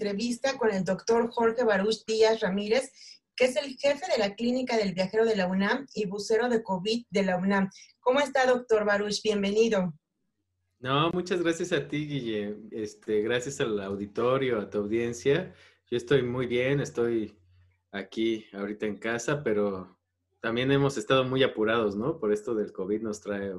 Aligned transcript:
entrevista 0.00 0.56
con 0.56 0.70
el 0.70 0.82
doctor 0.82 1.30
Jorge 1.30 1.62
Baruch 1.62 2.06
Díaz 2.06 2.40
Ramírez, 2.40 2.90
que 3.36 3.44
es 3.44 3.56
el 3.56 3.76
jefe 3.76 4.10
de 4.10 4.18
la 4.18 4.34
Clínica 4.34 4.78
del 4.78 4.94
Viajero 4.94 5.26
de 5.26 5.36
la 5.36 5.46
UNAM 5.46 5.86
y 5.94 6.06
bucero 6.06 6.48
de 6.48 6.62
COVID 6.62 7.04
de 7.10 7.22
la 7.22 7.36
UNAM. 7.36 7.68
¿Cómo 8.00 8.20
está, 8.20 8.46
doctor 8.46 8.86
Baruch? 8.86 9.22
Bienvenido. 9.22 9.92
No, 10.78 11.10
muchas 11.10 11.42
gracias 11.42 11.72
a 11.72 11.86
ti, 11.86 12.06
Guille. 12.06 12.56
Este, 12.70 13.20
gracias 13.20 13.60
al 13.60 13.78
auditorio, 13.78 14.58
a 14.58 14.70
tu 14.70 14.78
audiencia. 14.78 15.52
Yo 15.90 15.98
estoy 15.98 16.22
muy 16.22 16.46
bien, 16.46 16.80
estoy 16.80 17.36
aquí 17.92 18.46
ahorita 18.54 18.86
en 18.86 18.96
casa, 18.96 19.42
pero 19.44 19.98
también 20.40 20.72
hemos 20.72 20.96
estado 20.96 21.24
muy 21.24 21.42
apurados, 21.42 21.94
¿no? 21.94 22.18
Por 22.18 22.32
esto 22.32 22.54
del 22.54 22.72
COVID 22.72 23.02
nos 23.02 23.20
trae 23.20 23.52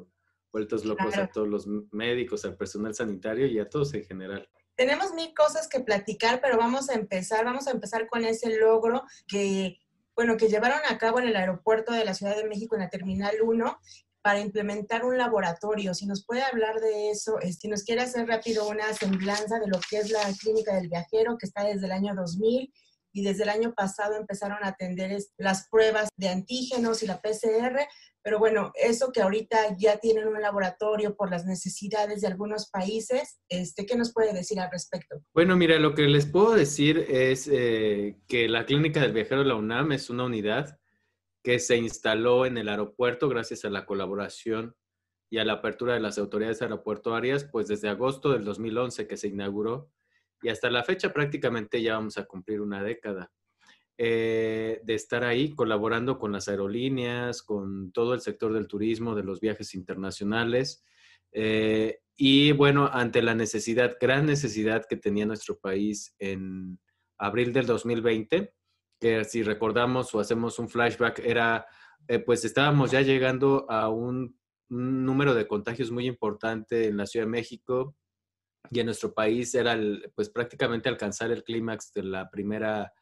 vueltos 0.52 0.86
locos 0.86 1.16
a 1.18 1.28
todos 1.28 1.48
los 1.48 1.68
médicos, 1.92 2.46
al 2.46 2.58
personal 2.58 2.96
sanitario 2.96 3.46
y 3.46 3.60
a 3.60 3.70
todos 3.70 3.94
en 3.94 4.06
general. 4.06 4.50
Tenemos 4.76 5.14
mil 5.14 5.34
cosas 5.34 5.68
que 5.68 5.80
platicar, 5.80 6.42
pero 6.42 6.58
vamos 6.58 6.90
a 6.90 6.94
empezar, 6.94 7.46
vamos 7.46 7.68
a 7.68 7.72
empezar 7.72 8.08
con 8.08 8.26
ese 8.26 8.58
logro 8.58 9.04
que, 9.28 9.78
bueno, 10.16 10.38
que 10.38 10.50
llevaron 10.50 10.80
a 10.90 10.98
cabo 10.98 11.20
en 11.20 11.28
el 11.28 11.36
aeropuerto 11.36 11.94
de 11.94 12.06
la 12.06 12.14
Ciudad 12.14 12.36
de 12.36 12.48
México 12.48 12.76
en 12.76 12.82
la 12.82 12.90
Terminal 12.90 13.36
1 13.44 13.78
para 14.22 14.40
implementar 14.40 15.04
un 15.04 15.18
laboratorio. 15.18 15.94
Si 15.94 16.06
nos 16.06 16.26
puede 16.26 16.44
hablar 16.44 16.80
de 16.80 17.10
eso, 17.10 17.38
si 17.42 17.50
este, 17.50 17.68
nos 17.68 17.84
quiere 17.84 18.02
hacer 18.02 18.28
rápido 18.28 18.68
una 18.68 18.94
semblanza 18.94 19.60
de 19.60 19.68
lo 19.68 19.80
que 19.90 19.98
es 19.98 20.12
la 20.12 20.24
clínica 20.40 20.76
del 20.76 20.90
viajero, 20.90 21.38
que 21.38 21.46
está 21.46 21.64
desde 21.64 21.86
el 21.86 21.92
año 21.92 22.14
2000 22.16 22.72
y 23.14 23.24
desde 23.24 23.44
el 23.44 23.50
año 23.50 23.74
pasado 23.74 24.16
empezaron 24.16 24.64
a 24.64 24.70
atender 24.70 25.18
las 25.38 25.68
pruebas 25.68 26.10
de 26.16 26.30
antígenos 26.30 27.04
y 27.04 27.08
la 27.08 27.22
PCR, 27.22 27.88
pero 28.24 28.40
bueno, 28.40 28.72
eso 28.76 29.12
que 29.12 29.22
ahorita 29.22 29.76
ya 29.78 29.98
tienen 29.98 30.28
un 30.28 30.42
laboratorio 30.42 31.16
por 31.16 31.32
las 31.32 31.46
necesidades 31.46 32.22
de 32.22 32.28
algunos 32.28 32.70
países, 32.70 33.40
este, 33.50 33.86
¿qué 33.86 33.96
nos 33.96 34.14
puede 34.14 34.34
decir 34.34 34.60
al 34.60 34.72
respecto? 34.72 35.22
Bueno, 35.34 35.56
mira, 35.56 35.80
lo 35.80 35.96
que 35.96 36.04
les 36.04 36.26
puedo 36.26 36.54
decir 36.54 37.06
es 37.10 37.50
eh, 37.52 38.20
que 38.28 38.48
la 38.48 38.66
Clínica 38.66 39.02
del 39.02 39.14
Viajero 39.14 39.42
de 39.42 39.48
la 39.48 39.56
UNAM 39.56 39.92
es 39.92 40.10
una 40.10 40.26
unidad 40.26 40.78
que 41.44 41.60
se 41.60 41.78
instaló 41.78 42.46
en 42.46 42.58
el 42.58 42.70
aeropuerto 42.70 43.28
gracias 43.28 43.66
a 43.66 43.70
la 43.70 43.86
colaboración 43.86 44.76
y 45.32 45.40
a 45.40 45.46
la 45.46 45.54
apertura 45.54 45.94
de 45.94 46.02
las 46.02 46.18
autoridades 46.18 46.62
aeroportuarias, 46.62 47.46
pues 47.46 47.68
desde 47.68 47.90
agosto 47.90 48.32
del 48.32 48.44
2011 48.44 49.08
que 49.08 49.18
se 49.18 49.30
inauguró 49.30 49.90
y 50.42 50.50
hasta 50.50 50.70
la 50.70 50.84
fecha 50.84 51.14
prácticamente 51.14 51.82
ya 51.82 51.94
vamos 51.96 52.18
a 52.18 52.26
cumplir 52.26 52.62
una 52.62 52.84
década. 52.84 53.32
Eh, 54.04 54.82
de 54.82 54.96
estar 54.96 55.24
ahí 55.24 55.54
colaborando 55.54 56.18
con 56.18 56.32
las 56.32 56.48
aerolíneas, 56.48 57.44
con 57.44 57.92
todo 57.92 58.16
el 58.16 58.22
sector 58.22 58.52
del 58.52 58.66
turismo, 58.66 59.14
de 59.14 59.22
los 59.22 59.40
viajes 59.40 59.76
internacionales. 59.76 60.84
Eh, 61.32 62.00
y 62.16 62.52
bueno, 62.52 62.90
ante 62.92 63.22
la 63.22 63.36
necesidad, 63.36 63.98
gran 64.02 64.26
necesidad 64.26 64.88
que 64.90 64.98
tenía 64.98 65.28
nuestro 65.28 65.60
país 65.60 66.16
en 66.18 66.80
abril 67.20 67.54
del 67.54 67.68
2020, 67.68 68.56
que 69.00 69.24
si 69.24 69.44
recordamos 69.44 70.16
o 70.16 70.20
hacemos 70.20 70.58
un 70.58 70.68
flashback, 70.68 71.20
era, 71.20 71.68
eh, 72.08 72.18
pues 72.18 72.44
estábamos 72.44 72.90
ya 72.90 73.02
llegando 73.02 73.68
a 73.70 73.90
un, 73.90 74.36
número 74.68 75.36
de 75.36 75.48
contagios 75.48 75.92
muy 75.92 76.08
importante 76.08 76.88
en 76.88 76.98
la 76.98 77.06
Ciudad 77.06 77.28
de 77.28 77.32
México 77.34 77.96
y 78.72 78.80
en 78.80 78.88
nuestro 78.88 79.14
país 79.14 79.54
era 79.54 79.78
pues 80.16 80.30
prácticamente 80.30 80.90
alcanzar 80.90 81.30
el 81.30 81.44
clímax 81.44 81.94
de 81.94 82.04
la 82.04 82.32
primera 82.32 82.94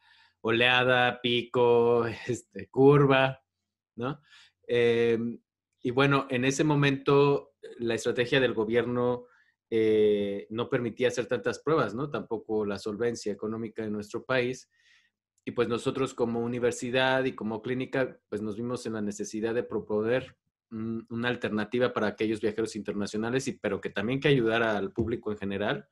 oleada, 0.42 1.20
pico, 1.20 2.06
este, 2.26 2.68
curva, 2.68 3.42
¿no? 3.96 4.20
Em, 4.66 5.38
y 5.82 5.90
bueno, 5.90 6.26
en 6.30 6.44
ese 6.44 6.64
momento 6.64 7.52
la 7.78 7.94
estrategia 7.94 8.40
del 8.40 8.54
gobierno 8.54 9.26
eh, 9.70 10.46
no 10.50 10.68
permitía 10.68 11.08
hacer 11.08 11.26
tantas 11.26 11.60
pruebas, 11.60 11.94
¿no? 11.94 12.10
Tampoco 12.10 12.64
la 12.64 12.78
solvencia 12.78 13.32
económica 13.32 13.82
de 13.82 13.90
nuestro 13.90 14.24
país. 14.24 14.68
Y 15.44 15.52
pues 15.52 15.68
nosotros 15.68 16.12
como 16.12 16.40
universidad 16.40 17.24
y 17.24 17.34
como 17.34 17.62
clínica, 17.62 18.20
pues 18.28 18.42
nos 18.42 18.56
vimos 18.56 18.84
en 18.86 18.94
la 18.94 19.00
necesidad 19.00 19.54
de 19.54 19.62
proponer 19.62 20.36
una 20.70 21.28
alternativa 21.28 21.92
para 21.92 22.08
aquellos 22.08 22.40
viajeros 22.40 22.76
internacionales, 22.76 23.48
y, 23.48 23.52
pero 23.52 23.80
que 23.80 23.90
también 23.90 24.20
que 24.20 24.28
ayudara 24.28 24.76
al 24.76 24.92
público 24.92 25.32
en 25.32 25.38
general 25.38 25.88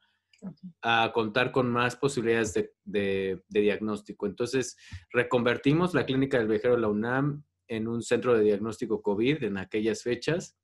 a 0.83 1.11
contar 1.13 1.53
con 1.53 1.71
más 1.71 1.97
posibilidades 1.97 2.55
de, 2.85 3.43
diagnóstico. 3.49 4.27
Entonces, 4.27 4.77
reconvertimos 5.11 5.95
la 5.95 6.07
clínica 6.07 6.39
del 6.39 6.49
viajero 6.49 6.75
de 6.75 6.81
la 6.81 6.89
UNAM 6.89 7.45
en 7.67 7.89
un 7.89 8.03
centro 8.03 8.37
de 8.37 8.45
diagnóstico 8.45 9.03
COVID 9.03 9.45
en 9.45 9.59
aquellas 9.59 10.03
fechas. 10.03 10.57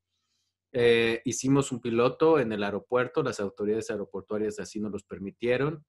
Eh, 0.73 1.23
hicimos 1.25 1.71
un 1.73 1.81
piloto 1.81 2.39
en 2.39 2.53
el 2.53 2.65
aeropuerto, 2.65 3.23
las 3.23 3.41
autoridades 3.41 3.91
aeroportuarias 3.91 4.59
así 4.59 4.81
nos 4.81 4.93
los 4.93 5.05
permitieron. 5.05 5.85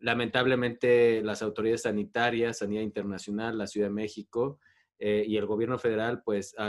Lamentablemente, 0.00 1.22
las 1.22 1.42
autoridades 1.42 1.82
sanitarias, 1.82 2.58
Sanidad 2.58 2.82
Internacional, 2.82 3.56
la 3.56 3.66
Ciudad 3.66 3.88
de 3.88 3.94
México 3.94 4.58
eh, 4.98 5.24
y 5.26 5.36
el 5.36 5.46
gobierno 5.46 5.78
federal, 5.78 6.22
pues 6.24 6.54
a, 6.58 6.68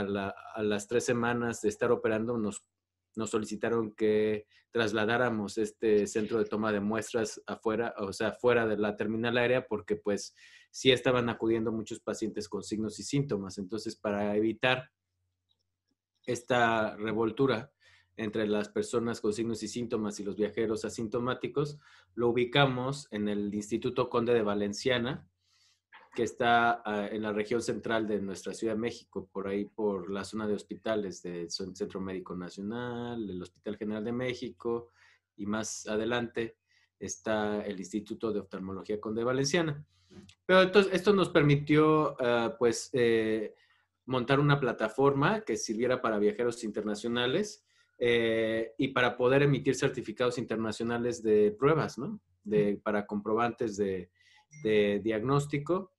a 0.54 0.62
las 0.62 0.86
tres 0.86 1.04
semanas 1.04 1.60
de 1.60 1.68
estar 1.68 1.90
operando 1.90 2.38
nos 2.38 2.64
nos 3.16 3.30
solicitaron 3.30 3.92
que 3.92 4.46
trasladáramos 4.70 5.58
este 5.58 6.06
centro 6.06 6.38
de 6.38 6.44
toma 6.44 6.70
de 6.70 6.80
muestras 6.80 7.42
afuera, 7.46 7.94
o 7.98 8.12
sea, 8.12 8.32
fuera 8.32 8.66
de 8.66 8.76
la 8.76 8.94
terminal 8.94 9.38
aérea, 9.38 9.66
porque 9.66 9.96
pues 9.96 10.34
sí 10.70 10.92
estaban 10.92 11.28
acudiendo 11.28 11.72
muchos 11.72 12.00
pacientes 12.00 12.48
con 12.48 12.62
signos 12.62 12.98
y 13.00 13.02
síntomas. 13.02 13.58
Entonces, 13.58 13.96
para 13.96 14.36
evitar 14.36 14.90
esta 16.26 16.96
revoltura 16.96 17.72
entre 18.16 18.46
las 18.46 18.68
personas 18.68 19.20
con 19.20 19.32
signos 19.32 19.62
y 19.62 19.68
síntomas 19.68 20.20
y 20.20 20.24
los 20.24 20.36
viajeros 20.36 20.84
asintomáticos, 20.84 21.78
lo 22.14 22.28
ubicamos 22.28 23.08
en 23.10 23.28
el 23.28 23.54
Instituto 23.54 24.08
Conde 24.08 24.34
de 24.34 24.42
Valenciana, 24.42 25.28
que 26.16 26.22
está 26.22 26.82
ah, 26.82 27.08
en 27.12 27.20
la 27.20 27.30
región 27.30 27.60
central 27.60 28.08
de 28.08 28.22
nuestra 28.22 28.54
Ciudad 28.54 28.72
de 28.72 28.80
México, 28.80 29.28
por 29.30 29.46
ahí 29.46 29.66
por 29.66 30.10
la 30.10 30.24
zona 30.24 30.46
de 30.48 30.54
hospitales 30.54 31.22
del 31.22 31.50
Centro 31.50 32.00
Médico 32.00 32.34
Nacional, 32.34 33.28
el 33.28 33.42
Hospital 33.42 33.76
General 33.76 34.02
de 34.02 34.12
México 34.12 34.92
y 35.36 35.44
más 35.44 35.86
adelante 35.86 36.56
está 36.98 37.60
el 37.66 37.78
Instituto 37.78 38.32
de 38.32 38.40
Oftalmología 38.40 38.98
Conde 38.98 39.24
Valenciana. 39.24 39.84
Pero 40.46 40.62
entonces 40.62 40.94
esto 40.94 41.12
nos 41.12 41.28
permitió 41.28 42.16
ah, 42.18 42.56
pues 42.58 42.88
eh, 42.94 43.54
montar 44.06 44.40
una 44.40 44.58
plataforma 44.58 45.42
que 45.42 45.58
sirviera 45.58 46.00
para 46.00 46.18
viajeros 46.18 46.64
internacionales 46.64 47.62
eh, 47.98 48.72
y 48.78 48.88
para 48.88 49.18
poder 49.18 49.42
emitir 49.42 49.74
certificados 49.74 50.38
internacionales 50.38 51.22
de 51.22 51.54
pruebas, 51.58 51.98
¿no? 51.98 52.20
De, 52.42 52.80
para 52.82 53.04
comprobantes 53.04 53.76
de, 53.76 54.08
de 54.62 55.00
diagnóstico 55.04 55.92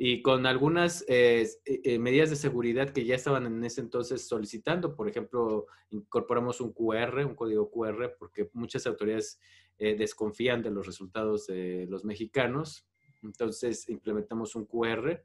y 0.00 0.22
con 0.22 0.46
algunas 0.46 1.04
eh, 1.08 1.50
eh, 1.64 1.98
medidas 1.98 2.30
de 2.30 2.36
seguridad 2.36 2.90
que 2.90 3.04
ya 3.04 3.16
estaban 3.16 3.46
en 3.46 3.64
ese 3.64 3.80
entonces 3.80 4.28
solicitando. 4.28 4.94
Por 4.94 5.08
ejemplo, 5.08 5.66
incorporamos 5.90 6.60
un 6.60 6.72
QR, 6.72 7.26
un 7.26 7.34
código 7.34 7.68
QR, 7.68 8.14
porque 8.16 8.48
muchas 8.52 8.86
autoridades 8.86 9.40
eh, 9.76 9.96
desconfían 9.96 10.62
de 10.62 10.70
los 10.70 10.86
resultados 10.86 11.48
de 11.48 11.86
los 11.88 12.04
mexicanos. 12.04 12.86
Entonces, 13.24 13.88
implementamos 13.88 14.54
un 14.54 14.66
QR 14.66 15.20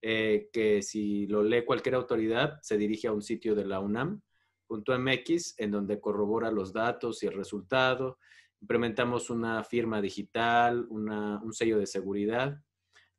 que 0.00 0.80
si 0.82 1.26
lo 1.28 1.42
lee 1.42 1.64
cualquier 1.64 1.94
autoridad, 1.94 2.60
se 2.60 2.76
dirige 2.76 3.08
a 3.08 3.12
un 3.12 3.22
sitio 3.22 3.54
de 3.54 3.64
la 3.64 3.80
UNAM.mx, 3.80 5.54
en 5.58 5.70
donde 5.70 5.98
corrobora 5.98 6.50
los 6.50 6.74
datos 6.74 7.22
y 7.22 7.26
el 7.26 7.32
resultado. 7.32 8.18
Implementamos 8.60 9.30
una 9.30 9.64
firma 9.64 10.02
digital, 10.02 10.86
un 10.90 11.52
sello 11.54 11.78
de 11.78 11.86
seguridad 11.86 12.62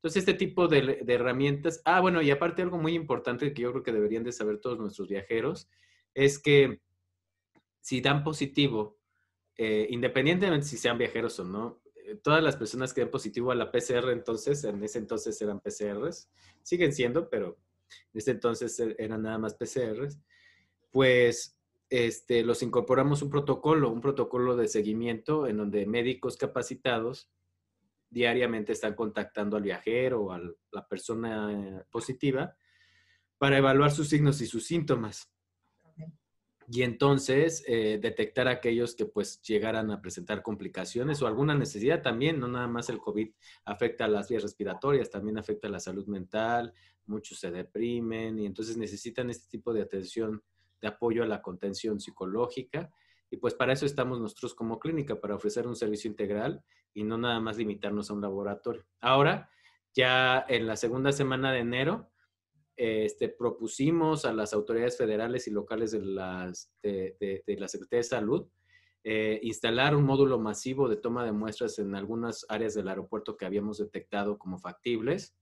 entonces, 0.06 0.22
este 0.22 0.36
tipo 0.36 0.68
de, 0.68 1.04
herramientas, 1.08 1.82
ah, 1.84 2.00
bueno, 2.00 2.22
y 2.22 2.30
aparte 2.30 2.62
algo 2.62 2.78
muy 2.78 2.94
importante 2.94 3.52
que 3.56 3.64
yo 3.64 3.72
creo 3.72 3.82
que 3.82 3.92
deberían 3.92 4.24
de 4.24 4.32
saber 4.32 4.60
todos 4.60 4.78
nuestros 4.78 5.08
viajeros, 5.08 5.68
es 6.14 6.38
que 6.38 6.80
si 7.82 8.02
dan 8.02 8.24
positivo, 8.24 9.00
eh, 9.58 9.88
independientemente 9.90 10.68
si 10.68 10.78
sean 10.78 11.00
viajeros 11.00 11.40
o 11.40 11.44
no, 11.44 11.82
eh, 11.96 12.20
todas 12.22 12.44
las 12.44 12.56
personas 12.56 12.94
que 12.94 13.02
den 13.02 13.10
positivo 13.10 13.50
a 13.50 13.56
la 13.56 13.72
PCR, 13.72 14.12
entonces, 14.12 14.64
en 14.64 14.84
ese 14.84 15.00
entonces 15.00 15.42
eran 15.42 15.60
PCRs, 15.60 16.30
siguen 16.62 16.94
siendo, 16.94 17.28
pero 17.28 17.58
en 18.14 18.20
ese 18.20 18.30
entonces 18.30 18.80
e, 18.80 18.96
eran 19.00 19.24
nada 19.24 19.40
más 19.40 19.56
PCRs, 19.56 20.20
pues 20.92 21.58
este, 21.90 22.44
los 22.44 22.62
incorporamos 22.62 23.24
un 23.24 23.32
protocolo, 23.32 23.90
un 23.90 24.02
protocolo 24.02 24.56
de 24.56 24.68
seguimiento 24.68 25.48
en 25.48 25.58
donde 25.58 25.88
médicos 25.88 26.38
capacitados 26.38 27.32
diariamente 28.16 28.72
están 28.72 28.96
contactando 28.96 29.58
al 29.58 29.64
viajero 29.64 30.22
o 30.22 30.32
a 30.32 30.40
la 30.72 30.88
persona 30.88 31.86
positiva 31.92 32.56
para 33.38 33.58
evaluar 33.58 33.92
sus 33.92 34.08
signos 34.08 34.40
y 34.40 34.48
sus 34.48 34.66
síntomas. 34.66 35.30
Y 36.70 36.84
entonces 36.84 37.62
eh, 37.68 38.00
detectar 38.02 38.48
aquellos 38.48 38.96
que 38.96 39.06
pues 39.06 39.42
llegaran 39.42 39.92
a 39.92 40.02
presentar 40.02 40.42
complicaciones 40.42 41.22
o 41.22 41.28
alguna 41.28 41.56
necesidad 41.56 42.02
también, 42.02 42.40
no 42.40 42.48
nada 42.48 42.70
más 42.70 42.88
el 42.88 43.00
COVID 43.00 43.30
afecta 43.66 44.06
a 44.06 44.08
las 44.08 44.30
vías 44.30 44.44
respiratorias, 44.44 45.10
también 45.10 45.38
afecta 45.38 45.68
a 45.68 45.72
la 45.72 45.82
salud 45.82 46.08
mental, 46.08 46.74
muchos 47.08 47.38
se 47.38 47.52
deprimen 47.52 48.40
y 48.40 48.46
entonces 48.46 48.78
necesitan 48.78 49.30
este 49.30 49.50
tipo 49.50 49.74
de 49.74 49.82
atención, 49.82 50.42
de 50.82 50.88
apoyo 50.88 51.22
a 51.22 51.28
la 51.28 51.42
contención 51.42 52.00
psicológica. 52.00 52.90
Y 53.30 53.38
pues 53.38 53.54
para 53.54 53.74
eso 53.74 53.86
estamos 53.86 54.22
nosotros 54.22 54.56
como 54.56 54.80
clínica, 54.80 55.20
para 55.20 55.36
ofrecer 55.36 55.68
un 55.68 55.76
servicio 55.76 56.10
integral 56.10 56.64
y 56.96 57.04
no 57.04 57.20
nada 57.20 57.40
más 57.40 57.58
limitarnos 57.58 58.10
a 58.10 58.14
un 58.14 58.22
laboratorio. 58.22 58.84
Ahora, 59.02 59.52
ya 59.94 60.44
en 60.48 60.66
la 60.66 60.76
segunda 60.76 61.12
semana 61.12 61.52
de 61.52 61.60
enero, 61.60 62.10
este, 62.76 63.30
propusimos 63.30 64.26
a 64.26 64.34
las 64.34 64.54
autoridades 64.54 64.98
federales 64.98 65.48
y 65.48 65.52
locales 65.52 65.92
de, 65.92 66.02
las, 66.02 66.74
de, 66.82 67.44
la 67.48 67.68
Secretaría 67.68 68.00
de 68.00 68.04
Salud 68.04 68.48
eh, 69.08 69.40
instalar 69.44 69.96
un 69.96 70.04
módulo 70.04 70.40
masivo 70.40 70.90
de 70.90 70.96
toma 70.96 71.24
de 71.24 71.32
muestras 71.32 71.78
en 71.78 71.94
algunas 71.94 72.44
áreas 72.50 72.74
del 72.74 72.88
aeropuerto 72.88 73.38
que 73.38 73.46
habíamos 73.46 73.78
detectado 73.78 74.40
como 74.40 74.58
factibles. 74.58 75.36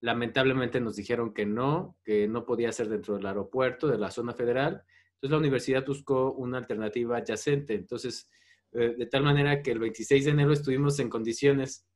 Lamentablemente 0.00 0.80
nos 0.80 0.96
dijeron 0.96 1.34
que 1.34 1.44
no, 1.44 1.98
que 2.02 2.26
no 2.28 2.46
podía 2.46 2.72
ser 2.72 2.88
dentro 2.88 3.16
del 3.16 3.26
aeropuerto, 3.26 3.88
de 3.88 3.98
la 3.98 4.10
zona 4.10 4.32
federal. 4.32 4.84
Entonces 5.14 5.30
la 5.30 5.36
universidad 5.36 5.84
buscó 5.84 6.32
una 6.32 6.56
alternativa 6.56 7.18
adyacente. 7.18 7.74
Entonces, 7.74 8.30
eh, 8.78 8.94
de 8.96 9.06
tal 9.06 9.22
manera 9.22 9.62
que 9.62 9.70
el 9.70 9.78
26 9.78 10.24
de 10.24 10.30
enero 10.30 10.52
estuvimos 10.52 10.98
en 10.98 11.08
condiciones 11.10 11.86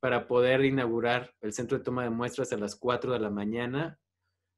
para 0.00 0.26
poder 0.26 0.64
inaugurar 0.64 1.34
el 1.40 1.52
centro 1.52 1.78
de 1.78 1.84
toma 1.84 2.04
de 2.04 2.10
muestras 2.10 2.52
a 2.52 2.56
las 2.56 2.76
4 2.76 3.12
de 3.12 3.20
la 3.20 3.30
mañana 3.30 3.98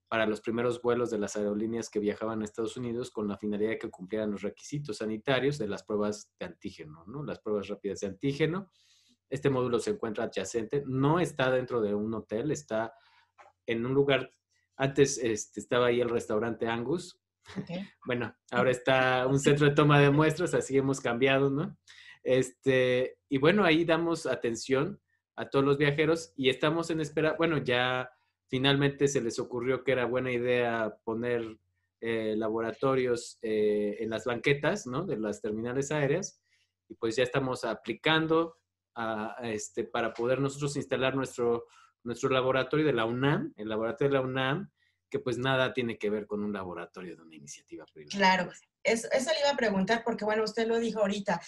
para 0.08 0.26
los 0.26 0.40
primeros 0.40 0.80
vuelos 0.80 1.10
de 1.10 1.18
las 1.18 1.36
aerolíneas 1.36 1.90
que 1.90 1.98
viajaban 1.98 2.40
a 2.40 2.44
Estados 2.44 2.76
Unidos 2.76 3.10
con 3.10 3.28
la 3.28 3.36
finalidad 3.36 3.70
de 3.70 3.78
que 3.78 3.90
cumplieran 3.90 4.30
los 4.30 4.42
requisitos 4.42 4.98
sanitarios 4.98 5.58
de 5.58 5.68
las 5.68 5.82
pruebas 5.82 6.32
de 6.38 6.46
antígeno, 6.46 7.04
¿no? 7.06 7.22
Las 7.22 7.40
pruebas 7.40 7.68
rápidas 7.68 8.00
de 8.00 8.06
antígeno. 8.06 8.70
Este 9.28 9.50
módulo 9.50 9.78
se 9.78 9.90
encuentra 9.90 10.24
adyacente, 10.24 10.82
no 10.86 11.20
está 11.20 11.50
dentro 11.50 11.82
de 11.82 11.94
un 11.94 12.14
hotel, 12.14 12.50
está 12.50 12.94
en 13.66 13.84
un 13.84 13.92
lugar, 13.92 14.30
antes 14.76 15.18
este, 15.18 15.60
estaba 15.60 15.86
ahí 15.86 16.00
el 16.00 16.08
restaurante 16.08 16.66
Angus, 16.66 17.17
bueno, 18.04 18.34
ahora 18.50 18.70
está 18.70 19.26
un 19.26 19.38
centro 19.38 19.68
de 19.68 19.74
toma 19.74 20.00
de 20.00 20.10
muestras, 20.10 20.54
así 20.54 20.76
hemos 20.76 21.00
cambiado, 21.00 21.50
¿no? 21.50 21.76
Este, 22.22 23.18
y 23.28 23.38
bueno, 23.38 23.64
ahí 23.64 23.84
damos 23.84 24.26
atención 24.26 25.00
a 25.36 25.48
todos 25.48 25.64
los 25.64 25.78
viajeros 25.78 26.32
y 26.36 26.50
estamos 26.50 26.90
en 26.90 27.00
espera, 27.00 27.34
bueno, 27.38 27.58
ya 27.58 28.10
finalmente 28.48 29.08
se 29.08 29.20
les 29.20 29.38
ocurrió 29.38 29.84
que 29.84 29.92
era 29.92 30.04
buena 30.04 30.32
idea 30.32 30.96
poner 31.04 31.58
eh, 32.00 32.34
laboratorios 32.36 33.38
eh, 33.42 33.96
en 34.00 34.10
las 34.10 34.24
banquetas, 34.24 34.86
¿no? 34.86 35.04
De 35.04 35.16
las 35.16 35.40
terminales 35.40 35.90
aéreas 35.90 36.40
y 36.88 36.94
pues 36.94 37.16
ya 37.16 37.22
estamos 37.22 37.64
aplicando 37.64 38.56
a, 38.94 39.36
este, 39.42 39.84
para 39.84 40.12
poder 40.12 40.40
nosotros 40.40 40.76
instalar 40.76 41.14
nuestro, 41.14 41.66
nuestro 42.02 42.30
laboratorio 42.30 42.86
de 42.86 42.92
la 42.92 43.04
UNAM, 43.04 43.52
el 43.56 43.68
laboratorio 43.68 44.10
de 44.10 44.14
la 44.14 44.28
UNAM, 44.28 44.70
que 45.10 45.18
pues 45.18 45.38
nada 45.38 45.72
tiene 45.72 45.98
que 45.98 46.10
ver 46.10 46.26
con 46.26 46.42
un 46.42 46.52
laboratorio 46.52 47.16
de 47.16 47.22
una 47.22 47.34
iniciativa 47.34 47.84
privada. 47.86 48.16
Claro, 48.16 48.52
eso, 48.82 49.08
eso 49.10 49.30
le 49.32 49.40
iba 49.40 49.50
a 49.50 49.56
preguntar 49.56 50.02
porque, 50.04 50.24
bueno, 50.24 50.44
usted 50.44 50.66
lo 50.66 50.78
dijo 50.78 51.00
ahorita, 51.00 51.40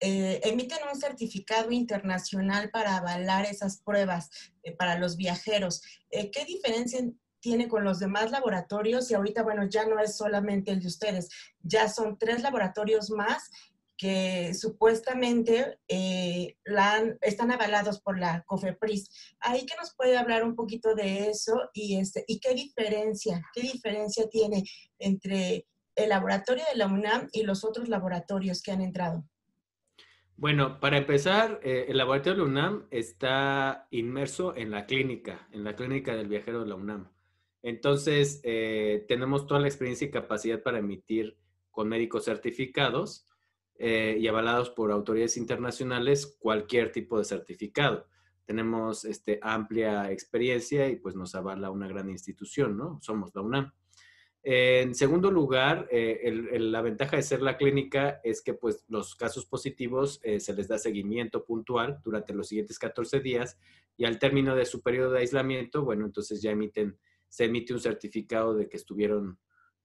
eh, 0.00 0.40
emiten 0.44 0.78
un 0.92 0.98
certificado 0.98 1.72
internacional 1.72 2.70
para 2.70 2.96
avalar 2.96 3.46
esas 3.46 3.80
pruebas 3.82 4.30
eh, 4.62 4.72
para 4.76 4.96
los 4.98 5.16
viajeros. 5.16 5.82
Eh, 6.10 6.30
¿Qué 6.30 6.44
diferencia 6.44 7.00
tiene 7.40 7.68
con 7.68 7.82
los 7.82 7.98
demás 7.98 8.30
laboratorios? 8.30 9.10
Y 9.10 9.14
ahorita, 9.14 9.42
bueno, 9.42 9.64
ya 9.68 9.86
no 9.86 9.98
es 9.98 10.16
solamente 10.16 10.70
el 10.70 10.80
de 10.80 10.86
ustedes, 10.86 11.28
ya 11.62 11.88
son 11.88 12.16
tres 12.16 12.42
laboratorios 12.42 13.10
más 13.10 13.50
que 13.98 14.54
supuestamente 14.54 15.78
están 15.88 17.50
avalados 17.50 18.00
por 18.00 18.18
la 18.18 18.44
COFEPRIS. 18.46 19.36
Ahí 19.40 19.66
que 19.66 19.74
nos 19.76 19.94
puede 19.94 20.16
hablar 20.16 20.44
un 20.44 20.54
poquito 20.54 20.94
de 20.94 21.28
eso 21.28 21.68
y, 21.74 21.96
este, 21.96 22.24
y 22.28 22.38
qué 22.38 22.54
diferencia, 22.54 23.42
qué 23.52 23.62
diferencia 23.62 24.28
tiene 24.30 24.62
entre 25.00 25.66
el 25.96 26.08
laboratorio 26.10 26.64
de 26.70 26.78
la 26.78 26.86
UNAM 26.86 27.28
y 27.32 27.42
los 27.42 27.64
otros 27.64 27.88
laboratorios 27.88 28.62
que 28.62 28.70
han 28.70 28.82
entrado. 28.82 29.24
Bueno, 30.36 30.78
para 30.78 30.98
empezar, 30.98 31.58
eh, 31.64 31.86
el 31.88 31.96
laboratorio 31.96 32.44
de 32.44 32.52
la 32.52 32.60
UNAM 32.60 32.86
está 32.92 33.88
inmerso 33.90 34.54
en 34.56 34.70
la 34.70 34.86
clínica, 34.86 35.48
en 35.50 35.64
la 35.64 35.74
clínica 35.74 36.14
del 36.14 36.28
viajero 36.28 36.60
de 36.60 36.66
la 36.68 36.76
UNAM. 36.76 37.10
Entonces, 37.62 38.40
eh, 38.44 39.04
tenemos 39.08 39.48
toda 39.48 39.58
la 39.58 39.66
experiencia 39.66 40.06
y 40.06 40.12
capacidad 40.12 40.62
para 40.62 40.78
emitir 40.78 41.36
con 41.72 41.88
médicos 41.88 42.26
certificados 42.26 43.27
eh, 43.78 44.16
y 44.18 44.26
avalados 44.26 44.70
por 44.70 44.90
autoridades 44.90 45.36
internacionales 45.36 46.36
cualquier 46.40 46.90
tipo 46.90 47.16
de 47.18 47.24
certificado. 47.24 48.06
Tenemos 48.44 49.04
este, 49.04 49.38
amplia 49.40 50.10
experiencia 50.10 50.88
y 50.88 50.96
pues 50.96 51.14
nos 51.14 51.34
avala 51.34 51.70
una 51.70 51.86
gran 51.86 52.10
institución, 52.10 52.76
¿no? 52.76 52.98
Somos 53.00 53.34
la 53.34 53.42
UNAM. 53.42 53.72
En 54.42 54.94
segundo 54.94 55.30
lugar, 55.30 55.88
eh, 55.90 56.32
la 56.58 56.80
ventaja 56.80 57.16
de 57.16 57.22
ser 57.22 57.42
la 57.42 57.56
clínica 57.56 58.20
es 58.24 58.40
que 58.40 58.54
pues, 58.54 58.84
los 58.88 59.14
casos 59.14 59.46
positivos 59.46 60.20
eh, 60.22 60.40
se 60.40 60.54
les 60.54 60.68
da 60.68 60.78
seguimiento 60.78 61.44
puntual 61.44 62.00
durante 62.02 62.32
los 62.32 62.48
siguientes 62.48 62.78
14 62.78 63.20
días 63.20 63.58
y 63.96 64.06
al 64.06 64.18
término 64.18 64.56
de 64.56 64.64
su 64.64 64.80
periodo 64.80 65.12
de 65.12 65.20
aislamiento, 65.20 65.84
bueno, 65.84 66.06
entonces 66.06 66.40
ya 66.40 66.50
emiten, 66.50 66.98
se 67.28 67.44
emite 67.44 67.74
un 67.74 67.80
certificado 67.80 68.54
de 68.54 68.68
que 68.68 68.76
estuvieron 68.76 69.38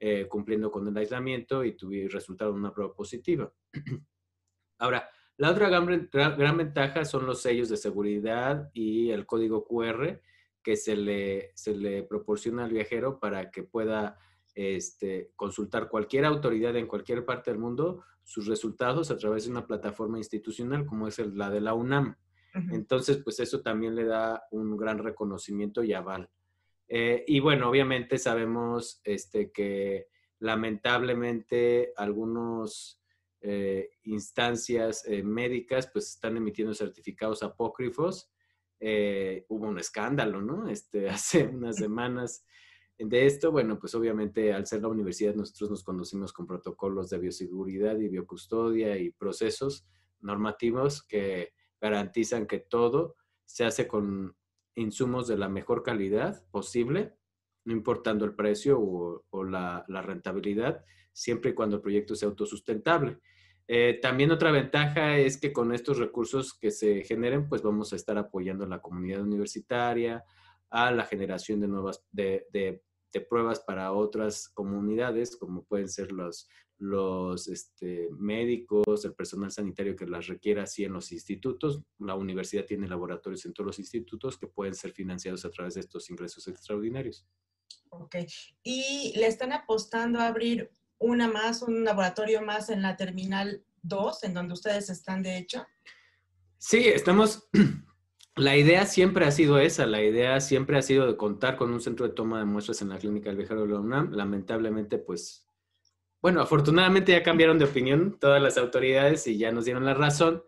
eh, 0.06 0.28
cumpliendo 0.28 0.70
con 0.70 0.86
el 0.86 0.98
aislamiento 0.98 1.64
y 1.64 1.78
resultado 2.10 2.52
una 2.52 2.74
prueba 2.74 2.94
positiva. 2.94 3.50
Ahora, 4.80 5.10
la 5.38 5.50
otra 5.50 5.70
gran, 5.70 6.10
gran, 6.12 6.58
ventaja 6.58 7.06
son 7.06 7.26
los 7.26 7.42
sellos 7.42 7.70
de 7.70 7.78
seguridad 7.78 8.70
y 8.74 9.12
el 9.12 9.26
código 9.26 9.64
QR 9.64 10.20
que 10.62 10.76
se 10.76 10.98
le, 10.98 11.54
se 11.56 11.74
le 11.74 12.04
proporciona 12.04 12.66
al 12.66 12.74
viajero 12.74 13.18
para 13.18 13.50
que 13.50 13.64
pueda 13.64 14.20
este, 14.56 15.32
consultar 15.38 15.88
cualquier 15.88 16.26
autoridad 16.26 16.76
en 16.76 16.88
cualquier 16.88 17.24
parte 17.24 17.52
del 17.52 17.62
mundo 17.62 18.04
sus 18.26 18.46
resultados 18.48 19.10
a 19.10 19.16
través 19.16 19.46
de 19.46 19.52
una 19.52 19.66
plataforma 19.66 20.18
institucional 20.18 20.86
como 20.86 21.08
es 21.08 21.18
la 21.20 21.50
de 21.50 21.62
la 21.62 21.76
UNAM. 21.76 22.18
Entonces, 22.72 23.22
pues 23.24 23.40
eso 23.40 23.62
también 23.62 23.96
le 23.96 24.04
da 24.04 24.44
un 24.52 24.76
gran 24.76 24.98
reconocimiento 24.98 25.82
y 25.82 25.94
aval. 25.94 26.30
Eh, 26.88 27.24
y 27.28 27.40
bueno, 27.40 27.70
obviamente 27.70 28.18
sabemos 28.18 29.02
este, 29.04 29.52
que 29.52 30.08
lamentablemente 30.40 31.94
algunas 31.96 33.00
eh, 33.42 33.92
instancias 34.04 35.06
eh, 35.08 35.24
médicas 35.24 35.90
pues 35.92 36.10
están 36.10 36.38
emitiendo 36.38 36.74
certificados 36.74 37.44
apócrifos. 37.44 38.30
hubo 39.50 39.68
un 39.68 39.80
escándalo, 39.80 40.42
¿no? 40.42 40.68
Este, 40.68 41.10
hace 41.10 41.46
unas 41.46 41.78
semanas 41.78 42.46
de 42.98 43.26
esto, 43.26 43.52
bueno, 43.52 43.80
pues 43.80 43.96
obviamente 43.96 44.54
al 44.54 44.68
ser 44.68 44.82
la 44.82 44.88
universidad 44.88 45.36
nosotros 45.36 45.72
nos 45.72 45.84
conducimos 45.84 46.32
con 46.32 46.46
protocolos 46.46 47.10
de 47.10 47.18
bioseguridad 47.18 47.98
y 48.00 48.08
biocustodia 48.08 48.98
y 48.98 49.10
procesos 49.10 49.86
normativos 50.22 51.04
que 51.04 51.54
garantizan 51.82 52.46
que 52.46 52.60
todo 52.60 53.16
se 53.46 53.66
hace 53.66 53.88
con 53.88 54.36
insumos 54.76 55.28
de 55.28 55.38
la 55.38 55.50
mejor 55.50 55.84
calidad 55.84 56.46
posible, 56.52 57.14
no 57.66 57.74
importando 57.74 58.26
el 58.26 58.36
precio 58.36 58.80
o, 58.80 59.44
la, 59.44 59.86
rentabilidad, 59.88 60.84
siempre 61.12 61.52
y 61.52 61.54
cuando 61.54 61.78
el 61.78 61.82
proyecto 61.82 62.16
sea 62.16 62.30
autosustentable. 62.30 63.20
Eh, 63.68 64.00
también 64.02 64.32
otra 64.32 64.52
ventaja 64.52 65.18
es 65.18 65.40
que 65.40 65.54
con 65.54 65.74
estos 65.74 65.98
recursos 65.98 66.54
que 66.54 66.72
se 66.72 67.04
generen, 67.04 67.48
pues 67.48 67.62
vamos 67.62 67.94
a 67.94 67.96
estar 67.96 68.18
apoyando 68.18 68.66
a 68.66 68.68
la 68.70 68.82
comunidad 68.82 69.22
universitaria, 69.22 70.24
a 70.70 70.92
la 70.92 71.06
generación 71.06 71.62
de 71.62 71.68
nuevas, 71.68 72.04
de, 72.12 72.48
de 72.52 73.22
pruebas 73.22 73.62
para 73.62 73.94
otras 73.94 74.50
comunidades, 74.50 75.38
como 75.38 75.64
pueden 75.64 75.88
ser 75.88 76.12
los, 76.12 76.50
los 76.84 77.48
este, 77.48 78.10
médicos, 78.12 79.06
el 79.06 79.14
personal 79.14 79.52
sanitario 79.52 79.96
que 79.96 80.06
las 80.06 80.28
requiera 80.28 80.64
así 80.64 80.84
en 80.84 80.92
los 80.92 81.14
institutos. 81.14 81.82
La 81.98 82.16
universidad 82.16 82.66
tiene 82.66 82.90
laboratorios 82.90 83.46
en 83.46 83.54
todos 83.54 83.68
los 83.68 83.80
institutos 83.80 84.38
que 84.38 84.48
pueden 84.48 84.76
ser 84.76 84.92
financiados 84.92 85.46
a 85.46 85.50
través 85.50 85.76
de 85.76 85.80
estos 85.80 86.10
ingresos 86.10 86.46
extraordinarios. 86.50 87.26
Ok. 87.90 88.18
¿Y 88.64 89.14
le 89.16 89.28
están 89.28 89.54
apostando 89.54 90.20
a 90.20 90.28
abrir 90.28 90.72
una 90.98 91.30
más, 91.30 91.62
un 91.62 91.86
laboratorio 91.86 92.42
más 92.42 92.70
en 92.70 92.82
la 92.82 92.98
Terminal 92.98 93.64
2, 93.84 94.26
en 94.26 94.34
donde 94.34 94.54
ustedes 94.54 94.90
están, 94.90 95.24
de 95.24 95.38
hecho? 95.38 95.66
Sí, 96.58 96.90
estamos 96.90 97.48
la 98.36 98.58
idea 98.58 98.86
siempre 98.86 99.26
ha 99.26 99.32
sido 99.32 99.58
esa, 99.58 99.86
la 99.86 100.04
idea 100.04 100.42
siempre 100.42 100.78
ha 100.78 100.82
sido 100.82 101.08
de 101.08 101.16
contar 101.16 101.56
con 101.56 101.72
un 101.72 101.80
centro 101.80 102.06
de 102.06 102.14
toma 102.14 102.40
de 102.40 102.46
muestras 102.46 102.82
en 102.82 102.90
la 102.90 102.98
clínica 102.98 103.30
del 103.30 103.38
viajero 103.38 103.62
de 103.62 103.70
la 103.70 103.80
UNAM. 103.80 104.12
Lamentablemente, 104.12 104.98
pues, 104.98 105.48
bueno, 106.24 106.40
afortunadamente 106.40 107.12
ya 107.12 107.22
cambiaron 107.22 107.60
de 107.60 107.66
opinión 107.66 108.18
todas 108.18 108.42
las 108.42 108.58
autoridades 108.58 109.28
y 109.28 109.38
ya 109.38 109.52
nos 109.52 109.66
dieron 109.66 109.84
la 109.84 109.94
razón. 109.94 110.42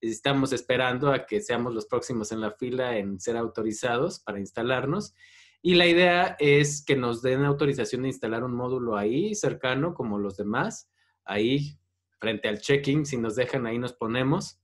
Estamos 0.00 0.52
esperando 0.52 1.12
a 1.12 1.24
que 1.24 1.40
seamos 1.40 1.72
los 1.72 1.86
próximos 1.86 2.32
en 2.32 2.40
la 2.40 2.50
fila 2.50 2.98
en 2.98 3.20
ser 3.20 3.36
autorizados 3.36 4.18
para 4.18 4.40
instalarnos. 4.40 5.14
Y 5.62 5.76
la 5.76 5.86
idea 5.86 6.34
es 6.40 6.84
que 6.84 6.96
nos 6.96 7.22
den 7.22 7.44
autorización 7.44 8.02
de 8.02 8.08
instalar 8.08 8.42
un 8.42 8.56
módulo 8.56 8.96
ahí 8.96 9.36
cercano 9.36 9.94
como 9.94 10.18
los 10.18 10.36
demás, 10.36 10.90
ahí 11.24 11.78
frente 12.18 12.48
al 12.48 12.58
check-in, 12.58 13.06
si 13.06 13.16
nos 13.16 13.36
dejan 13.36 13.66
ahí 13.66 13.78
nos 13.78 13.92
ponemos. 13.92 14.60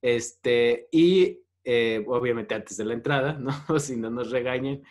Este, 0.00 0.86
y 0.92 1.40
eh, 1.64 2.04
obviamente 2.06 2.54
antes 2.54 2.76
de 2.76 2.84
la 2.84 2.94
entrada, 2.94 3.34
¿no? 3.34 3.52
si 3.78 3.96
no 3.96 4.10
nos 4.10 4.30
regañen. 4.30 4.82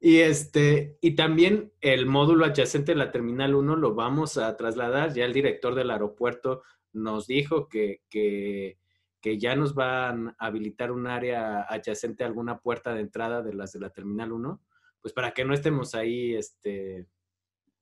Y, 0.00 0.18
este, 0.18 0.98
y 1.00 1.14
también 1.14 1.72
el 1.80 2.06
módulo 2.06 2.44
adyacente 2.44 2.92
de 2.92 2.98
la 2.98 3.12
Terminal 3.12 3.54
1 3.54 3.76
lo 3.76 3.94
vamos 3.94 4.36
a 4.36 4.56
trasladar. 4.56 5.14
Ya 5.14 5.24
el 5.24 5.32
director 5.32 5.74
del 5.74 5.90
aeropuerto 5.90 6.62
nos 6.92 7.26
dijo 7.26 7.68
que, 7.68 8.02
que, 8.08 8.78
que 9.20 9.38
ya 9.38 9.54
nos 9.54 9.74
van 9.74 10.28
a 10.38 10.46
habilitar 10.46 10.90
un 10.90 11.06
área 11.06 11.62
adyacente 11.62 12.24
a 12.24 12.26
alguna 12.26 12.58
puerta 12.58 12.94
de 12.94 13.00
entrada 13.00 13.42
de 13.42 13.54
las 13.54 13.72
de 13.72 13.80
la 13.80 13.90
Terminal 13.90 14.32
1, 14.32 14.60
pues 15.00 15.14
para 15.14 15.32
que 15.32 15.44
no 15.44 15.54
estemos 15.54 15.94
ahí 15.94 16.34
este, 16.34 17.06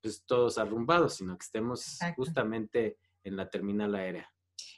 pues 0.04 0.24
todos 0.26 0.58
arrumbados, 0.58 1.14
sino 1.14 1.38
que 1.38 1.44
estemos 1.44 1.98
justamente 2.16 2.98
en 3.22 3.36
la 3.36 3.48
terminal 3.48 3.94
aérea. 3.94 4.30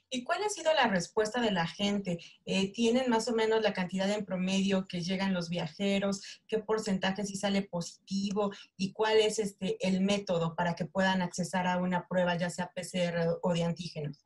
¿Y 0.09 0.23
cuál 0.23 0.43
ha 0.45 0.49
sido 0.49 0.73
la 0.73 0.89
respuesta 0.89 1.41
de 1.41 1.51
la 1.51 1.67
gente? 1.67 2.19
Eh, 2.45 2.73
¿Tienen 2.73 3.11
más 3.11 3.29
o 3.29 3.35
menos 3.35 3.63
la 3.63 3.73
cantidad 3.73 4.09
en 4.11 4.25
promedio 4.25 4.87
que 4.87 5.01
llegan 5.01 5.35
los 5.35 5.49
viajeros? 5.49 6.43
¿Qué 6.47 6.59
porcentaje 6.59 7.25
si 7.25 7.37
sale 7.37 7.63
positivo? 7.63 8.53
¿Y 8.77 8.93
cuál 8.93 9.19
es 9.19 9.39
este, 9.39 9.77
el 9.87 10.01
método 10.01 10.55
para 10.55 10.75
que 10.75 10.85
puedan 10.85 11.23
accesar 11.23 11.67
a 11.67 11.79
una 11.79 12.07
prueba, 12.07 12.37
ya 12.37 12.51
sea 12.51 12.73
PCR 12.75 13.39
o 13.43 13.53
de 13.53 13.65
antígenos? 13.65 14.25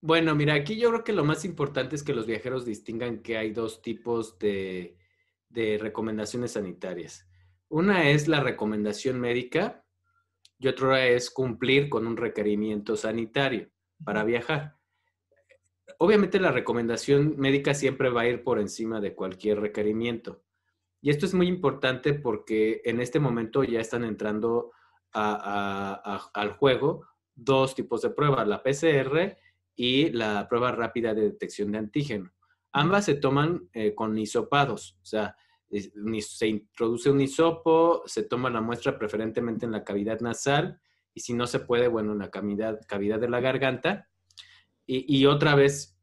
Bueno, 0.00 0.34
mira, 0.34 0.54
aquí 0.54 0.78
yo 0.78 0.90
creo 0.90 1.04
que 1.04 1.12
lo 1.12 1.24
más 1.24 1.44
importante 1.44 1.96
es 1.96 2.02
que 2.02 2.14
los 2.14 2.26
viajeros 2.26 2.64
distingan 2.64 3.22
que 3.22 3.36
hay 3.36 3.50
dos 3.50 3.82
tipos 3.82 4.38
de, 4.38 4.96
de 5.48 5.76
recomendaciones 5.76 6.52
sanitarias. 6.52 7.26
Una 7.68 8.08
es 8.08 8.28
la 8.28 8.40
recomendación 8.40 9.20
médica 9.20 9.84
y 10.58 10.68
otra 10.68 11.06
es 11.06 11.30
cumplir 11.30 11.90
con 11.90 12.06
un 12.06 12.16
requerimiento 12.16 12.96
sanitario 12.96 13.70
para 14.04 14.24
viajar. 14.24 14.76
Obviamente 15.98 16.40
la 16.40 16.52
recomendación 16.52 17.34
médica 17.38 17.74
siempre 17.74 18.10
va 18.10 18.22
a 18.22 18.28
ir 18.28 18.42
por 18.42 18.58
encima 18.58 19.00
de 19.00 19.14
cualquier 19.14 19.60
requerimiento. 19.60 20.42
Y 21.02 21.10
esto 21.10 21.26
es 21.26 21.34
muy 21.34 21.46
importante 21.46 22.14
porque 22.14 22.82
en 22.84 23.00
este 23.00 23.20
momento 23.20 23.64
ya 23.64 23.80
están 23.80 24.04
entrando 24.04 24.72
al 25.12 26.52
juego 26.58 27.06
dos 27.34 27.74
tipos 27.74 28.02
de 28.02 28.10
pruebas, 28.10 28.46
la 28.46 28.62
PCR 28.62 29.36
y 29.74 30.10
la 30.10 30.46
prueba 30.48 30.72
rápida 30.72 31.14
de 31.14 31.22
detección 31.22 31.72
de 31.72 31.78
antígeno. 31.78 32.32
Ambas 32.72 33.06
se 33.06 33.14
toman 33.14 33.68
eh, 33.72 33.94
con 33.94 34.16
hisopados, 34.16 34.98
o 35.02 35.04
sea, 35.04 35.36
se 35.70 36.46
introduce 36.46 37.10
un 37.10 37.20
hisopo, 37.20 38.02
se 38.06 38.24
toma 38.24 38.50
la 38.50 38.60
muestra 38.60 38.98
preferentemente 38.98 39.66
en 39.66 39.72
la 39.72 39.84
cavidad 39.84 40.20
nasal 40.20 40.80
y 41.14 41.20
si 41.20 41.34
no 41.34 41.46
se 41.46 41.60
puede, 41.60 41.88
bueno, 41.88 42.12
en 42.12 42.18
la 42.18 42.30
cavidad, 42.30 42.80
cavidad 42.86 43.18
de 43.20 43.28
la 43.28 43.40
garganta. 43.40 44.08
Y, 44.86 45.24
otra 45.26 45.54
vez 45.54 45.96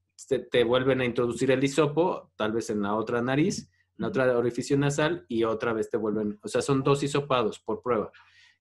te, 0.50 0.64
vuelven 0.64 1.02
a 1.02 1.06
introducir 1.06 1.52
el 1.52 1.62
hisopo, 1.62 2.32
tal 2.38 2.54
vez 2.54 2.70
en 2.70 2.82
la 2.82 2.96
otra 2.96 3.22
nariz, 3.22 3.70
en 3.98 4.04
la 4.04 4.08
otra 4.08 4.38
orificio 4.38 4.78
nasal, 4.78 5.26
y 5.28 5.44
otra 5.44 5.74
vez 5.74 5.90
te 5.90 5.98
vuelven, 5.98 6.40
o 6.42 6.48
sea, 6.48 6.62
son 6.62 6.84
dos 6.84 7.04
hisopados 7.04 7.60
por 7.60 7.82
prueba. 7.82 8.12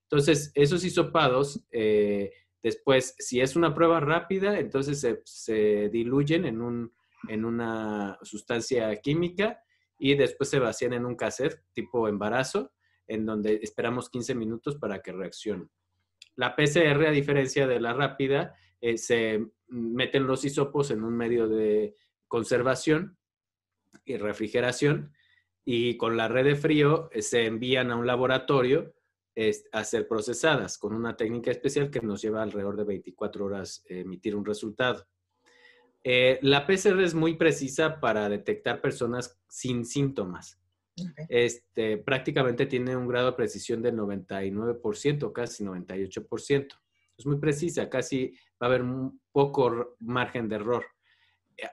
Entonces, 0.03 0.51
esos 0.53 0.83
hisopados, 0.83 1.65
eh, 1.71 2.33
después, 2.61 3.15
si 3.19 3.39
es 3.39 3.55
una 3.55 3.73
prueba 3.73 4.01
rápida, 4.01 4.59
entonces 4.59 5.07
se, 5.23 5.89
diluyen 5.89 6.43
en, 6.43 6.61
un, 6.61 6.93
en 7.29 7.45
una 7.45 8.17
sustancia 8.21 8.93
química 8.97 9.61
y 9.97 10.15
después 10.15 10.49
se 10.49 10.59
vacían 10.59 10.91
en 10.91 11.05
un 11.05 11.15
cassette 11.15 11.63
tipo 11.73 12.09
embarazo, 12.09 12.73
en 13.07 13.25
donde 13.25 13.59
esperamos 13.61 14.09
15 14.09 14.35
minutos 14.35 14.75
para 14.75 15.01
que 15.01 15.13
reaccione. 15.13 15.69
La 16.37 16.55
PCR, 16.55 17.07
a 17.07 17.11
diferencia 17.11 17.67
de 17.67 17.79
la 17.79 17.93
rápida, 17.93 18.55
eh, 18.79 18.97
se 18.97 19.45
meten 19.67 20.25
los 20.25 20.45
hisopos 20.45 20.91
en 20.91 21.03
un 21.03 21.15
medio 21.15 21.47
de 21.47 21.95
conservación 22.27 23.17
y 24.05 24.15
refrigeración 24.17 25.13
y 25.65 25.97
con 25.97 26.15
la 26.15 26.29
red 26.29 26.45
de 26.45 26.55
frío 26.55 27.09
eh, 27.11 27.21
se 27.21 27.45
envían 27.45 27.91
a 27.91 27.97
un 27.97 28.07
laboratorio 28.07 28.93
a 29.71 29.83
ser 29.83 30.07
procesadas 30.07 30.79
con 30.79 30.95
una 30.95 31.15
técnica 31.15 31.51
especial 31.51 31.91
que 31.91 32.01
nos 32.01 32.23
lleva 32.23 32.41
alrededor 32.41 32.75
de 32.75 32.85
24 32.85 33.45
horas 33.45 33.83
emitir 33.87 34.35
un 34.35 34.43
resultado. 34.43 35.05
Eh, 36.09 36.39
la 36.41 36.65
PCR 36.65 37.01
es 37.01 37.13
muy 37.13 37.35
precisa 37.35 37.99
para 37.99 38.29
detectar 38.29 38.79
personas 38.79 39.39
sin 39.49 39.85
síntomas. 39.85 40.57
Este, 41.29 41.97
prácticamente 41.97 42.65
tiene 42.65 42.95
un 42.95 43.07
grado 43.07 43.31
de 43.31 43.37
precisión 43.37 43.81
del 43.81 43.95
99%, 43.95 45.31
casi 45.31 45.63
98%. 45.63 46.67
Es 47.17 47.25
muy 47.25 47.39
precisa, 47.39 47.89
casi 47.89 48.31
va 48.61 48.65
a 48.65 48.65
haber 48.65 48.81
un 48.81 49.21
poco 49.31 49.95
margen 49.99 50.47
de 50.49 50.55
error. 50.55 50.85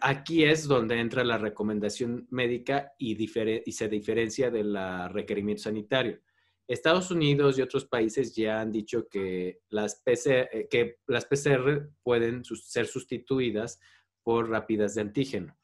Aquí 0.00 0.44
es 0.44 0.66
donde 0.66 0.98
entra 0.98 1.24
la 1.24 1.36
recomendación 1.36 2.26
médica 2.30 2.92
y, 2.98 3.16
y 3.22 3.72
se 3.72 3.88
diferencia 3.88 4.50
del 4.50 4.76
requerimiento 5.10 5.64
sanitario. 5.64 6.20
Estados 6.66 7.10
Unidos 7.10 7.58
y 7.58 7.62
otros 7.62 7.84
países 7.84 8.34
ya 8.34 8.60
han 8.60 8.72
dicho 8.72 9.06
que 9.08 9.60
las, 9.68 9.96
PCR, 9.96 10.48
eh, 10.50 10.68
que 10.70 10.98
las 11.06 11.26
PCR 11.26 11.90
pueden 12.02 12.42
ser 12.44 12.86
sustituidas 12.86 13.78
por 14.22 14.48
rápidas 14.48 14.94
de 14.94 15.02
antígeno, 15.02 15.58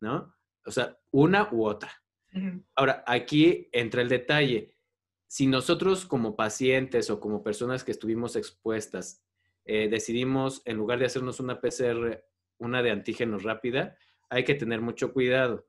¿no? 0.00 0.34
O 0.66 0.70
sea, 0.70 0.98
una 1.10 1.48
u 1.52 1.64
otra. 1.64 1.90
Ahora, 2.74 3.04
aquí 3.06 3.68
entra 3.72 4.02
el 4.02 4.08
detalle. 4.08 4.76
Si 5.26 5.46
nosotros 5.46 6.06
como 6.06 6.36
pacientes 6.36 7.10
o 7.10 7.20
como 7.20 7.42
personas 7.42 7.84
que 7.84 7.92
estuvimos 7.92 8.36
expuestas 8.36 9.24
eh, 9.64 9.88
decidimos, 9.88 10.62
en 10.64 10.76
lugar 10.76 10.98
de 10.98 11.06
hacernos 11.06 11.40
una 11.40 11.60
PCR, 11.60 12.24
una 12.58 12.82
de 12.82 12.90
antígenos 12.90 13.42
rápida, 13.42 13.96
hay 14.28 14.44
que 14.44 14.54
tener 14.54 14.80
mucho 14.80 15.12
cuidado, 15.12 15.66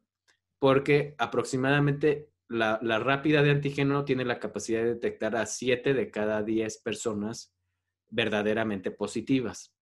porque 0.59 1.15
aproximadamente 1.17 2.31
la, 2.47 2.79
rápida 2.99 3.41
de 3.41 3.51
antígeno 3.51 4.05
tiene 4.05 4.25
la 4.25 4.39
capacidad 4.39 4.81
de 4.81 4.95
detectar 4.95 5.35
a 5.35 5.45
7 5.45 5.93
de 5.93 6.11
cada 6.11 6.43
10 6.43 6.77
personas 6.79 7.53
verdaderamente 8.09 8.91
positivas. 8.91 9.75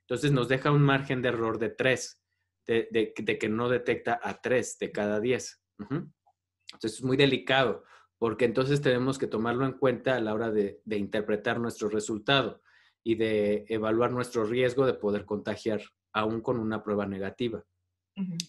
Entonces 0.00 0.30
nos 0.30 0.48
deja 0.48 0.70
un 0.70 0.82
margen 0.82 1.22
de 1.22 1.28
error 1.28 1.58
de 1.58 1.70
3, 1.70 2.22
de, 2.66 3.12
que 3.14 3.48
no 3.48 3.68
detecta 3.68 4.20
a 4.22 4.40
3 4.40 4.78
de 4.78 4.92
cada 4.92 5.20
10. 5.20 5.62
Entonces 5.78 6.98
es 6.98 7.02
muy 7.02 7.16
delicado, 7.16 7.84
porque 8.18 8.44
entonces 8.44 8.80
tenemos 8.80 9.18
que 9.18 9.26
tomarlo 9.26 9.64
en 9.64 9.72
cuenta 9.72 10.16
a 10.16 10.20
la 10.20 10.34
hora 10.34 10.50
de, 10.50 10.80
interpretar 10.86 11.60
nuestro 11.60 11.88
resultado 11.88 12.62
y 13.04 13.14
de 13.14 13.64
evaluar 13.68 14.12
nuestro 14.12 14.44
riesgo 14.44 14.86
de 14.86 14.94
poder 14.94 15.24
contagiar 15.24 15.80
aún 16.12 16.40
con 16.40 16.58
una 16.58 16.82
prueba 16.82 17.06
negativa, 17.06 17.64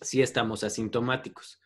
si 0.01 0.21
estamos 0.21 0.63
asintomáticos. 0.63 1.62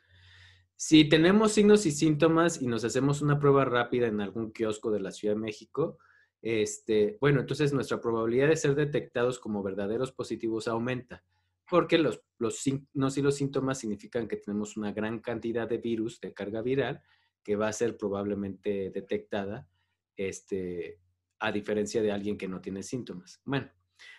Si 0.76 1.06
tenemos 1.06 1.54
signos 1.54 1.86
y 1.86 1.92
síntomas 1.92 2.62
y 2.62 2.68
nos 2.68 2.84
hacemos 2.84 3.22
una 3.22 3.40
prueba 3.40 3.64
rápida 3.64 4.08
en 4.08 4.20
algún 4.20 4.52
kiosco 4.52 4.92
de 4.92 5.00
la 5.00 5.12
Ciudad 5.12 5.36
de 5.36 5.40
México, 5.40 5.98
este, 6.42 7.18
bueno, 7.22 7.40
entonces 7.40 7.72
nuestra 7.72 8.02
probabilidad 8.02 8.50
de 8.50 8.58
ser 8.58 8.76
detectados 8.76 9.40
como 9.40 9.64
verdaderos 9.64 10.12
positivos 10.12 10.68
aumenta, 10.68 11.24
porque 11.70 11.98
los, 11.98 12.22
los 12.38 12.60
signos 12.60 13.18
y 13.18 13.22
los 13.22 13.36
síntomas 13.36 13.80
significan 13.80 14.28
que 14.28 14.38
tenemos 14.38 14.78
una 14.78 14.92
gran 14.92 15.20
cantidad 15.20 15.68
de 15.68 15.78
virus 15.78 16.20
de 16.20 16.34
carga 16.34 16.62
viral 16.62 17.02
que 17.44 17.56
va 17.56 17.68
a 17.68 17.74
ser 17.74 17.98
probablemente 17.98 18.90
detectada, 18.90 19.68
este, 20.16 21.00
a 21.40 21.52
diferencia 21.52 22.02
de 22.02 22.12
alguien 22.12 22.38
que 22.38 22.48
no 22.48 22.62
tiene 22.62 22.84
síntomas. 22.84 23.42
Bueno, 23.44 23.70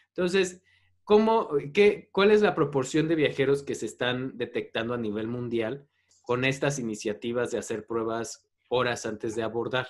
entonces, 0.08 0.62
¿cómo, 1.04 1.50
qué, 1.72 2.08
¿cuál 2.12 2.30
es 2.30 2.42
la 2.42 2.54
proporción 2.54 3.08
de 3.08 3.14
viajeros 3.14 3.62
que 3.62 3.74
se 3.74 3.86
están 3.86 4.36
detectando 4.36 4.94
a 4.94 4.98
nivel 4.98 5.26
mundial 5.26 5.88
con 6.22 6.44
estas 6.44 6.78
iniciativas 6.78 7.50
de 7.50 7.58
hacer 7.58 7.86
pruebas 7.86 8.46
horas 8.68 9.06
antes 9.06 9.34
de 9.34 9.42
abordar? 9.42 9.88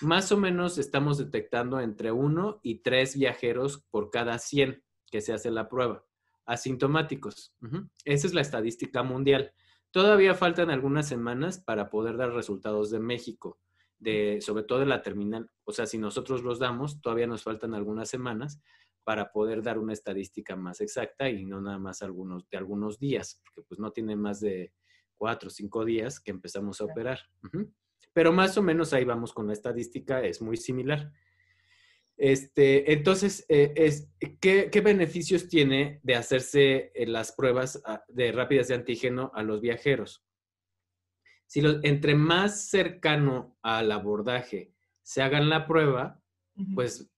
Más 0.00 0.30
o 0.30 0.36
menos 0.36 0.78
estamos 0.78 1.18
detectando 1.18 1.80
entre 1.80 2.12
uno 2.12 2.60
y 2.62 2.82
tres 2.82 3.16
viajeros 3.16 3.84
por 3.90 4.10
cada 4.10 4.38
100 4.38 4.84
que 5.10 5.20
se 5.20 5.32
hace 5.32 5.50
la 5.50 5.68
prueba, 5.68 6.04
asintomáticos. 6.48 7.54
Esa 8.04 8.26
es 8.26 8.34
la 8.34 8.40
estadística 8.40 9.02
mundial. 9.02 9.52
Todavía 9.90 10.34
faltan 10.34 10.70
algunas 10.70 11.06
semanas 11.06 11.58
para 11.58 11.90
poder 11.90 12.16
dar 12.16 12.32
resultados 12.32 12.90
de 12.90 12.98
México, 12.98 13.60
de, 13.98 14.40
sobre 14.40 14.64
todo 14.64 14.80
de 14.80 14.86
la 14.86 15.02
terminal. 15.02 15.50
O 15.64 15.72
sea, 15.72 15.86
si 15.86 15.98
nosotros 15.98 16.42
los 16.42 16.58
damos, 16.58 17.02
todavía 17.02 17.26
nos 17.26 17.42
faltan 17.42 17.74
algunas 17.74 18.08
semanas 18.08 18.60
para 19.04 19.30
poder 19.30 19.62
dar 19.62 19.78
una 19.78 19.92
estadística 19.92 20.56
más 20.56 20.80
exacta 20.80 21.28
y 21.28 21.44
no 21.44 21.60
nada 21.60 21.78
más 21.78 22.00
algunos, 22.02 22.48
de 22.48 22.56
algunos 22.56 22.98
días, 22.98 23.40
porque 23.44 23.62
pues 23.68 23.78
no 23.78 23.90
tiene 23.92 24.16
más 24.16 24.40
de 24.40 24.72
cuatro 25.16 25.48
o 25.48 25.50
cinco 25.50 25.84
días 25.84 26.18
que 26.18 26.30
empezamos 26.30 26.80
a 26.80 26.84
operar. 26.84 27.20
Pero 28.14 28.32
más 28.32 28.56
o 28.56 28.62
menos 28.62 28.94
ahí 28.94 29.04
vamos 29.04 29.34
con 29.34 29.46
la 29.46 29.52
estadística, 29.52 30.22
es 30.22 30.40
muy 30.40 30.56
similar. 30.56 31.12
Este, 32.18 32.92
entonces, 32.92 33.46
eh, 33.48 33.72
es, 33.76 34.10
¿qué, 34.40 34.68
beneficios 34.84 35.48
tiene 35.48 36.00
de 36.02 36.16
hacerse 36.16 36.90
eh, 36.92 37.06
las 37.06 37.30
pruebas 37.30 37.80
ah, 37.86 38.02
de 38.08 38.32
rápidas 38.32 38.66
de 38.66 38.74
antígeno 38.74 39.30
a 39.34 39.44
los 39.44 39.60
viajeros? 39.60 40.24
Si 41.46 41.62
entre 41.84 42.16
más 42.16 42.68
cercano 42.68 43.56
al 43.62 43.92
abordaje 43.92 44.74
se 45.02 45.22
hagan 45.22 45.48
la 45.48 45.66
prueba, 45.66 46.20
pues 46.74 47.08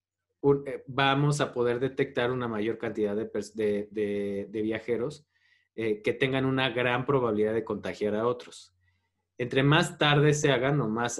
eh, 0.66 0.84
vamos 0.86 1.40
a 1.40 1.52
poder 1.52 1.80
detectar 1.80 2.30
una 2.30 2.46
mayor 2.46 2.78
cantidad 2.78 3.16
de, 3.16 4.48
viajeros 4.52 5.26
que 5.74 6.16
tengan 6.20 6.44
una 6.44 6.68
gran 6.68 7.06
probabilidad 7.06 7.54
de 7.54 7.64
contagiar 7.64 8.14
a 8.14 8.26
otros 8.26 8.76
entre 9.40 9.62
más 9.62 9.96
tarde 9.96 10.34
se 10.34 10.52
hagan 10.52 10.82
o 10.82 10.88
más, 10.90 11.18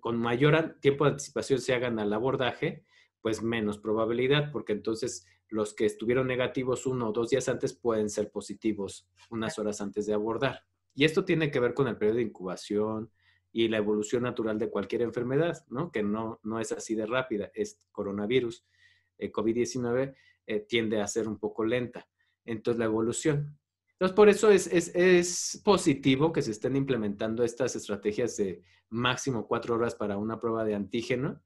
con 0.00 0.16
mayor 0.16 0.78
tiempo 0.80 1.04
de 1.04 1.12
anticipación 1.12 1.60
se 1.60 1.72
hagan 1.72 2.00
al 2.00 2.12
abordaje, 2.12 2.84
pues 3.20 3.40
menos 3.40 3.78
probabilidad, 3.78 4.50
porque 4.50 4.72
entonces 4.72 5.28
los 5.48 5.72
que 5.72 5.86
estuvieron 5.86 6.26
negativos 6.26 6.86
uno 6.86 7.10
o 7.10 7.12
dos 7.12 7.30
días 7.30 7.48
antes 7.48 7.72
pueden 7.72 8.10
ser 8.10 8.32
positivos 8.32 9.08
unas 9.30 9.60
horas 9.60 9.80
antes 9.80 10.06
de 10.06 10.14
abordar. 10.14 10.64
Y 10.92 11.04
esto 11.04 11.24
tiene 11.24 11.52
que 11.52 11.60
ver 11.60 11.72
con 11.72 11.86
el 11.86 11.96
periodo 11.96 12.16
de 12.16 12.24
incubación 12.24 13.12
y 13.52 13.68
la 13.68 13.76
evolución 13.76 14.24
natural 14.24 14.58
de 14.58 14.68
cualquier 14.68 15.02
enfermedad, 15.02 15.64
¿no? 15.68 15.92
Que 15.92 16.02
no, 16.02 16.40
no 16.42 16.58
es 16.58 16.72
así 16.72 16.96
de 16.96 17.06
rápida. 17.06 17.52
Es 17.54 17.78
coronavirus, 17.92 18.66
eh, 19.18 19.30
COVID-19 19.30 20.16
eh, 20.48 20.66
tiende 20.68 21.00
a 21.00 21.06
ser 21.06 21.28
un 21.28 21.38
poco 21.38 21.64
lenta. 21.64 22.08
Entonces, 22.44 22.80
la 22.80 22.86
evolución. 22.86 23.59
Entonces, 24.00 24.16
por 24.16 24.30
eso 24.30 24.50
es, 24.50 24.66
es, 24.68 24.90
es, 24.94 25.60
positivo 25.62 26.32
que 26.32 26.40
se 26.40 26.52
estén 26.52 26.74
implementando 26.74 27.44
estas 27.44 27.76
estrategias 27.76 28.34
de 28.38 28.62
máximo 28.88 29.46
cuatro 29.46 29.74
horas 29.74 29.94
para 29.94 30.16
una 30.16 30.40
prueba 30.40 30.64
de 30.64 30.74
antígeno, 30.74 31.42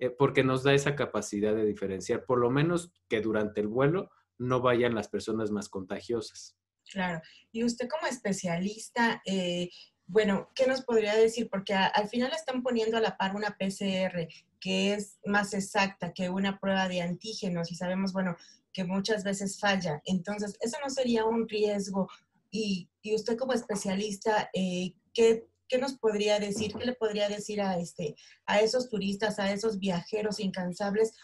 eh, 0.00 0.10
porque 0.10 0.42
nos 0.42 0.64
da 0.64 0.74
esa 0.74 0.96
capacidad 0.96 1.54
de 1.54 1.64
diferenciar, 1.64 2.24
por 2.24 2.40
lo 2.40 2.50
menos 2.50 2.92
que 3.08 3.20
durante 3.20 3.60
el 3.60 3.68
vuelo 3.68 4.10
no 4.36 4.60
vayan 4.60 4.96
las 4.96 5.06
personas 5.06 5.52
más 5.52 5.68
contagiosas. 5.68 6.56
Claro. 6.90 7.20
Y 7.52 7.62
usted 7.62 7.88
como 7.88 8.08
especialista, 8.08 9.22
eh, 9.24 9.70
bueno, 10.12 10.50
¿qué 10.54 10.66
nos 10.66 10.82
podría 10.82 11.14
decir? 11.14 11.48
Porque 11.48 11.72
al 11.72 12.08
final 12.08 12.32
están 12.32 12.62
poniendo 12.62 12.98
a 12.98 13.00
la 13.00 13.16
par 13.16 13.34
una 13.34 13.56
PCR 13.56 14.28
que 14.60 14.94
es 14.94 15.18
más 15.24 15.54
exacta 15.54 16.12
que 16.12 16.28
una 16.28 16.60
prueba 16.60 16.86
de 16.88 17.00
antígenos 17.00 17.72
y 17.72 17.74
sabemos, 17.74 18.12
bueno, 18.12 18.36
que 18.72 18.84
muchas 18.84 19.24
veces 19.24 19.58
falla. 19.58 20.02
Entonces, 20.04 20.56
¿eso 20.60 20.76
no 20.84 20.90
sería 20.90 21.24
un 21.24 21.48
riesgo? 21.48 22.08
Y, 22.50 22.88
y 23.00 23.14
usted 23.14 23.38
como 23.38 23.54
especialista, 23.54 24.50
eh, 24.52 24.92
¿qué 25.14 25.46
¿qué 25.72 25.78
nos 25.78 25.94
podría 25.94 26.38
decir? 26.38 26.74
¿Qué 26.74 26.84
le 26.84 26.92
podría 26.92 27.30
decir 27.30 27.62
a, 27.62 27.78
este, 27.78 28.14
a 28.44 28.60
esos 28.60 28.90
turistas, 28.90 29.38
a 29.38 29.50
esos 29.50 29.78
viajeros 29.78 30.38
incansables? 30.38 31.14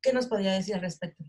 ¿Qué 0.00 0.14
nos 0.14 0.28
podría 0.28 0.54
decir 0.54 0.76
al 0.76 0.80
respecto? 0.80 1.24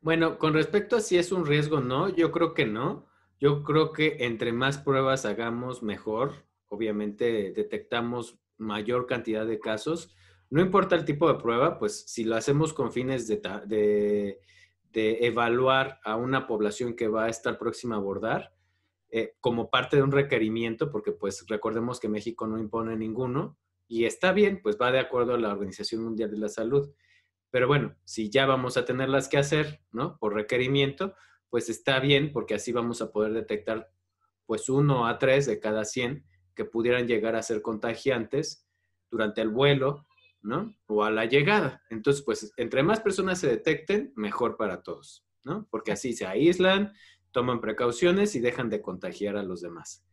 Bueno, 0.00 0.38
con 0.38 0.54
respecto 0.54 0.96
a 0.96 1.00
si 1.00 1.18
es 1.18 1.32
un 1.32 1.44
riesgo, 1.44 1.80
no, 1.80 2.08
yo 2.08 2.30
creo 2.30 2.54
que 2.54 2.66
no. 2.66 3.09
Yo 3.40 3.62
creo 3.62 3.92
que 3.92 4.18
entre 4.20 4.52
más 4.52 4.78
pruebas 4.78 5.24
hagamos, 5.24 5.82
mejor. 5.82 6.46
Obviamente 6.68 7.52
detectamos 7.52 8.38
mayor 8.58 9.06
cantidad 9.06 9.46
de 9.46 9.58
casos. 9.58 10.14
No 10.50 10.60
importa 10.60 10.94
el 10.94 11.06
tipo 11.06 11.26
de 11.26 11.40
prueba, 11.40 11.78
pues 11.78 12.04
si 12.06 12.24
lo 12.24 12.36
hacemos 12.36 12.74
con 12.74 12.92
fines 12.92 13.26
de, 13.26 13.40
de, 13.66 14.40
de 14.92 15.26
evaluar 15.26 16.00
a 16.04 16.16
una 16.16 16.46
población 16.46 16.94
que 16.94 17.08
va 17.08 17.24
a 17.24 17.28
estar 17.30 17.58
próxima 17.58 17.94
a 17.94 17.98
abordar, 17.98 18.52
eh, 19.12 19.34
como 19.40 19.70
parte 19.70 19.96
de 19.96 20.02
un 20.02 20.12
requerimiento, 20.12 20.90
porque 20.90 21.10
pues 21.10 21.44
recordemos 21.48 21.98
que 21.98 22.08
México 22.08 22.46
no 22.46 22.58
impone 22.58 22.94
ninguno 22.96 23.58
y 23.88 24.04
está 24.04 24.32
bien, 24.32 24.60
pues 24.62 24.76
va 24.80 24.92
de 24.92 25.00
acuerdo 25.00 25.34
a 25.34 25.38
la 25.38 25.52
Organización 25.52 26.04
Mundial 26.04 26.30
de 26.30 26.38
la 26.38 26.48
Salud. 26.48 26.92
Pero 27.50 27.66
bueno, 27.66 27.96
si 28.04 28.30
ya 28.30 28.46
vamos 28.46 28.76
a 28.76 28.84
tenerlas 28.84 29.28
que 29.28 29.38
hacer, 29.38 29.80
¿no? 29.90 30.16
Por 30.18 30.34
requerimiento, 30.34 31.14
pues 31.50 31.68
está 31.68 32.00
bien 32.00 32.32
porque 32.32 32.54
así 32.54 32.72
vamos 32.72 33.02
a 33.02 33.12
poder 33.12 33.32
detectar 33.32 33.90
pues 34.46 34.68
uno 34.68 35.06
a 35.06 35.18
tres 35.18 35.46
de 35.46 35.60
cada 35.60 35.84
100 35.84 36.24
que 36.54 36.64
pudieran 36.64 37.06
llegar 37.06 37.36
a 37.36 37.42
ser 37.42 37.62
contagiantes 37.62 38.66
durante 39.10 39.40
el 39.42 39.48
vuelo, 39.48 40.06
¿no? 40.42 40.74
O 40.86 41.04
a 41.04 41.10
la 41.10 41.24
llegada. 41.24 41.82
Entonces, 41.90 42.22
pues 42.24 42.52
entre 42.56 42.82
más 42.82 43.00
personas 43.00 43.38
se 43.38 43.48
detecten, 43.48 44.12
mejor 44.16 44.56
para 44.56 44.82
todos, 44.82 45.24
¿no? 45.44 45.66
Porque 45.70 45.92
así 45.92 46.12
se 46.12 46.26
aíslan, 46.26 46.92
toman 47.30 47.60
precauciones 47.60 48.34
y 48.34 48.40
dejan 48.40 48.70
de 48.70 48.80
contagiar 48.80 49.36
a 49.36 49.42
los 49.42 49.60
demás. 49.60 50.04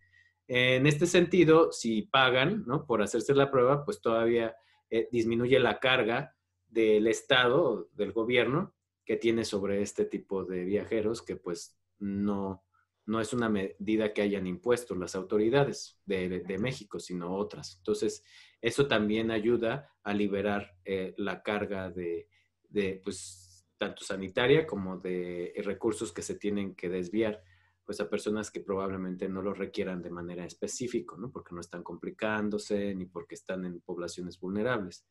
En 0.48 0.88
este 0.88 1.06
sentido, 1.08 1.72
si 1.72 2.04
pagan 2.04 2.64
¿no? 2.66 2.86
por 2.86 3.02
hacerse 3.02 3.34
la 3.34 3.52
prueba, 3.52 3.84
pues 3.84 4.00
todavía 4.02 4.56
eh, 4.90 5.10
disminuye 5.12 5.60
la 5.60 5.80
carga 5.80 6.36
del 6.70 7.08
Estado, 7.08 7.90
del 7.94 8.14
gobierno, 8.14 8.74
que 9.08 9.16
tiene 9.16 9.46
sobre 9.46 9.82
este 9.82 10.04
tipo 10.04 10.44
de 10.44 10.66
viajeros, 10.66 11.22
que 11.22 11.38
pues 11.38 11.80
no, 11.98 12.66
no 13.06 13.22
es 13.22 13.32
una 13.32 13.48
medida 13.48 14.12
que 14.14 14.22
hayan 14.22 14.46
impuesto 14.46 14.96
las 14.96 15.16
autoridades 15.16 15.98
de, 16.06 16.58
México, 16.60 17.00
sino 17.00 17.34
otras. 17.34 17.78
Entonces, 17.78 18.26
eso 18.62 18.86
también 18.90 19.32
ayuda 19.32 19.90
a 20.04 20.14
liberar 20.14 20.76
eh, 20.84 21.14
la 21.16 21.42
carga 21.42 21.90
de, 21.90 22.28
de 22.68 23.00
pues, 23.02 23.66
tanto 23.78 24.04
sanitaria 24.04 24.68
como 24.68 24.98
de 24.98 25.54
recursos 25.64 26.12
que 26.12 26.22
se 26.22 26.36
tienen 26.36 26.76
que 26.76 26.90
desviar 26.90 27.42
pues 27.86 28.02
a 28.02 28.10
personas 28.10 28.52
que 28.52 28.60
probablemente 28.60 29.30
no 29.30 29.42
lo 29.42 29.54
requieran 29.54 30.02
de 30.02 30.10
manera 30.10 30.44
específica, 30.44 31.16
¿no? 31.18 31.32
Porque 31.32 31.56
no 31.56 31.62
están 31.62 31.84
complicándose 31.84 32.94
ni 32.94 33.06
porque 33.06 33.36
están 33.36 33.64
en 33.64 33.80
poblaciones 33.80 34.38
vulnerables. 34.38 35.08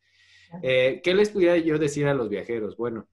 Eh, 0.63 1.01
¿Qué 1.03 1.15
les 1.15 1.31
pudiera 1.31 1.57
yo 1.57 1.79
decir 1.79 2.07
a 2.07 2.13
los 2.13 2.29
viajeros? 2.29 2.77
Bueno, 2.77 3.09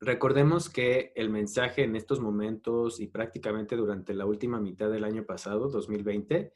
recordemos 0.00 0.68
que 0.68 1.12
el 1.16 1.30
mensaje 1.30 1.82
en 1.82 1.96
estos 1.96 2.20
momentos 2.20 3.00
y 3.00 3.08
prácticamente 3.08 3.76
durante 3.76 4.14
la 4.14 4.26
última 4.26 4.60
mitad 4.60 4.90
del 4.90 5.04
año 5.04 5.24
pasado, 5.24 5.68
2020, 5.68 6.52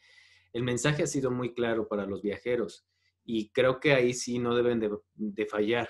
el 0.53 0.63
mensaje 0.63 1.05
ha 1.05 1.07
sido 1.07 1.31
muy 1.31 1.55
claro 1.55 1.89
para 1.89 2.07
los 2.07 2.23
viajeros 2.23 2.87
y 3.25 3.51
creo 3.51 3.81
que 3.81 3.93
ahí 3.93 4.15
sí 4.15 4.39
no 4.39 4.55
deben 4.55 4.81
de 5.15 5.47
fallar. 5.47 5.89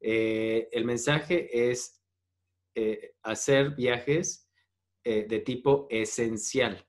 Eh, 0.00 0.68
el 0.72 0.84
mensaje 0.84 1.70
es 1.70 2.00
eh, 2.74 3.14
hacer 3.22 3.74
viajes 3.74 4.48
eh, 5.04 5.26
de 5.28 5.40
tipo 5.40 5.86
esencial, 5.90 6.86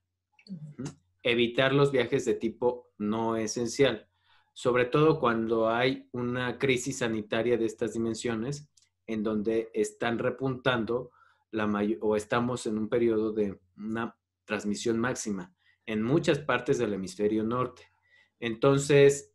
evitar 1.21 1.73
los 1.73 1.91
viajes 1.91 2.25
de 2.25 2.35
tipo 2.35 2.91
no 2.97 3.35
esencial, 3.35 4.07
sobre 4.53 4.85
todo 4.85 5.19
cuando 5.19 5.69
hay 5.69 6.07
una 6.13 6.57
crisis 6.57 6.99
sanitaria 6.99 7.57
de 7.57 7.65
estas 7.65 7.93
dimensiones 7.93 8.70
en 9.13 9.23
donde 9.23 9.69
están 9.73 10.19
repuntando 10.19 11.11
la 11.51 11.67
o 12.01 12.15
estamos 12.15 12.65
en 12.65 12.77
un 12.77 12.87
periodo 12.87 13.31
de 13.33 13.59
una 13.77 14.17
transmisión 14.45 14.99
máxima 14.99 15.53
en 15.85 16.01
muchas 16.01 16.39
partes 16.39 16.77
del 16.77 16.93
hemisferio 16.93 17.43
norte. 17.43 17.91
Entonces, 18.39 19.33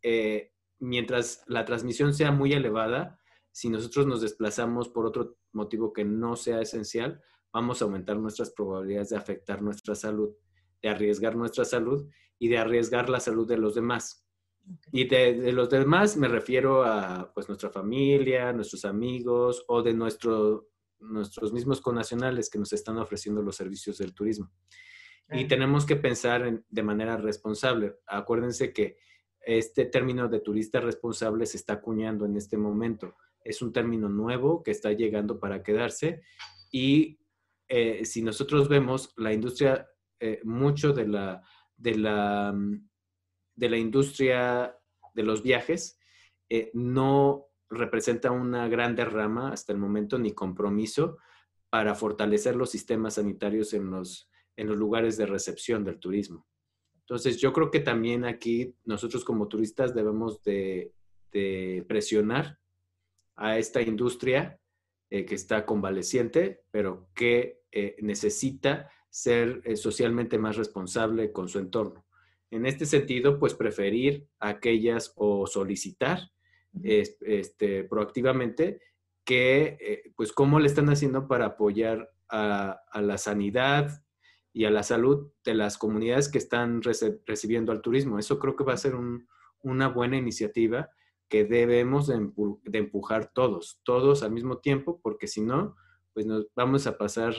mientras 0.79 1.43
la 1.47 1.65
transmisión 1.65 2.15
sea 2.15 2.33
muy 2.33 2.53
elevada, 2.53 3.21
si 3.53 3.69
nosotros 3.69 4.07
nos 4.07 4.21
desplazamos 4.21 4.89
por 4.89 5.07
otro 5.07 5.39
motivo 5.53 5.93
que 5.93 6.05
no 6.05 6.37
sea 6.37 6.61
esencial, 6.61 7.23
vamos 7.53 7.81
a 7.81 7.87
aumentar 7.87 8.19
nuestras 8.19 8.51
probabilidades 8.51 9.11
de 9.11 9.17
afectar 9.17 9.63
nuestra 9.63 9.95
salud, 9.95 10.35
de 10.83 10.89
arriesgar 10.89 11.37
nuestra 11.37 11.65
salud 11.65 12.09
y 12.39 12.49
de 12.49 12.59
arriesgar 12.59 13.09
la 13.09 13.21
salud 13.21 13.49
de 13.49 13.57
los 13.57 13.75
demás. 13.75 14.26
Y 14.93 15.05
de, 15.05 15.53
los 15.53 15.71
demás 15.71 16.17
me 16.17 16.29
refiero 16.29 16.85
a 16.85 17.33
pues, 17.33 17.49
nuestra 17.49 17.71
familia, 17.71 18.53
nuestros 18.53 18.85
amigos 18.85 19.65
o 19.69 19.83
de 19.83 19.95
nuestro, 19.95 20.69
nuestros 21.01 21.53
mismos 21.53 21.81
conacionales 21.81 22.51
que 22.51 22.59
nos 22.59 22.73
están 22.73 22.99
ofreciendo 22.99 23.43
los 23.43 23.57
servicios 23.57 23.99
del 23.99 24.15
turismo. 24.15 24.51
Y 25.31 25.47
tenemos 25.47 25.85
que 25.87 25.97
pensar 25.97 26.63
de 26.69 26.83
manera 26.83 27.17
responsable. 27.17 27.97
Acuérdense 28.07 28.73
que 28.73 28.97
este 29.41 29.87
término 29.87 30.29
de 30.29 30.41
turista 30.41 30.81
responsable 30.81 31.47
se 31.47 31.57
está 31.57 31.75
acuñando 31.75 32.27
en 32.27 32.37
este 32.37 32.57
momento 32.57 33.15
es 33.47 33.63
un 33.63 33.73
término 33.73 34.09
nuevo 34.09 34.63
que 34.63 34.73
está 34.73 34.93
llegando 34.93 35.39
para 35.39 35.63
quedarse 35.63 36.23
y 36.71 37.19
eh, 37.69 38.05
si 38.05 38.23
nosotros 38.23 38.69
vemos 38.69 39.13
la 39.17 39.33
industria, 39.33 39.89
eh, 40.21 40.41
mucho 40.45 40.93
de 40.93 41.07
la, 41.07 41.43
de, 41.77 41.95
la, 41.97 42.53
mm, 42.53 42.89
de 43.57 43.71
la 43.71 43.79
industria 43.79 44.77
de 45.15 45.23
los 45.23 45.43
viajes 45.43 45.99
eh, 46.49 46.71
no 46.75 47.47
representa 47.69 48.31
una 48.31 48.69
gran 48.69 48.95
derrama 48.95 49.51
hasta 49.51 49.73
el 49.73 49.79
momento 49.79 50.19
ni 50.19 50.33
compromiso 50.33 51.19
para 51.69 51.95
fortalecer 51.95 52.55
los 52.55 52.71
sistemas 52.71 53.15
sanitarios 53.15 53.73
en 53.73 53.91
los, 53.91 54.31
en 54.57 54.69
los 54.69 54.77
lugares 54.77 55.17
de 55.17 55.27
recepción 55.27 55.83
del 55.83 55.99
turismo. 55.99 56.47
Entonces, 57.01 57.39
yo 57.39 57.53
creo 57.53 57.71
que 57.71 57.81
también 57.81 58.25
aquí 58.25 58.75
nosotros 58.85 59.25
como 59.25 59.49
turistas 59.49 59.95
debemos 59.95 60.43
de, 60.43 60.93
presionar 61.87 62.59
a 63.35 63.59
esta 63.59 63.83
industria 63.83 64.59
eh, 65.11 65.27
que 65.27 65.35
está 65.35 65.67
convaleciente, 65.67 66.63
pero 66.71 67.11
que 67.13 67.61
eh, 67.71 67.97
necesita 68.01 68.91
ser 69.11 69.61
socialmente 69.77 70.39
más 70.39 70.57
responsable 70.57 71.33
con 71.33 71.47
su 71.47 71.59
entorno. 71.59 72.06
En 72.51 72.67
este 72.67 72.87
sentido, 72.87 73.39
pues 73.39 73.55
preferir 73.55 74.29
aquellas 74.39 75.13
o 75.17 75.47
solicitar 75.47 76.31
este, 76.83 77.85
proactivamente 77.85 78.81
que, 79.25 80.13
pues, 80.17 80.33
cómo 80.33 80.61
le 80.61 80.67
están 80.67 80.89
haciendo 80.89 81.27
para 81.27 81.47
apoyar 81.47 82.11
a, 82.29 82.83
la 83.01 83.19
sanidad 83.19 84.03
y 84.53 84.65
a 84.65 84.71
la 84.71 84.83
salud 84.83 85.31
de 85.45 85.55
las 85.55 85.79
comunidades 85.79 86.29
que 86.29 86.39
están 86.39 86.81
recibiendo 86.83 87.73
al 87.73 87.83
turismo. 87.83 88.19
Eso 88.19 88.39
creo 88.39 88.57
que 88.57 88.65
va 88.65 88.73
a 88.73 88.79
ser 88.79 88.95
una 89.61 89.89
buena 89.89 90.17
iniciativa 90.17 90.91
que 91.29 91.45
debemos 91.45 92.07
de, 92.07 92.79
empujar 92.79 93.33
todos, 93.33 93.81
todos 93.83 94.23
al 94.23 94.33
mismo 94.33 94.59
tiempo, 94.59 95.01
porque 95.03 95.27
si 95.27 95.41
no, 95.41 95.77
pues 96.15 96.25
nos 96.25 96.47
vamos 96.55 96.87
a 96.87 96.97
pasar, 96.97 97.35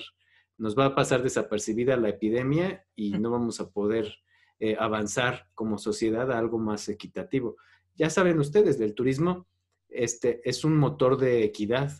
nos 0.57 0.77
va 0.77 0.87
a 0.87 0.95
pasar 0.95 1.23
desapercibida 1.23 1.97
la 1.97 2.09
epidemia 2.09 2.85
y 2.95 3.11
no 3.11 3.31
vamos 3.31 3.59
a 3.59 3.71
poder 3.71 4.13
eh, 4.59 4.75
avanzar 4.79 5.47
como 5.53 5.77
sociedad 5.77 6.31
a 6.31 6.37
algo 6.37 6.57
más 6.57 6.89
equitativo. 6.89 7.57
Ya 7.95 8.09
saben 8.09 8.39
ustedes, 8.39 8.77
del 8.77 8.93
turismo 8.93 9.47
este, 9.89 10.41
es 10.47 10.63
un 10.63 10.77
motor 10.77 11.17
de 11.17 11.43
equidad. 11.43 11.91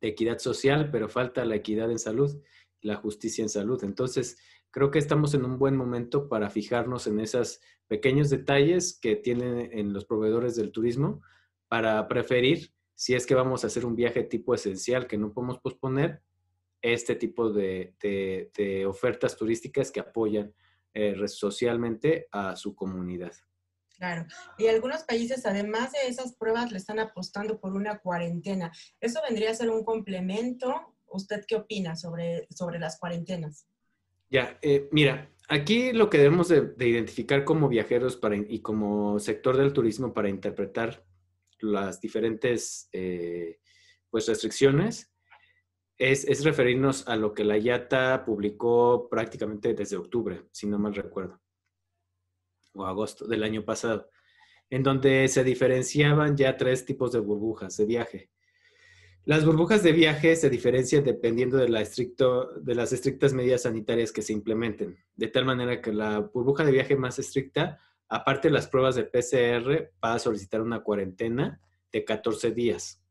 equidad 0.00 0.38
social, 0.38 0.90
pero 0.90 1.08
falta 1.08 1.44
la 1.44 1.56
equidad 1.56 1.90
en 1.90 1.98
salud, 1.98 2.42
la 2.80 2.96
justicia 2.96 3.42
en 3.42 3.50
salud. 3.50 3.82
Entonces, 3.84 4.38
creo 4.70 4.90
que 4.90 4.98
estamos 4.98 5.34
en 5.34 5.44
un 5.44 5.58
buen 5.58 5.76
momento 5.76 6.28
para 6.28 6.48
fijarnos 6.48 7.06
en 7.06 7.20
esos 7.20 7.60
pequeños 7.86 8.30
detalles 8.30 8.98
que 9.00 9.16
tienen 9.16 9.70
en 9.72 9.92
los 9.92 10.04
proveedores 10.04 10.56
del 10.56 10.72
turismo 10.72 11.22
para 11.68 12.06
preferir, 12.08 12.72
si 12.94 13.14
es 13.14 13.26
que 13.26 13.34
vamos 13.34 13.62
a 13.62 13.66
hacer 13.66 13.84
un 13.84 13.96
viaje 13.96 14.22
tipo 14.24 14.54
esencial 14.54 15.06
que 15.06 15.18
no 15.18 15.32
podemos 15.32 15.58
posponer, 15.58 16.22
este 16.82 17.14
tipo 17.14 17.50
de, 17.50 17.94
ofertas 18.86 19.36
turísticas 19.36 19.90
que 19.90 20.00
apoyan 20.00 20.54
eh, 20.94 21.16
socialmente 21.28 22.26
a 22.32 22.56
su 22.56 22.74
comunidad. 22.74 23.32
Claro. 23.96 24.24
Y 24.56 24.66
algunos 24.66 25.04
países, 25.04 25.44
además 25.44 25.92
de 25.92 26.08
esas 26.08 26.34
pruebas, 26.34 26.72
le 26.72 26.78
están 26.78 26.98
apostando 26.98 27.60
por 27.60 27.74
una 27.74 27.98
cuarentena. 27.98 28.72
¿Eso 28.98 29.20
vendría 29.28 29.50
a 29.50 29.54
ser 29.54 29.68
un 29.68 29.84
complemento? 29.84 30.96
¿Usted 31.06 31.44
qué 31.46 31.56
opina 31.56 31.96
sobre, 31.96 32.46
sobre 32.50 32.78
las 32.78 32.98
cuarentenas? 32.98 33.66
Ya, 34.30 34.58
eh, 34.62 34.88
mira, 34.90 35.30
aquí 35.48 35.92
lo 35.92 36.08
que 36.08 36.18
debemos 36.18 36.48
de, 36.48 36.72
identificar 36.78 37.44
como 37.44 37.68
viajeros 37.68 38.16
para, 38.16 38.36
y 38.36 38.60
como 38.60 39.18
sector 39.18 39.56
del 39.56 39.72
turismo 39.72 40.14
para 40.14 40.30
interpretar 40.30 41.04
las 41.58 42.00
diferentes 42.00 42.88
eh, 42.92 43.58
pues 44.08 44.26
restricciones 44.28 45.10
es, 46.00 46.24
es, 46.24 46.42
referirnos 46.44 47.06
a 47.06 47.14
lo 47.14 47.34
que 47.34 47.44
la 47.44 47.58
IATA 47.58 48.24
publicó 48.24 49.06
prácticamente 49.10 49.74
desde 49.74 49.98
octubre, 49.98 50.44
si 50.50 50.66
no 50.66 50.78
mal 50.78 50.94
recuerdo, 50.94 51.38
o 52.72 52.86
agosto 52.86 53.26
del 53.26 53.42
año 53.42 53.64
pasado, 53.66 54.08
en 54.70 54.82
donde 54.82 55.28
se 55.28 55.44
diferenciaban 55.44 56.38
ya 56.38 56.56
tres 56.56 56.86
tipos 56.86 57.12
de 57.12 57.20
burbujas 57.20 57.76
de 57.76 57.84
viaje. 57.84 58.30
Las 59.26 59.44
burbujas 59.44 59.82
de 59.82 59.92
viaje 59.92 60.36
se 60.36 60.48
diferencian 60.48 61.04
dependiendo 61.04 61.58
de, 61.58 61.68
la 61.68 61.82
estricto, 61.82 62.58
de 62.58 62.74
las 62.74 62.94
estrictas 62.94 63.34
medidas 63.34 63.62
sanitarias 63.62 64.10
que 64.10 64.22
se 64.22 64.32
implementen, 64.32 64.96
de 65.14 65.28
tal 65.28 65.44
manera 65.44 65.82
que 65.82 65.92
la 65.92 66.20
burbuja 66.20 66.64
de 66.64 66.72
viaje 66.72 66.96
más 66.96 67.18
estricta, 67.18 67.78
aparte 68.08 68.48
de 68.48 68.54
las 68.54 68.68
pruebas 68.68 68.94
de 68.94 69.04
PCR, 69.04 69.92
va 70.02 70.14
a 70.14 70.18
solicitar 70.18 70.62
una 70.62 70.80
cuarentena 70.80 71.60
de 71.92 72.04
14 72.06 72.52
días. 72.52 73.02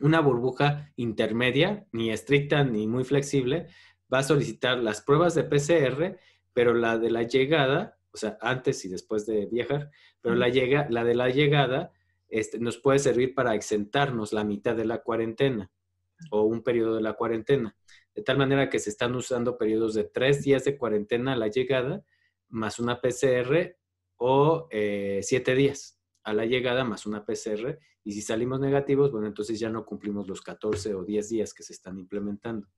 Una 0.00 0.20
burbuja 0.20 0.92
intermedia, 0.96 1.86
ni 1.92 2.10
estricta 2.10 2.64
ni 2.64 2.86
muy 2.86 3.04
flexible, 3.04 3.68
va 4.12 4.18
a 4.18 4.22
solicitar 4.22 4.78
las 4.78 5.00
pruebas 5.00 5.34
de 5.34 5.44
PCR, 5.44 6.18
pero 6.52 6.74
la 6.74 6.98
de 6.98 7.10
la 7.10 7.22
llegada, 7.22 7.98
o 8.12 8.16
sea, 8.16 8.38
antes 8.40 8.84
y 8.84 8.88
después 8.88 9.26
de 9.26 9.46
viajar, 9.46 9.90
pero 10.20 10.34
la, 10.34 10.48
llega, 10.48 10.86
la 10.90 11.04
de 11.04 11.14
la 11.14 11.30
llegada 11.30 11.92
este, 12.28 12.58
nos 12.58 12.78
puede 12.78 12.98
servir 12.98 13.34
para 13.34 13.54
exentarnos 13.54 14.32
la 14.32 14.44
mitad 14.44 14.74
de 14.74 14.84
la 14.84 14.98
cuarentena 14.98 15.70
o 16.30 16.42
un 16.42 16.62
periodo 16.62 16.96
de 16.96 17.02
la 17.02 17.14
cuarentena. 17.14 17.76
De 18.14 18.22
tal 18.22 18.38
manera 18.38 18.70
que 18.70 18.78
se 18.78 18.90
están 18.90 19.14
usando 19.14 19.58
periodos 19.58 19.94
de 19.94 20.04
tres 20.04 20.42
días 20.42 20.64
de 20.64 20.78
cuarentena 20.78 21.32
a 21.32 21.36
la 21.36 21.48
llegada, 21.48 22.04
más 22.48 22.78
una 22.78 23.00
PCR 23.00 23.76
o 24.16 24.68
eh, 24.70 25.20
siete 25.22 25.54
días 25.54 26.00
a 26.22 26.32
la 26.32 26.46
llegada, 26.46 26.84
más 26.84 27.06
una 27.06 27.24
PCR. 27.24 27.78
Y 28.04 28.12
si 28.12 28.22
salimos 28.22 28.60
negativos, 28.60 29.10
bueno, 29.10 29.26
entonces 29.26 29.58
ya 29.58 29.70
no 29.70 29.84
cumplimos 29.84 30.28
los 30.28 30.42
14 30.42 30.94
o 30.94 31.04
10 31.04 31.28
días 31.28 31.54
que 31.54 31.62
se 31.62 31.72
están 31.72 31.98
implementando. 31.98 32.68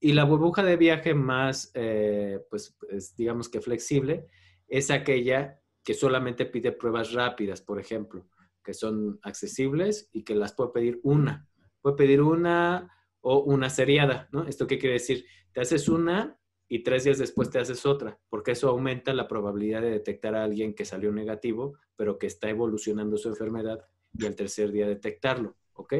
Y 0.00 0.12
la 0.12 0.24
burbuja 0.24 0.62
de 0.64 0.76
viaje 0.76 1.14
más, 1.14 1.70
eh, 1.74 2.40
pues, 2.50 2.76
digamos 3.16 3.48
que 3.48 3.60
flexible, 3.60 4.26
es 4.66 4.90
aquella 4.90 5.60
que 5.84 5.94
solamente 5.94 6.46
pide 6.46 6.72
pruebas 6.72 7.12
rápidas, 7.12 7.60
por 7.60 7.80
ejemplo 7.80 8.28
que 8.62 8.74
son 8.74 9.18
accesibles 9.22 10.08
y 10.12 10.22
que 10.22 10.34
las 10.34 10.52
puedo 10.52 10.72
pedir 10.72 11.00
una. 11.02 11.48
Puedo 11.80 11.96
pedir 11.96 12.22
una 12.22 12.90
o 13.20 13.40
una 13.40 13.70
seriada, 13.70 14.28
¿no? 14.32 14.46
¿Esto 14.46 14.66
qué 14.66 14.78
quiere 14.78 14.94
decir? 14.94 15.24
Te 15.52 15.60
haces 15.60 15.88
una 15.88 16.38
y 16.68 16.82
tres 16.82 17.04
días 17.04 17.18
después 17.18 17.50
te 17.50 17.58
haces 17.58 17.84
otra, 17.84 18.18
porque 18.30 18.52
eso 18.52 18.68
aumenta 18.68 19.12
la 19.12 19.28
probabilidad 19.28 19.82
de 19.82 19.90
detectar 19.90 20.34
a 20.34 20.44
alguien 20.44 20.74
que 20.74 20.84
salió 20.84 21.12
negativo, 21.12 21.76
pero 21.96 22.18
que 22.18 22.26
está 22.26 22.48
evolucionando 22.48 23.18
su 23.18 23.28
enfermedad 23.28 23.84
y 24.14 24.26
al 24.26 24.36
tercer 24.36 24.72
día 24.72 24.86
detectarlo, 24.86 25.56
¿ok? 25.74 25.94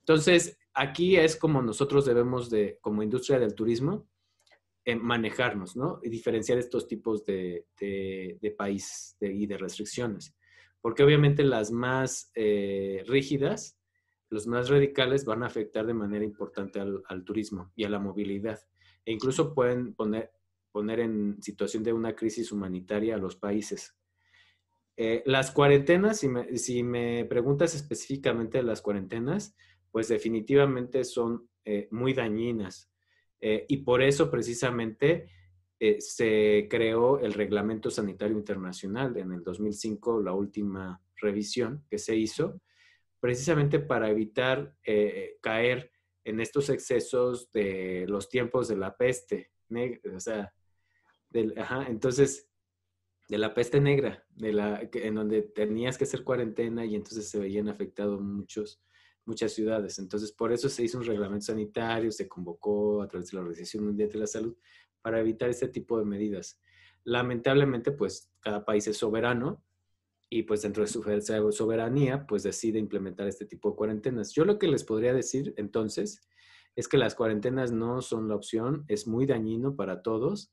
Entonces, 0.00 0.58
aquí 0.72 1.16
es 1.16 1.36
como 1.36 1.62
nosotros 1.62 2.04
debemos 2.04 2.50
de, 2.50 2.78
como 2.80 3.02
industria 3.02 3.38
del 3.38 3.54
turismo, 3.54 4.08
eh, 4.84 4.96
manejarnos, 4.96 5.76
¿no? 5.76 6.00
Y 6.02 6.10
diferenciar 6.10 6.58
estos 6.58 6.86
tipos 6.86 7.24
de, 7.24 7.66
de, 7.78 8.54
países 8.56 9.16
y 9.20 9.46
de 9.46 9.56
restricciones 9.56 10.36
porque 10.84 11.02
obviamente 11.02 11.44
las 11.44 11.72
más 11.72 12.30
eh, 12.34 13.02
rígidas, 13.06 13.78
los 14.28 14.46
más 14.46 14.68
radicales 14.68 15.24
van 15.24 15.42
a 15.42 15.46
afectar 15.46 15.86
de 15.86 15.94
manera 15.94 16.26
importante 16.26 16.78
al, 16.78 17.24
turismo 17.24 17.72
y 17.74 17.84
a 17.84 17.88
la 17.88 17.98
movilidad. 17.98 18.60
E 19.06 19.10
incluso 19.10 19.54
pueden 19.54 19.94
poner, 19.94 20.30
poner 20.72 21.00
en 21.00 21.42
situación 21.42 21.82
de 21.84 21.94
una 21.94 22.14
crisis 22.14 22.52
humanitaria 22.52 23.14
a 23.14 23.18
los 23.18 23.34
países. 23.34 23.96
Eh, 24.96 25.22
las 25.26 25.50
cuarentenas, 25.50 26.18
si 26.18 26.28
me, 26.28 26.56
si 26.56 26.82
me, 26.82 27.24
preguntas 27.24 27.74
específicamente 27.74 28.58
de 28.58 28.64
las 28.64 28.80
cuarentenas, 28.80 29.56
pues 29.90 30.08
definitivamente 30.08 31.04
son 31.04 31.48
eh, 31.64 31.88
muy 31.90 32.12
dañinas. 32.12 32.90
y 33.68 33.76
por 33.78 34.00
eso 34.00 34.30
precisamente 34.30 35.26
eh, 35.80 36.00
se 36.00 36.66
creó 36.70 37.18
el 37.18 37.34
Reglamento 37.34 37.90
Sanitario 37.90 38.38
Internacional 38.38 39.16
en 39.18 39.32
el 39.32 39.42
2005, 39.42 40.22
la 40.22 40.32
última 40.32 41.02
revisión 41.16 41.84
que 41.90 41.98
se 41.98 42.16
hizo, 42.16 42.62
precisamente 43.20 43.80
para 43.80 44.08
evitar 44.08 44.74
eh, 44.82 45.36
caer 45.42 45.90
en 46.24 46.40
estos 46.40 46.70
excesos 46.70 47.50
de 47.52 48.06
los 48.08 48.28
tiempos 48.28 48.68
de 48.68 48.76
la 48.76 48.96
peste, 48.96 49.50
o 50.14 50.20
sea, 50.20 50.54
entonces, 51.88 52.48
de 53.28 53.38
la 53.38 53.54
peste 53.54 53.80
negra, 53.80 54.24
de 54.30 54.52
la, 54.52 54.88
en 54.92 55.14
donde 55.14 55.42
tenías 55.42 55.96
que 55.96 56.04
hacer 56.04 56.24
cuarentena 56.24 56.84
y 56.84 56.94
entonces 56.94 57.28
se 57.28 57.38
veían 57.38 57.68
afectados 57.68 58.20
muchos, 58.20 58.82
muchas 59.24 59.52
ciudades. 59.52 59.98
Entonces, 59.98 60.32
por 60.32 60.52
eso 60.52 60.68
se 60.68 60.84
hizo 60.84 60.98
un 60.98 61.04
reglamento 61.04 61.46
sanitario, 61.46 62.12
se 62.12 62.28
convocó 62.28 63.02
a 63.02 63.08
través 63.08 63.30
de 63.30 63.36
la 63.36 63.40
Organización 63.40 63.84
Mundial 63.86 64.10
de 64.10 64.18
la 64.18 64.26
Salud 64.26 64.56
para 65.00 65.20
evitar 65.20 65.48
este 65.48 65.68
tipo 65.68 65.98
de 65.98 66.04
medidas. 66.04 66.60
Lamentablemente, 67.04 67.92
pues 67.92 68.30
cada 68.40 68.64
país 68.64 68.86
es 68.86 68.96
soberano 68.98 69.62
y 70.30 70.42
pues 70.42 70.62
dentro 70.62 70.82
de 70.82 70.88
su 70.88 71.02
soberanía, 71.52 72.26
pues 72.26 72.42
decide 72.42 72.78
implementar 72.78 73.28
este 73.28 73.46
tipo 73.46 73.70
de 73.70 73.76
cuarentenas. 73.76 74.32
Yo 74.32 74.44
lo 74.44 74.58
que 74.58 74.68
les 74.68 74.84
podría 74.84 75.14
decir 75.14 75.54
entonces 75.56 76.26
es 76.76 76.88
que 76.88 76.98
las 76.98 77.14
cuarentenas 77.14 77.72
no 77.72 78.02
son 78.02 78.28
la 78.28 78.34
opción, 78.34 78.84
es 78.88 79.06
muy 79.06 79.26
dañino 79.26 79.76
para 79.76 80.02
todos. 80.02 80.52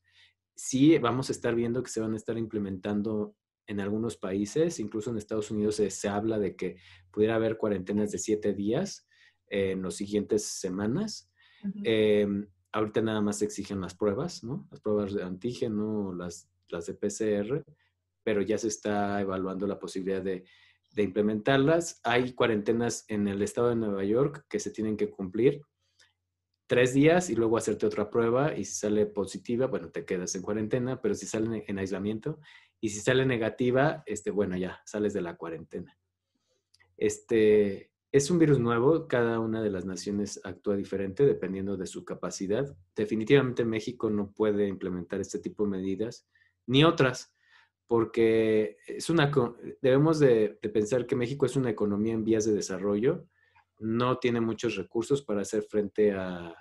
Sí 0.55 0.97
vamos 0.97 1.29
a 1.29 1.31
estar 1.31 1.55
viendo 1.55 1.81
que 1.83 1.89
se 1.89 2.01
van 2.01 2.13
a 2.13 2.17
estar 2.17 2.37
implementando 2.37 3.35
en 3.67 3.79
algunos 3.79 4.17
países, 4.17 4.79
incluso 4.79 5.11
en 5.11 5.17
Estados 5.17 5.51
Unidos 5.51 5.75
se, 5.75 6.09
habla 6.09 6.39
de 6.39 6.55
que 6.55 6.77
pudiera 7.11 7.35
haber 7.35 7.57
cuarentenas 7.57 8.11
de 8.11 8.17
siete 8.17 8.53
días 8.53 9.07
en 9.47 9.81
las 9.81 9.95
siguientes 9.95 10.43
semanas. 10.43 11.31
Ahorita 12.73 13.01
nada 13.01 13.21
más 13.21 13.39
se 13.39 13.45
exigen 13.45 13.81
las 13.81 13.95
pruebas, 13.95 14.43
¿no? 14.43 14.67
Las 14.71 14.79
pruebas 14.79 15.13
de 15.13 15.23
antígeno, 15.23 16.13
las, 16.13 16.49
las 16.69 16.85
de 16.85 16.93
PCR, 16.93 17.65
pero 18.23 18.41
ya 18.41 18.57
se 18.57 18.69
está 18.69 19.19
evaluando 19.19 19.67
la 19.67 19.79
posibilidad 19.79 20.21
de, 20.21 20.45
de 20.91 21.03
implementarlas. 21.03 21.99
Hay 22.03 22.33
cuarentenas 22.33 23.03
en 23.09 23.27
el 23.27 23.41
estado 23.41 23.69
de 23.69 23.75
Nueva 23.75 24.05
York 24.05 24.45
que 24.49 24.59
se 24.59 24.71
tienen 24.71 24.95
que 24.95 25.09
cumplir 25.09 25.61
tres 26.71 26.93
días 26.93 27.29
y 27.29 27.35
luego 27.35 27.57
hacerte 27.57 27.85
otra 27.85 28.09
prueba 28.09 28.57
y 28.57 28.63
si 28.63 28.75
sale 28.75 29.05
positiva, 29.05 29.67
bueno, 29.67 29.89
te 29.89 30.05
quedas 30.05 30.35
en 30.35 30.41
cuarentena, 30.41 31.01
pero 31.01 31.15
si 31.15 31.25
sale 31.25 31.65
en 31.67 31.77
aislamiento 31.77 32.39
y 32.79 32.87
si 32.87 33.01
sale 33.01 33.25
negativa, 33.25 34.03
este, 34.05 34.31
bueno, 34.31 34.55
ya 34.55 34.79
sales 34.85 35.11
de 35.11 35.19
la 35.19 35.35
cuarentena. 35.35 35.99
Este, 36.95 37.91
es 38.09 38.31
un 38.31 38.39
virus 38.39 38.59
nuevo, 38.59 39.05
cada 39.09 39.41
una 39.41 39.61
de 39.61 39.69
las 39.69 39.83
naciones 39.83 40.39
actúa 40.45 40.77
diferente 40.77 41.25
dependiendo 41.25 41.75
de 41.75 41.87
su 41.87 42.05
capacidad. 42.05 42.73
Definitivamente 42.95 43.65
México 43.65 44.09
no 44.09 44.31
puede 44.31 44.69
implementar 44.69 45.19
este 45.19 45.39
tipo 45.39 45.65
de 45.65 45.71
medidas, 45.71 46.25
ni 46.67 46.85
otras, 46.85 47.35
porque 47.85 48.77
es 48.87 49.09
una, 49.09 49.29
debemos 49.81 50.19
de, 50.19 50.57
pensar 50.73 51.05
que 51.05 51.17
México 51.17 51.45
es 51.45 51.57
una 51.57 51.69
economía 51.69 52.13
en 52.13 52.23
vías 52.23 52.45
de 52.45 52.53
desarrollo, 52.53 53.25
no 53.81 54.17
tiene 54.19 54.39
muchos 54.41 54.75
recursos 54.75 55.23
para 55.23 55.41
hacer 55.41 55.63
frente 55.63 56.13
a, 56.13 56.55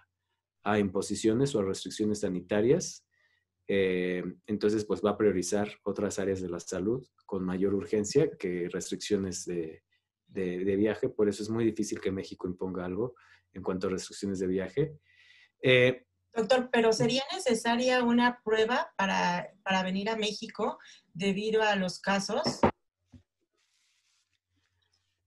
imposiciones 0.79 1.55
o 1.55 1.61
a 1.61 1.65
restricciones 1.65 2.21
sanitarias. 2.21 3.07
Eh, 3.67 4.23
entonces, 4.47 4.85
pues 4.85 5.01
va 5.05 5.11
a 5.11 5.17
priorizar 5.17 5.69
otras 5.85 6.19
áreas 6.19 6.41
de 6.41 6.49
la 6.49 6.61
salud 6.61 7.07
con 7.27 7.45
mayor 7.45 7.75
urgencia 7.75 8.31
que 8.37 8.69
restricciones 8.69 9.45
de, 9.45 9.83
de, 10.27 10.77
viaje, 10.77 11.09
por 11.09 11.29
eso 11.29 11.43
es 11.43 11.51
muy 11.51 11.65
difícil 11.65 12.01
que 12.01 12.11
México 12.11 12.47
imponga 12.47 12.85
algo 12.85 13.15
en 13.53 13.63
cuanto 13.63 13.87
a 13.87 13.91
restricciones 13.91 14.39
de 14.39 14.47
viaje. 14.47 14.99
Eh, 15.63 16.05
Doctor, 16.33 16.71
pero 16.71 16.93
¿sería 16.93 17.25
necesaria 17.33 18.05
una 18.05 18.41
prueba 18.45 18.93
para, 18.97 19.53
venir 19.83 20.09
a 20.09 20.17
México 20.17 20.79
debido 21.13 21.63
a 21.63 21.75
los 21.75 22.01
casos? 22.01 22.61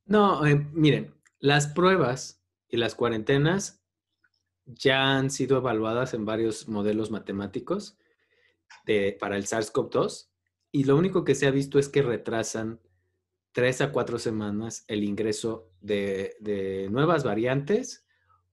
No, 0.05 0.45
eh, 0.45 0.55
miren, 0.55 1.13
las 1.43 1.67
pruebas 1.67 2.41
y 2.69 2.77
las 2.77 2.95
cuarentenas 2.95 3.83
ya 4.65 5.17
han 5.17 5.29
sido 5.29 5.57
evaluadas 5.57 6.13
en 6.13 6.23
varios 6.23 6.69
modelos 6.69 7.11
matemáticos 7.11 7.97
para 9.19 9.35
el 9.35 9.43
SARS-CoV-2 9.43 10.29
y 10.71 10.85
lo 10.85 10.95
único 10.95 11.25
que 11.25 11.35
se 11.35 11.45
ha 11.45 11.51
visto 11.51 11.79
es 11.79 11.89
que 11.89 12.01
retrasan 12.01 12.79
tres 13.51 13.81
a 13.81 13.91
cuatro 13.91 14.19
semanas 14.19 14.85
el 14.87 15.03
ingreso 15.03 15.69
de, 15.81 16.87
nuevas 16.89 17.25
variantes 17.25 18.05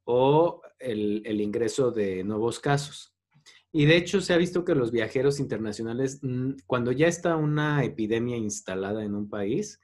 o 0.02 0.60
el, 0.80 1.40
ingreso 1.40 1.92
de 1.92 2.24
nuevos 2.24 2.58
casos. 2.58 3.14
Y 3.70 3.86
de 3.86 3.98
hecho 3.98 4.20
se 4.20 4.34
ha 4.34 4.36
visto 4.36 4.64
que 4.64 4.74
los 4.74 4.90
viajeros 4.90 5.38
internacionales, 5.38 6.18
mm, 6.22 6.54
cuando 6.66 6.90
ya 6.90 7.06
está 7.06 7.36
una 7.36 7.84
epidemia 7.84 8.36
instalada 8.36 9.04
en 9.04 9.14
un 9.14 9.28
país, 9.28 9.80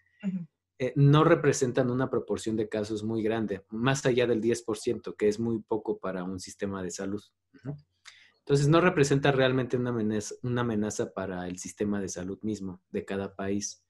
eh, 0.79 0.93
no 0.95 1.25
representan 1.25 1.91
una 1.91 2.11
proporción 2.11 2.55
de 2.57 2.69
casos 2.69 3.03
muy 3.03 3.23
grande, 3.23 3.65
más 3.71 4.05
allá 4.05 4.27
del 4.27 4.43
10%, 4.43 5.17
que 5.17 5.29
es 5.29 5.41
muy 5.41 5.61
poco 5.61 5.99
para 5.99 6.23
un 6.23 6.39
sistema 6.39 6.83
de 6.83 6.91
salud. 6.91 7.23
Entonces, 8.41 8.69
no 8.69 8.81
representa 8.81 9.33
realmente 9.33 9.79
una 9.79 10.61
amenaza, 10.61 11.13
para 11.15 11.49
el 11.49 11.59
sistema 11.59 12.01
de 12.01 12.09
salud 12.09 12.39
mismo 12.43 12.83
de 12.91 13.05
cada 13.05 13.35
país. 13.35 13.85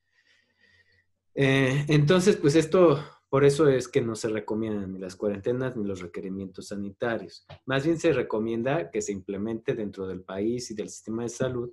Eh, 1.35 1.85
entonces, 1.89 2.37
pues 2.37 2.55
esto, 2.55 3.05
por 3.29 3.45
eso 3.45 3.69
es 3.69 3.89
que 3.89 4.01
no 4.01 4.15
se 4.15 4.29
recomiendan 4.29 4.93
ni 4.93 4.99
las 5.01 5.17
cuarentenas 5.17 5.77
ni 5.77 5.85
los 5.85 6.01
requerimientos 6.01 6.69
sanitarios. 6.69 7.45
Más 7.67 7.85
bien 7.85 7.99
se 7.99 8.13
recomienda 8.13 8.91
que 8.91 9.03
se 9.03 9.13
implemente 9.13 9.75
dentro 9.75 10.07
del 10.07 10.23
país 10.23 10.71
y 10.71 10.75
del 10.75 10.89
sistema 10.89 11.25
de 11.25 11.29
salud, 11.31 11.71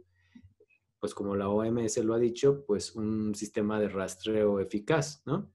pues 1.04 1.14
como 1.14 1.36
la 1.36 1.50
OMS 1.50 1.98
lo 1.98 2.14
ha 2.14 2.18
dicho, 2.18 2.64
pues 2.66 2.96
un 2.96 3.36
sistema 3.36 3.78
de 3.78 3.90
rastreo 3.90 4.62
eficaz, 4.62 5.22
¿no? 5.26 5.52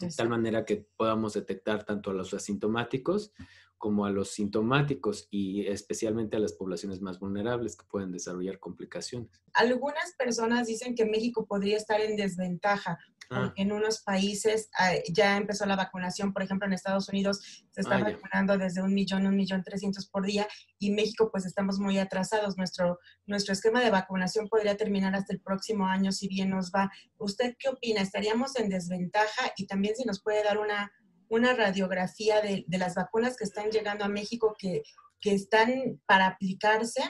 De 0.00 0.08
tal 0.08 0.28
manera 0.28 0.64
que 0.64 0.84
podamos 0.96 1.34
detectar 1.34 1.84
tanto 1.84 2.10
a 2.10 2.12
los 2.12 2.34
asintomáticos 2.34 3.32
como 3.78 4.04
a 4.04 4.10
los 4.10 4.30
sintomáticos 4.30 5.28
y 5.30 5.64
especialmente 5.68 6.36
a 6.36 6.40
las 6.40 6.54
poblaciones 6.54 7.00
más 7.00 7.20
vulnerables 7.20 7.76
que 7.76 7.86
pueden 7.86 8.10
desarrollar 8.10 8.58
complicaciones. 8.58 9.30
Algunas 9.54 10.12
personas 10.18 10.66
dicen 10.66 10.96
que 10.96 11.04
México 11.04 11.46
podría 11.46 11.76
estar 11.76 12.00
en 12.00 12.16
desventaja. 12.16 12.98
Ah. 13.30 13.52
En 13.56 13.72
unos 13.72 14.02
países 14.02 14.68
ah, 14.78 14.92
ya 15.12 15.36
empezó 15.36 15.64
la 15.66 15.76
vacunación, 15.76 16.32
por 16.32 16.42
ejemplo, 16.42 16.66
en 16.66 16.72
Estados 16.72 17.08
Unidos 17.08 17.64
se 17.70 17.80
está 17.80 17.96
ah, 17.96 18.02
vacunando 18.02 18.58
desde 18.58 18.82
un 18.82 18.92
millón, 18.92 19.26
un 19.26 19.36
millón 19.36 19.62
trescientos 19.62 20.08
por 20.08 20.26
día 20.26 20.48
y 20.78 20.90
México 20.90 21.30
pues 21.30 21.46
estamos 21.46 21.78
muy 21.78 21.98
atrasados. 21.98 22.56
Nuestro, 22.56 22.98
nuestro 23.26 23.52
esquema 23.52 23.80
de 23.80 23.90
vacunación 23.90 24.48
podría 24.48 24.76
terminar 24.76 25.14
hasta 25.14 25.32
el 25.32 25.40
próximo 25.40 25.86
año 25.86 26.12
si 26.12 26.28
bien 26.28 26.50
nos 26.50 26.72
va. 26.72 26.90
¿Usted 27.18 27.54
qué 27.58 27.68
opina? 27.68 28.00
¿Estaríamos 28.00 28.56
en 28.56 28.68
desventaja? 28.68 29.52
Y 29.56 29.66
también 29.66 29.94
si 29.96 30.04
nos 30.04 30.22
puede 30.22 30.42
dar 30.42 30.58
una 30.58 30.90
una 31.30 31.54
radiografía 31.54 32.42
de, 32.42 32.64
las 32.76 32.96
vacunas 32.96 33.36
que 33.36 33.44
están 33.44 33.70
llegando 33.70 34.04
a 34.04 34.08
México 34.08 34.54
que, 34.58 34.82
están 35.22 36.00
para 36.06 36.26
aplicarse, 36.26 37.02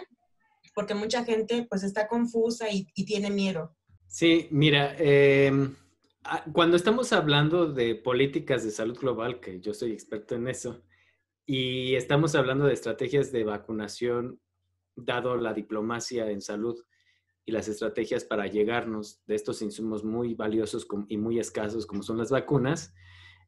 porque 0.74 0.94
mucha 0.94 1.24
gente 1.24 1.66
pues 1.68 1.82
está 1.82 2.06
confusa 2.06 2.66
y, 2.70 2.84
tiene 3.04 3.30
miedo. 3.30 3.76
Sí, 4.06 4.48
mira, 4.50 4.94
em, 4.98 5.74
cuando 6.52 6.76
estamos 6.76 7.12
hablando 7.12 7.72
de 7.72 7.94
políticas 7.94 8.64
de 8.64 8.70
salud 8.70 8.98
global, 8.98 9.40
que 9.40 9.60
yo 9.60 9.74
soy 9.74 9.92
experto 9.92 10.34
en 10.34 10.48
eso, 10.48 10.82
y 11.46 11.94
estamos 11.94 12.34
hablando 12.34 12.66
de 12.66 12.74
estrategias 12.74 13.32
de 13.32 13.44
vacunación, 13.44 14.40
dado 14.94 15.36
la 15.36 15.52
diplomacia 15.52 16.30
en 16.30 16.40
salud 16.40 16.78
y 17.44 17.52
las 17.52 17.68
estrategias 17.68 18.24
para 18.24 18.46
llegarnos 18.46 19.24
de 19.26 19.34
estos 19.34 19.62
insumos 19.62 20.04
muy 20.04 20.34
valiosos 20.34 20.86
y 21.08 21.16
muy 21.16 21.38
escasos 21.38 21.86
como 21.86 22.02
son 22.02 22.18
las 22.18 22.30
vacunas, 22.30 22.94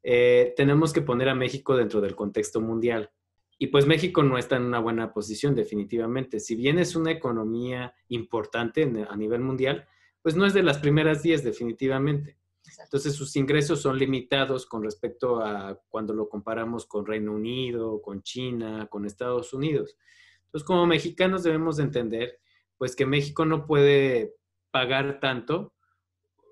eh, 0.03 0.55
tenemos 0.57 0.93
que 0.93 1.03
poner 1.03 1.29
a 1.29 1.35
México 1.35 1.77
dentro 1.77 2.01
del 2.01 2.17
contexto 2.17 2.61
mundial. 2.61 3.11
Y 3.59 3.69
pues 3.69 3.87
México 3.87 4.25
no 4.25 4.39
está 4.39 4.57
en 4.57 4.65
una 4.65 4.81
buena 4.81 5.13
posición 5.13 5.55
definitivamente. 5.55 6.41
Si 6.41 6.57
bien 6.57 6.81
es 6.81 6.97
una 6.97 7.13
economía 7.13 7.95
importante 8.09 8.83
a 9.09 9.17
nivel 9.17 9.43
mundial, 9.43 9.87
pues 10.23 10.35
no 10.35 10.47
es 10.47 10.55
de 10.55 10.65
las 10.65 10.79
primeras 10.79 11.23
10 11.23 11.45
definitivamente. 11.45 12.42
Entonces 12.83 13.15
sus 13.15 13.37
ingresos 13.37 13.81
son 13.81 13.99
limitados 13.99 14.67
con 14.67 14.83
respecto 14.83 15.41
a 15.41 15.81
cuando 15.89 16.15
lo 16.15 16.29
comparamos 16.29 16.87
con 16.87 17.07
Reino 17.07 17.33
Unido, 17.33 18.01
con 18.03 18.23
China, 18.23 18.87
con 18.91 19.05
Estados 19.05 19.53
Unidos. 19.53 19.97
Entonces 20.45 20.67
como 20.67 20.87
mexicanos 20.87 21.43
debemos 21.43 21.79
entender 21.79 22.39
pues 22.79 22.97
que 22.97 23.07
México 23.07 23.45
no 23.45 23.67
puede 23.67 24.35
pagar 24.71 25.21
tanto 25.21 25.75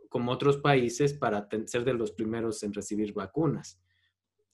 como 0.08 0.32
otros 0.32 0.58
países 0.58 1.14
para 1.14 1.48
ser 1.66 1.84
de 1.84 1.94
los 1.94 2.12
primeros 2.12 2.62
en 2.62 2.74
recibir 2.74 3.12
vacunas. 3.14 3.80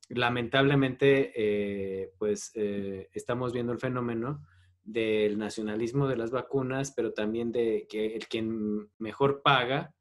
Lamentablemente, 0.08 1.32
eh, 1.34 2.12
pues 2.18 2.52
eh, 2.54 3.08
estamos 3.12 3.52
viendo 3.52 3.72
el 3.72 3.80
fenómeno 3.80 4.46
del 4.84 5.36
nacionalismo 5.36 6.06
de 6.06 6.16
las 6.16 6.30
vacunas, 6.30 6.92
pero 6.94 7.12
también 7.12 7.50
de 7.50 7.86
que 7.88 8.14
el 8.14 8.28
quien 8.28 8.88
mejor 8.98 9.42
paga 9.42 9.95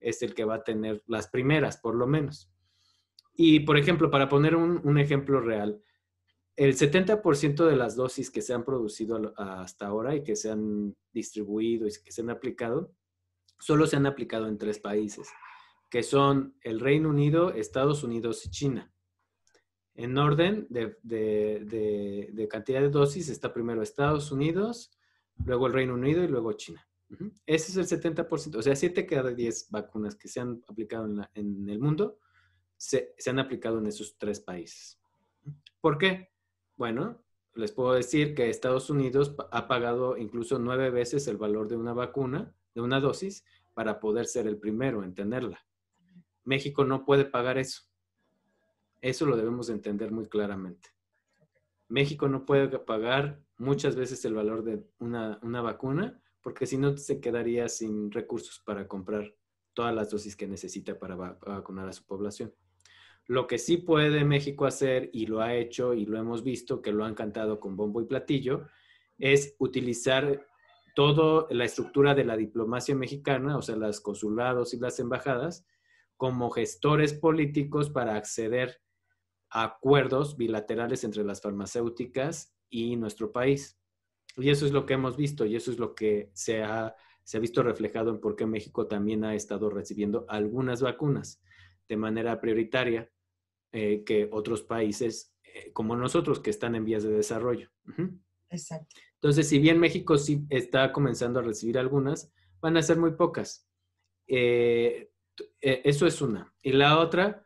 es 0.00 0.22
el 0.22 0.34
que 0.34 0.44
va 0.44 0.56
a 0.56 0.64
tener 0.64 1.02
las 1.06 1.28
primeras, 1.28 1.76
por 1.76 1.94
lo 1.94 2.06
menos. 2.06 2.50
Y, 3.34 3.60
por 3.60 3.76
ejemplo, 3.76 4.10
para 4.10 4.28
poner 4.28 4.56
un, 4.56 4.98
ejemplo 4.98 5.40
real, 5.40 5.82
el 6.56 6.76
70% 6.76 7.66
de 7.66 7.76
las 7.76 7.96
dosis 7.96 8.30
que 8.30 8.42
se 8.42 8.52
han 8.52 8.64
producido 8.64 9.32
hasta 9.36 9.86
ahora 9.86 10.14
y 10.14 10.22
que 10.22 10.36
se 10.36 10.50
han 10.50 10.96
distribuido 11.12 11.86
y 11.86 11.92
que 12.04 12.12
se 12.12 12.22
han 12.22 12.30
aplicado 12.30 12.92
solo 13.60 13.86
se 13.86 13.96
han 13.96 14.06
aplicado 14.06 14.48
en 14.48 14.58
tres 14.58 14.80
países, 14.80 15.28
que 15.88 16.02
son 16.02 16.56
el 16.62 16.80
Reino 16.80 17.10
Unido, 17.10 17.52
Estados 17.52 18.02
Unidos 18.02 18.44
y 18.46 18.50
China. 18.50 18.92
En 19.94 20.16
orden 20.16 20.66
de, 20.70 22.48
cantidad 22.50 22.80
de 22.80 22.88
dosis 22.88 23.28
está 23.28 23.52
primero 23.52 23.82
Estados 23.82 24.32
Unidos, 24.32 24.90
luego 25.44 25.66
el 25.66 25.74
Reino 25.74 25.94
Unido 25.94 26.24
y 26.24 26.28
luego 26.28 26.54
China. 26.54 26.86
Ese 27.46 27.80
es 27.80 27.92
el 27.92 28.00
70%, 28.00 28.56
o 28.56 28.62
sea, 28.62 28.76
7 28.76 29.04
cada 29.04 29.30
10 29.30 29.70
vacunas 29.70 30.14
que 30.14 30.28
se 30.28 30.40
han 30.40 30.62
aplicado 30.68 31.06
en, 31.34 31.68
el 31.68 31.78
mundo 31.80 32.18
se, 32.76 33.14
se, 33.18 33.30
han 33.30 33.40
aplicado 33.40 33.78
en 33.78 33.86
esos 33.86 34.16
tres 34.16 34.38
países. 34.38 35.00
¿Por 35.80 35.98
qué? 35.98 36.30
Bueno, 36.76 37.22
les 37.54 37.72
puedo 37.72 37.92
decir 37.92 38.34
que 38.34 38.48
Estados 38.48 38.90
Unidos 38.90 39.34
ha 39.50 39.66
pagado 39.66 40.16
incluso 40.16 40.58
nueve 40.58 40.90
veces 40.90 41.26
el 41.26 41.36
valor 41.36 41.68
de 41.68 41.76
una 41.76 41.92
vacuna 41.92 42.54
de 42.74 42.80
una 42.80 43.00
dosis 43.00 43.44
para 43.74 44.00
poder 44.00 44.26
ser 44.26 44.46
el 44.46 44.58
primero 44.58 45.02
en 45.02 45.14
tenerla. 45.14 45.64
México 46.44 46.84
no 46.84 47.04
puede 47.04 47.24
pagar 47.24 47.58
eso. 47.58 47.82
Eso 49.00 49.26
lo 49.26 49.36
debemos 49.36 49.70
entender 49.70 50.10
muy 50.12 50.26
claramente. 50.26 50.90
México 51.88 52.28
no 52.28 52.44
puede 52.44 52.78
pagar 52.78 53.40
muchas 53.58 53.96
veces 53.96 54.24
el 54.24 54.34
valor 54.34 54.62
de 54.62 54.84
una, 54.98 55.38
vacuna 55.62 56.20
porque 56.42 56.66
si 56.66 56.78
no 56.78 56.96
se 56.96 57.20
quedaría 57.20 57.68
sin 57.68 58.10
recursos 58.10 58.60
para 58.64 58.86
comprar 58.88 59.34
todas 59.74 59.94
las 59.94 60.10
dosis 60.10 60.36
que 60.36 60.46
necesita 60.46 60.98
para 60.98 61.16
vacunar 61.16 61.88
a 61.88 61.92
su 61.92 62.04
población. 62.04 62.52
Lo 63.26 63.46
que 63.46 63.58
sí 63.58 63.76
puede 63.76 64.24
México 64.24 64.66
hacer, 64.66 65.10
y 65.12 65.26
lo 65.26 65.40
ha 65.40 65.54
hecho 65.54 65.94
y 65.94 66.04
lo 66.04 66.18
hemos 66.18 66.42
visto, 66.42 66.82
que 66.82 66.92
lo 66.92 67.04
han 67.04 67.14
cantado 67.14 67.60
con 67.60 67.76
bombo 67.76 68.00
y 68.00 68.06
platillo, 68.06 68.66
es 69.18 69.54
utilizar 69.58 70.46
toda 70.94 71.46
la 71.50 71.64
estructura 71.64 72.14
de 72.14 72.24
la 72.24 72.36
diplomacia 72.36 72.94
mexicana, 72.94 73.56
o 73.56 73.62
sea, 73.62 73.76
los 73.76 74.00
consulados 74.00 74.74
y 74.74 74.78
las 74.78 74.98
embajadas, 74.98 75.66
como 76.16 76.50
gestores 76.50 77.14
políticos 77.14 77.88
para 77.88 78.16
acceder 78.16 78.82
a 79.48 79.64
acuerdos 79.64 80.36
bilaterales 80.36 81.04
entre 81.04 81.24
las 81.24 81.40
farmacéuticas 81.40 82.54
y 82.68 82.96
nuestro 82.96 83.32
país. 83.32 83.79
Y 84.36 84.50
eso 84.50 84.66
es 84.66 84.72
lo 84.72 84.86
que 84.86 84.94
hemos 84.94 85.16
visto 85.16 85.44
y 85.44 85.56
eso 85.56 85.70
es 85.70 85.78
lo 85.78 85.94
que 85.94 86.30
se 86.32 86.62
ha, 86.62 86.94
se 87.24 87.36
ha 87.36 87.40
visto 87.40 87.62
reflejado 87.62 88.10
en 88.10 88.20
por 88.20 88.36
qué 88.36 88.46
México 88.46 88.86
también 88.86 89.24
ha 89.24 89.34
estado 89.34 89.70
recibiendo 89.70 90.24
algunas 90.28 90.82
vacunas 90.82 91.42
de 91.88 91.96
manera 91.96 92.40
prioritaria 92.40 93.10
eh, 93.72 94.04
que 94.04 94.28
otros 94.32 94.62
países 94.62 95.34
eh, 95.42 95.72
como 95.72 95.96
nosotros 95.96 96.40
que 96.40 96.50
están 96.50 96.74
en 96.74 96.84
vías 96.84 97.02
de 97.02 97.10
desarrollo. 97.10 97.70
Exacto. 98.48 98.96
Entonces, 99.14 99.48
si 99.48 99.58
bien 99.58 99.78
México 99.78 100.16
sí 100.16 100.44
está 100.48 100.92
comenzando 100.92 101.40
a 101.40 101.42
recibir 101.42 101.78
algunas, 101.78 102.32
van 102.60 102.76
a 102.76 102.82
ser 102.82 102.96
muy 102.96 103.12
pocas. 103.12 103.68
Eh, 104.26 105.10
eso 105.60 106.06
es 106.06 106.20
una. 106.22 106.54
Y 106.62 106.72
la 106.72 106.98
otra, 106.98 107.44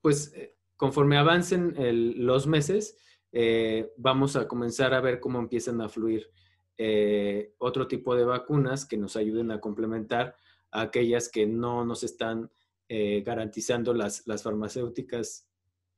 pues 0.00 0.32
conforme 0.76 1.18
avancen 1.18 1.74
los 2.24 2.46
meses, 2.46 2.96
vamos 3.96 4.36
a 4.36 4.48
comenzar 4.48 4.92
a 4.94 5.00
ver 5.00 5.20
cómo 5.20 5.38
empiezan 5.38 5.80
a 5.80 5.88
fluir 5.88 6.30
otro 7.58 7.86
tipo 7.86 8.16
de 8.16 8.24
vacunas 8.24 8.86
que 8.86 8.96
nos 8.96 9.16
ayuden 9.16 9.50
a 9.50 9.60
complementar 9.60 10.34
a 10.72 10.82
aquellas 10.82 11.28
que 11.28 11.46
no 11.46 11.84
nos 11.84 12.02
están 12.02 12.50
garantizando 12.88 13.94
las, 13.94 14.26
las 14.26 14.42
farmacéuticas 14.42 15.48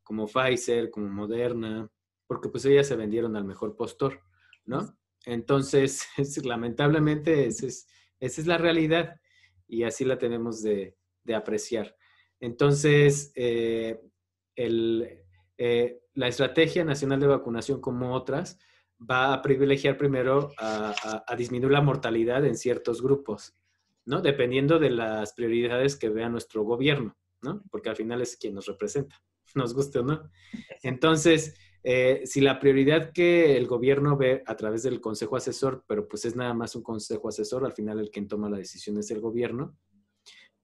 como 0.02 0.26
Pfizer, 0.26 0.90
como 0.90 1.08
Moderna, 1.08 1.90
porque 2.26 2.48
pues 2.48 2.64
ellas 2.64 2.86
se 2.86 2.96
vendieron 2.96 3.36
al 3.36 3.44
mejor 3.44 3.76
postor. 3.76 4.20
¿no? 4.64 4.96
Entonces, 5.24 6.06
lamentablemente, 6.44 7.46
esa 7.46 7.66
es, 7.66 7.86
esa 8.20 8.40
es 8.40 8.46
la 8.46 8.58
realidad 8.58 9.20
y 9.66 9.84
así 9.84 10.04
la 10.04 10.18
tenemos 10.18 10.62
de, 10.62 10.96
apreciar. 11.34 11.96
Entonces, 12.40 13.32
eh, 13.36 14.00
el, 14.56 15.24
eh, 15.56 16.01
la 16.14 16.28
Estrategia 16.28 16.84
Nacional 16.84 17.20
de 17.20 17.26
Vacunación, 17.26 17.80
como 17.80 18.14
otras, 18.14 18.58
va 18.98 19.32
a 19.32 19.42
privilegiar 19.42 19.96
primero 19.96 20.52
a, 20.58 21.34
disminuir 21.36 21.72
la 21.72 21.80
mortalidad 21.80 22.44
en 22.44 22.56
ciertos 22.56 23.02
grupos, 23.02 23.54
¿no? 24.04 24.20
Dependiendo 24.20 24.78
de 24.78 24.90
las 24.90 25.32
prioridades 25.32 25.96
que 25.96 26.08
vea 26.08 26.28
nuestro 26.28 26.62
gobierno, 26.62 27.16
¿no? 27.40 27.62
Porque 27.70 27.88
al 27.88 27.96
final 27.96 28.22
es 28.22 28.36
quien 28.36 28.54
nos 28.54 28.66
representa, 28.66 29.22
nos 29.54 29.74
guste 29.74 30.00
o 30.00 30.02
no. 30.02 30.30
Entonces, 30.82 31.54
eh, 31.82 32.22
si 32.24 32.40
la 32.40 32.60
prioridad 32.60 33.12
que 33.12 33.56
el 33.56 33.66
gobierno 33.66 34.16
ve 34.16 34.42
a 34.46 34.56
través 34.56 34.84
del 34.84 35.00
consejo 35.00 35.36
asesor, 35.36 35.84
pero 35.88 36.06
pues 36.06 36.24
es 36.24 36.36
nada 36.36 36.54
más 36.54 36.76
un 36.76 36.82
consejo 36.82 37.28
asesor, 37.28 37.64
al 37.64 37.72
final 37.72 37.98
el 37.98 38.10
quien 38.10 38.28
toma 38.28 38.50
la 38.50 38.58
decisión 38.58 38.98
es 38.98 39.10
el 39.10 39.20
gobierno 39.20 39.76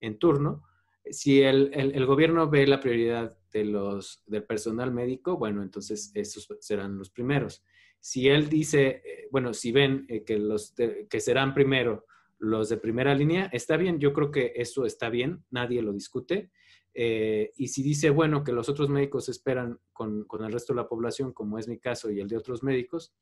en 0.00 0.18
turno, 0.18 0.62
si 1.10 1.42
el, 1.42 1.70
el, 1.72 2.06
gobierno 2.06 2.48
ve 2.48 2.66
la 2.66 2.80
prioridad 2.80 3.36
de 3.52 3.64
los, 3.64 4.22
del 4.26 4.44
personal 4.44 4.92
médico, 4.92 5.36
bueno, 5.36 5.62
entonces 5.62 6.10
esos 6.14 6.48
serán 6.60 6.98
los 6.98 7.10
primeros. 7.10 7.64
Si 8.00 8.28
él 8.28 8.48
dice, 8.48 9.02
eh, 9.04 9.28
bueno, 9.30 9.54
si 9.54 9.72
ven 9.72 10.06
eh, 10.08 10.24
que, 10.24 10.38
los 10.38 10.74
que 10.74 11.20
serán 11.20 11.54
primero 11.54 12.06
los 12.38 12.68
de 12.68 12.76
primera 12.76 13.14
línea, 13.14 13.50
está 13.52 13.76
bien, 13.76 13.98
yo 13.98 14.12
creo 14.12 14.30
que 14.30 14.52
eso 14.54 14.86
está 14.86 15.10
bien, 15.10 15.44
nadie 15.50 15.82
lo 15.82 15.92
discute. 15.92 16.50
Eh, 16.94 17.52
y 17.56 17.68
si 17.68 17.82
dice, 17.82 18.10
bueno, 18.10 18.44
que 18.44 18.52
los 18.52 18.68
otros 18.68 18.88
médicos 18.88 19.28
esperan 19.28 19.78
con, 19.92 20.24
con, 20.24 20.44
el 20.44 20.52
resto 20.52 20.72
de 20.72 20.80
la 20.80 20.88
población, 20.88 21.32
como 21.32 21.58
es 21.58 21.68
mi 21.68 21.78
caso 21.78 22.10
y 22.10 22.20
el 22.20 22.28
de 22.28 22.36
otros 22.36 22.62
médicos, 22.62 23.12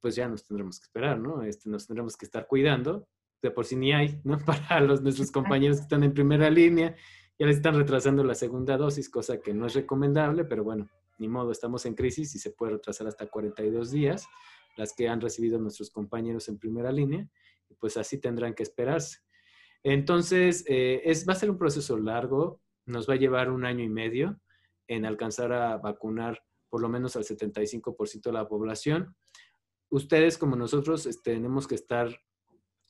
pues 0.00 0.14
ya 0.14 0.28
nos 0.28 0.46
tendremos 0.46 0.78
que 0.78 0.84
esperar, 0.84 1.18
¿no? 1.18 1.42
Este, 1.42 1.68
nos 1.68 1.86
tendremos 1.86 2.16
que 2.16 2.24
estar 2.24 2.46
cuidando, 2.46 3.08
de 3.42 3.50
por 3.50 3.64
sí 3.64 3.76
ni 3.76 3.92
hay, 3.92 4.20
¿no? 4.24 4.38
Para 4.46 4.80
los, 4.80 5.02
nuestros 5.02 5.30
compañeros 5.30 5.78
que 5.78 5.82
están 5.82 6.02
en 6.02 6.12
primera 6.12 6.50
línea, 6.50 6.94
ya 7.38 7.46
les 7.46 7.56
están 7.56 7.76
retrasando 7.76 8.24
la 8.24 8.34
segunda 8.34 8.76
dosis, 8.76 9.08
cosa 9.08 9.40
que 9.40 9.54
no 9.54 9.66
es 9.66 9.74
recomendable, 9.74 10.44
pero 10.44 10.64
bueno, 10.64 10.88
ni 11.18 11.28
modo, 11.28 11.52
estamos 11.52 11.86
en 11.86 11.94
crisis 11.94 12.34
y 12.34 12.38
se 12.38 12.50
puede 12.50 12.72
retrasar 12.72 13.06
hasta 13.06 13.26
42 13.26 13.90
días, 13.90 14.26
las 14.76 14.92
que 14.92 15.08
han 15.08 15.20
recibido 15.20 15.58
nuestros 15.58 15.90
compañeros 15.90 16.48
en 16.48 16.58
primera 16.58 16.92
línea, 16.92 17.28
y 17.68 17.74
pues 17.74 17.96
así 17.96 18.18
tendrán 18.18 18.54
que 18.54 18.62
esperarse. 18.62 19.18
Entonces, 19.82 20.64
eh, 20.66 21.02
es, 21.04 21.28
va 21.28 21.32
a 21.32 21.36
ser 21.36 21.50
un 21.50 21.58
proceso 21.58 21.98
largo, 21.98 22.60
nos 22.86 23.08
va 23.08 23.14
a 23.14 23.18
llevar 23.18 23.50
un 23.50 23.64
año 23.64 23.84
y 23.84 23.88
medio 23.88 24.40
en 24.88 25.04
alcanzar 25.04 25.52
a 25.52 25.76
vacunar 25.76 26.42
por 26.68 26.80
lo 26.80 26.88
menos 26.88 27.16
al 27.16 27.24
75% 27.24 28.22
de 28.22 28.32
la 28.32 28.48
población. 28.48 29.16
Ustedes 29.90 30.38
como 30.38 30.56
nosotros 30.56 31.06
este, 31.06 31.34
tenemos 31.34 31.66
que 31.66 31.74
estar 31.74 32.20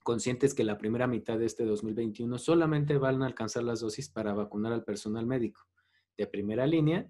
conscientes 0.09 0.55
que 0.55 0.65
la 0.65 0.79
primera 0.79 1.07
mitad 1.07 1.39
de 1.39 1.45
este 1.45 1.67
2021 1.67 2.39
solamente 2.39 2.97
van 2.97 3.23
a 3.23 3.27
alcanzar 3.27 3.63
las 3.63 3.81
dosis 3.81 4.09
para 4.09 4.33
vacunar 4.33 4.73
al 4.73 4.83
personal 4.83 5.27
médico 5.27 5.61
de 6.17 6.27
primera 6.27 6.67
línea 6.67 7.07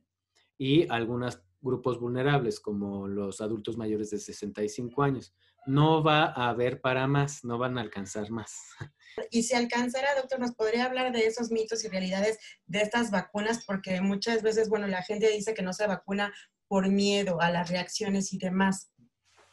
y 0.59 0.85
algunos 0.91 1.41
grupos 1.61 2.01
vulnerables 2.01 2.59
como 2.59 3.07
los 3.07 3.41
adultos 3.41 3.77
mayores 3.77 4.11
de 4.11 4.19
65 4.19 5.01
años. 5.05 5.33
No 5.65 6.03
va 6.03 6.25
a 6.25 6.49
haber 6.49 6.81
para 6.81 7.07
más, 7.07 7.45
no 7.45 7.57
van 7.57 7.79
a 7.79 7.83
alcanzar 7.83 8.33
más. 8.33 8.53
Y 9.31 9.45
si 9.45 9.55
alcanzara, 9.55 10.17
doctor, 10.17 10.41
¿nos 10.41 10.57
podría 10.57 10.85
hablar 10.85 11.13
de 11.13 11.25
esos 11.25 11.53
mitos 11.53 11.85
y 11.85 11.89
realidades 11.89 12.39
de 12.67 12.81
estas 12.81 13.13
vacunas? 13.13 13.65
Porque 13.65 14.01
muchas 14.01 14.43
veces, 14.43 14.69
bueno, 14.69 14.89
la 14.89 15.05
gente 15.05 15.31
dice 15.31 15.55
que 15.55 15.63
no 15.63 15.73
se 15.73 15.87
vacuna 15.87 16.33
por 16.67 16.89
miedo 16.89 17.41
a 17.41 17.51
las 17.51 17.71
reacciones 17.71 18.33
y 18.33 18.39
demás. 18.39 18.91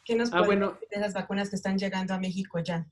¿Qué 0.04 0.16
nos 0.16 0.32
ah, 0.32 0.42
puede 0.44 0.58
decir 0.58 0.88
de 0.90 0.96
esas 0.96 1.14
vacunas 1.14 1.48
que 1.48 1.56
están 1.56 1.78
llegando 1.78 2.12
a 2.12 2.18
México 2.18 2.58
ya? 2.58 2.88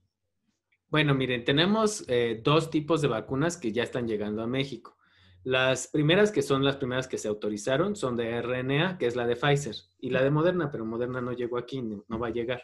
Bueno, 0.95 1.13
miren, 1.13 1.45
tenemos 1.45 2.05
eh, 2.07 2.41
dos 2.45 2.71
tipos 2.71 3.03
de 3.03 3.09
vacunas 3.09 3.57
que 3.57 3.73
ya 3.73 3.83
están 3.83 4.07
llegando 4.07 4.45
a 4.45 4.47
México. 4.47 4.97
Las 5.43 5.89
primeras, 5.89 6.31
que 6.31 6.41
son 6.41 6.63
las 6.63 6.77
primeras 6.77 7.09
que 7.09 7.19
se 7.19 7.27
autorizaron, 7.27 7.97
son 7.97 8.15
de 8.15 8.41
RNA, 8.41 8.97
que 8.97 9.07
es 9.07 9.17
la 9.17 9.27
de 9.27 9.35
Pfizer, 9.35 9.75
y 9.99 10.11
la 10.11 10.23
de 10.23 10.31
Moderna, 10.31 10.71
pero 10.71 10.85
Moderna 10.85 11.21
no 11.21 11.33
llegó 11.33 11.59
aquí, 11.59 11.83
no, 11.83 12.05
va 12.17 12.29
a 12.29 12.31
llegar. 12.31 12.63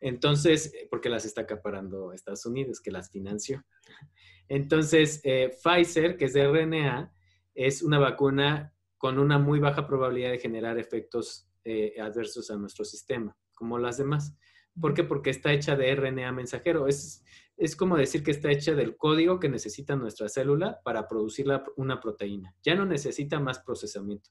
Entonces, 0.00 0.74
eh, 0.74 0.88
porque 0.90 1.08
las 1.08 1.24
está 1.24 1.42
acaparando 1.42 2.12
Estados 2.12 2.44
Unidos, 2.46 2.80
que 2.80 2.90
las 2.90 3.12
financió. 3.12 3.64
Entonces, 4.48 5.20
eh, 5.22 5.56
Pfizer, 5.62 6.16
que 6.16 6.24
es 6.24 6.32
de 6.32 6.42
RNA, 6.42 7.14
es 7.54 7.80
una 7.80 8.00
vacuna 8.00 8.74
con 8.98 9.20
una 9.20 9.38
muy 9.38 9.60
baja 9.60 9.86
probabilidad 9.86 10.32
de 10.32 10.40
generar 10.40 10.80
efectos 10.80 11.48
adversos 12.00 12.50
a 12.50 12.56
nuestro 12.56 12.84
sistema, 12.84 13.36
como 13.54 13.78
las 13.78 13.98
demás. 13.98 14.36
¿Por 14.80 14.94
qué? 14.94 15.04
Porque 15.04 15.30
está 15.30 15.52
hecha 15.52 15.76
de 15.76 15.94
RNA 15.94 16.32
mensajero. 16.32 16.86
Es, 16.86 17.24
es 17.56 17.76
como 17.76 17.96
decir 17.96 18.22
que 18.22 18.30
está 18.30 18.50
hecha 18.50 18.74
del 18.74 18.96
código 18.96 19.38
que 19.38 19.48
necesita 19.48 19.96
nuestra 19.96 20.28
célula 20.28 20.80
para 20.84 21.06
producir 21.08 21.46
una 21.76 22.00
proteína. 22.00 22.54
Ya 22.62 22.74
no 22.74 22.86
necesita 22.86 23.38
más 23.38 23.58
procesamiento. 23.60 24.30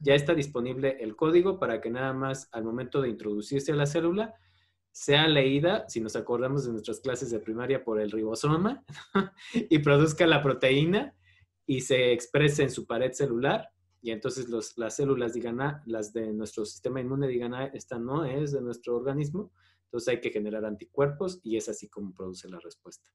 Ya 0.00 0.14
está 0.14 0.34
disponible 0.34 0.96
el 1.00 1.16
código 1.16 1.58
para 1.58 1.80
que 1.80 1.90
nada 1.90 2.12
más 2.12 2.48
al 2.52 2.64
momento 2.64 3.02
de 3.02 3.10
introducirse 3.10 3.72
a 3.72 3.76
la 3.76 3.86
célula 3.86 4.34
sea 4.92 5.28
leída, 5.28 5.88
si 5.88 6.00
nos 6.00 6.16
acordamos 6.16 6.64
de 6.64 6.72
nuestras 6.72 7.00
clases 7.00 7.30
de 7.30 7.38
primaria, 7.38 7.84
por 7.84 8.00
el 8.00 8.10
ribosoma 8.10 8.84
y 9.54 9.78
produzca 9.80 10.26
la 10.26 10.42
proteína 10.42 11.14
y 11.66 11.82
se 11.82 12.12
exprese 12.12 12.62
en 12.62 12.70
su 12.70 12.86
pared 12.86 13.12
celular. 13.12 13.68
Y 14.02 14.10
entonces 14.10 14.48
las 14.48 14.96
células 14.96 15.34
digan, 15.34 15.60
ah, 15.60 15.82
las 15.86 16.12
de 16.12 16.32
nuestro 16.32 16.64
sistema 16.64 17.00
inmune 17.00 17.28
digan, 17.28 17.54
ah, 17.54 17.70
esta 17.74 17.98
no 17.98 18.24
es 18.24 18.52
de 18.52 18.62
nuestro 18.62 18.96
organismo 18.96 19.52
entonces 19.90 20.08
hay 20.08 20.20
que 20.20 20.30
generar 20.30 20.64
anticuerpos 20.64 21.40
y 21.42 21.56
es 21.56 21.68
así 21.68 21.88
como 21.88 22.14
produce 22.14 22.48
la 22.48 22.60
respuesta. 22.60 23.10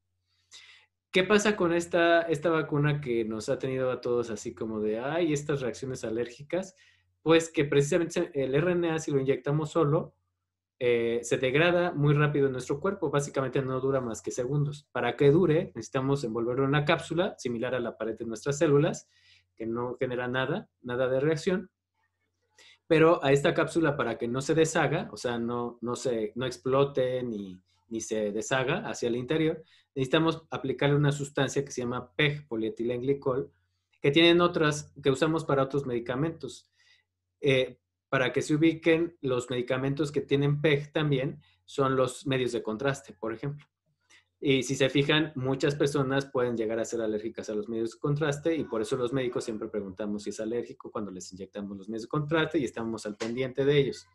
¿Qué 1.10 1.24
pasa 1.24 1.56
con 1.56 1.72
esta, 1.72 2.24
esta 2.24 2.50
vacuna 2.50 3.00
que 3.00 3.24
nos 3.24 3.48
ha 3.48 3.58
tenido 3.58 3.90
a 3.90 4.02
todos 4.02 4.30
así 4.30 4.54
como 4.54 4.82
de, 4.82 5.00
ay, 5.00 5.32
estas 5.32 5.62
reacciones 5.62 6.04
alérgicas? 6.04 6.76
Pues 7.22 7.50
que 7.50 7.64
precisamente 7.64 8.30
el 8.34 8.54
RNA, 8.62 9.00
si 9.00 9.12
lo 9.12 9.22
inyectamos 9.22 9.72
solo, 9.72 10.16
eh, 10.78 11.22
se 11.24 11.38
degrada 11.38 11.94
muy 11.94 12.14
rápido 12.14 12.48
en 12.48 12.52
nuestro 12.52 12.82
cuerpo, 12.82 13.10
básicamente 13.10 13.62
no 13.62 13.80
dura 13.80 14.02
más 14.02 14.22
que 14.22 14.32
segundos. 14.32 14.90
Para 14.92 15.16
que 15.16 15.32
dure, 15.32 15.72
necesitamos 15.76 16.26
envolverlo 16.26 16.64
en 16.64 16.70
una 16.72 16.84
cápsula 16.84 17.36
similar 17.38 17.74
a 17.76 17.80
la 17.80 17.98
pared 17.98 18.18
de 18.18 18.26
nuestras 18.26 18.58
células, 18.58 19.08
que 19.56 19.66
no 19.66 19.96
genera 19.98 20.28
nada, 20.28 20.70
nada 20.82 21.08
de 21.08 21.22
reacción, 21.22 21.72
pero 22.88 23.24
a 23.24 23.32
esta 23.32 23.54
cápsula 23.54 23.96
para 23.96 24.18
que 24.18 24.28
no 24.28 24.42
se 24.42 24.54
deshaga, 24.54 25.10
o 25.12 25.18
sea, 25.18 25.38
no, 25.38 25.78
no, 25.82 25.96
se, 25.96 26.32
no 26.36 26.46
explote 26.46 27.24
ni, 27.24 27.62
ni 27.90 28.02
se 28.02 28.32
deshaga 28.32 28.88
hacia 28.88 29.10
el 29.10 29.16
interior, 29.16 29.64
necesitamos 29.96 30.44
aplicarle 30.50 30.96
una 30.96 31.12
sustancia 31.12 31.64
que 31.64 31.72
se 31.72 31.82
llama 31.82 32.12
PEG, 32.16 32.48
polietilenglicol, 32.48 33.52
que 34.02 34.12
tienen 34.12 34.42
otras, 34.42 34.94
que 35.02 35.10
usamos 35.10 35.46
para 35.46 35.64
otros 35.64 35.86
medicamentos. 35.86 36.70
Eh, 37.42 37.80
para 38.10 38.32
que 38.32 38.42
se 38.42 38.56
ubiquen, 38.56 39.18
los 39.22 39.50
medicamentos 39.50 40.12
que 40.12 40.22
tienen 40.22 40.62
PEG 40.62 40.92
también 40.92 41.42
son 41.66 41.96
los 41.96 42.28
medios 42.28 42.52
de 42.52 42.62
contraste, 42.62 43.14
por 43.14 43.34
ejemplo. 43.34 43.66
Y 44.40 44.64
si 44.64 44.76
se 44.76 44.90
fijan, 44.90 45.32
muchas 45.36 45.76
personas 45.76 46.26
pueden 46.26 46.58
llegar 46.58 46.80
a 46.80 46.86
ser 46.86 47.02
alérgicas 47.02 47.50
a 47.50 47.56
los 47.56 47.70
medios 47.70 47.94
de 47.94 48.00
contraste 48.00 48.56
y 48.56 48.66
por 48.66 48.82
eso 48.82 48.98
los 48.98 49.14
médicos 49.14 49.46
siempre 49.46 49.70
preguntamos 49.70 50.24
si 50.24 50.32
es 50.32 50.40
alérgico 50.40 50.92
cuando 50.92 51.12
les 51.12 51.32
inyectamos 51.32 51.78
los 51.78 51.90
medios 51.90 52.04
de 52.04 52.10
contraste 52.10 52.60
y 52.60 52.66
estamos 52.66 53.06
al 53.06 53.16
pendiente 53.16 53.64
de 53.66 53.78
ellos. 53.78 54.08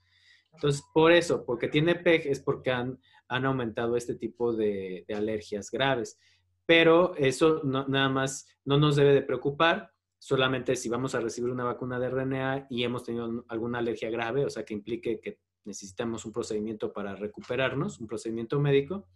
Entonces, 0.53 0.83
por 0.93 1.13
eso, 1.13 1.45
porque 1.45 1.69
tiene 1.69 1.95
PEG 1.95 2.27
es 2.27 2.41
porque 2.41 2.71
han, 2.71 2.99
han 3.29 3.47
aumentado 3.47 3.97
este 3.97 4.15
tipo 4.15 4.53
de, 4.53 5.05
alergias 5.15 5.71
graves. 5.71 6.19
Pero 6.67 7.15
eso 7.17 7.63
nada 7.65 8.09
más 8.09 8.47
no 8.65 8.79
nos 8.79 8.97
debe 8.97 9.13
de 9.13 9.23
preocupar, 9.23 9.93
solamente 10.19 10.77
si 10.77 10.89
vamos 10.89 11.15
a 11.15 11.21
recibir 11.21 11.51
una 11.51 11.65
vacuna 11.65 11.99
de 11.99 12.11
RNA 12.11 12.67
y 12.71 12.85
hemos 12.85 13.05
tenido 13.05 13.45
alguna 13.49 13.79
alergia 13.79 14.11
grave, 14.11 14.45
o 14.45 14.51
sea, 14.51 14.65
que 14.65 14.75
implique 14.75 15.21
que 15.21 15.41
necesitamos 15.65 16.25
un 16.25 16.33
procedimiento 16.33 16.93
para 16.93 17.17
recuperarnos, 17.17 17.99
un 17.99 18.07
procedimiento 18.07 18.61
médico, 18.61 19.09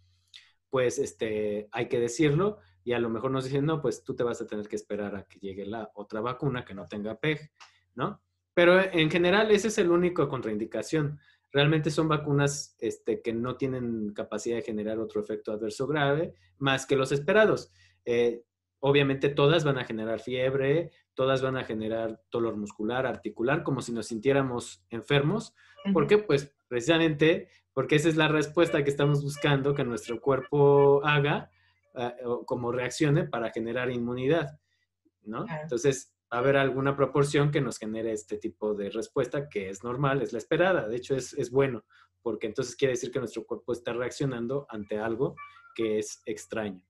pues 0.69 0.99
este, 0.99 1.67
hay 1.71 1.87
que 1.87 1.99
decirlo 1.99 2.59
y 2.83 2.93
a 2.93 2.99
lo 2.99 3.09
mejor 3.09 3.31
nos 3.31 3.45
dicen, 3.45 3.65
no, 3.65 3.81
pues 3.81 4.03
tú 4.03 4.15
te 4.15 4.23
vas 4.23 4.41
a 4.41 4.47
tener 4.47 4.67
que 4.67 4.75
esperar 4.75 5.15
a 5.15 5.23
que 5.23 5.39
llegue 5.39 5.65
la 5.65 5.91
otra 5.95 6.21
vacuna 6.21 6.63
que 6.63 6.75
no 6.75 6.85
tenga 6.85 7.19
PEG, 7.19 7.51
¿no? 7.95 8.21
Pero 8.53 8.79
en 8.79 9.09
general 9.09 9.51
ese 9.51 9.69
es 9.69 9.77
el 9.79 9.91
único 9.91 10.29
contraindicación. 10.29 11.19
Realmente 11.51 11.89
son 11.89 12.07
vacunas 12.07 12.75
este, 12.79 13.21
que 13.21 13.33
no 13.33 13.57
tienen 13.57 14.13
capacidad 14.13 14.57
de 14.57 14.61
generar 14.61 14.99
otro 14.99 15.21
efecto 15.21 15.51
adverso 15.51 15.87
grave 15.87 16.33
más 16.57 16.85
que 16.85 16.95
los 16.95 17.11
esperados. 17.11 17.71
Eh, 18.05 18.43
obviamente 18.79 19.29
todas 19.29 19.63
van 19.63 19.77
a 19.77 19.83
generar 19.83 20.19
fiebre, 20.19 20.91
todas 21.15 21.41
van 21.41 21.57
a 21.57 21.63
generar 21.63 22.21
dolor 22.29 22.55
muscular, 22.55 23.05
articular, 23.05 23.63
como 23.63 23.81
si 23.81 23.91
nos 23.91 24.07
sintiéramos 24.07 24.85
enfermos. 24.89 25.55
¿Por 25.91 26.07
qué? 26.07 26.19
Pues 26.19 26.55
precisamente 26.67 27.49
porque 27.75 27.97
esa 27.97 28.07
es 28.07 28.15
la 28.15 28.29
respuesta 28.29 28.83
que 28.83 28.89
estamos 28.89 29.21
buscando 29.21 29.75
que 29.75 29.83
nuestro 29.83 30.21
cuerpo 30.21 31.05
haga 31.05 31.51
o 32.23 32.45
como 32.45 32.71
reaccione 32.71 33.25
para 33.25 33.51
generar 33.51 33.91
inmunidad, 33.91 34.57
¿no? 35.23 35.45
Entonces, 35.61 36.13
va 36.31 36.37
a 36.37 36.39
haber 36.39 36.55
alguna 36.55 36.95
proporción 36.95 37.51
que 37.51 37.61
nos 37.61 37.77
genere 37.77 38.13
este 38.13 38.37
tipo 38.37 38.73
de 38.73 38.89
respuesta 38.89 39.49
que 39.49 39.69
es 39.69 39.83
normal, 39.83 40.21
es 40.21 40.31
la 40.31 40.39
esperada, 40.39 40.87
de 40.87 40.95
hecho 40.95 41.15
es, 41.15 41.33
es 41.33 41.51
bueno, 41.51 41.83
porque 42.21 42.47
entonces 42.47 42.77
quiere 42.77 42.93
decir 42.93 43.11
que 43.11 43.19
nuestro 43.19 43.45
cuerpo 43.45 43.73
está 43.73 43.91
reaccionando 43.91 44.65
ante 44.69 44.97
algo 44.97 45.35
que 45.75 45.99
es 45.99 46.21
extraño. 46.25 46.81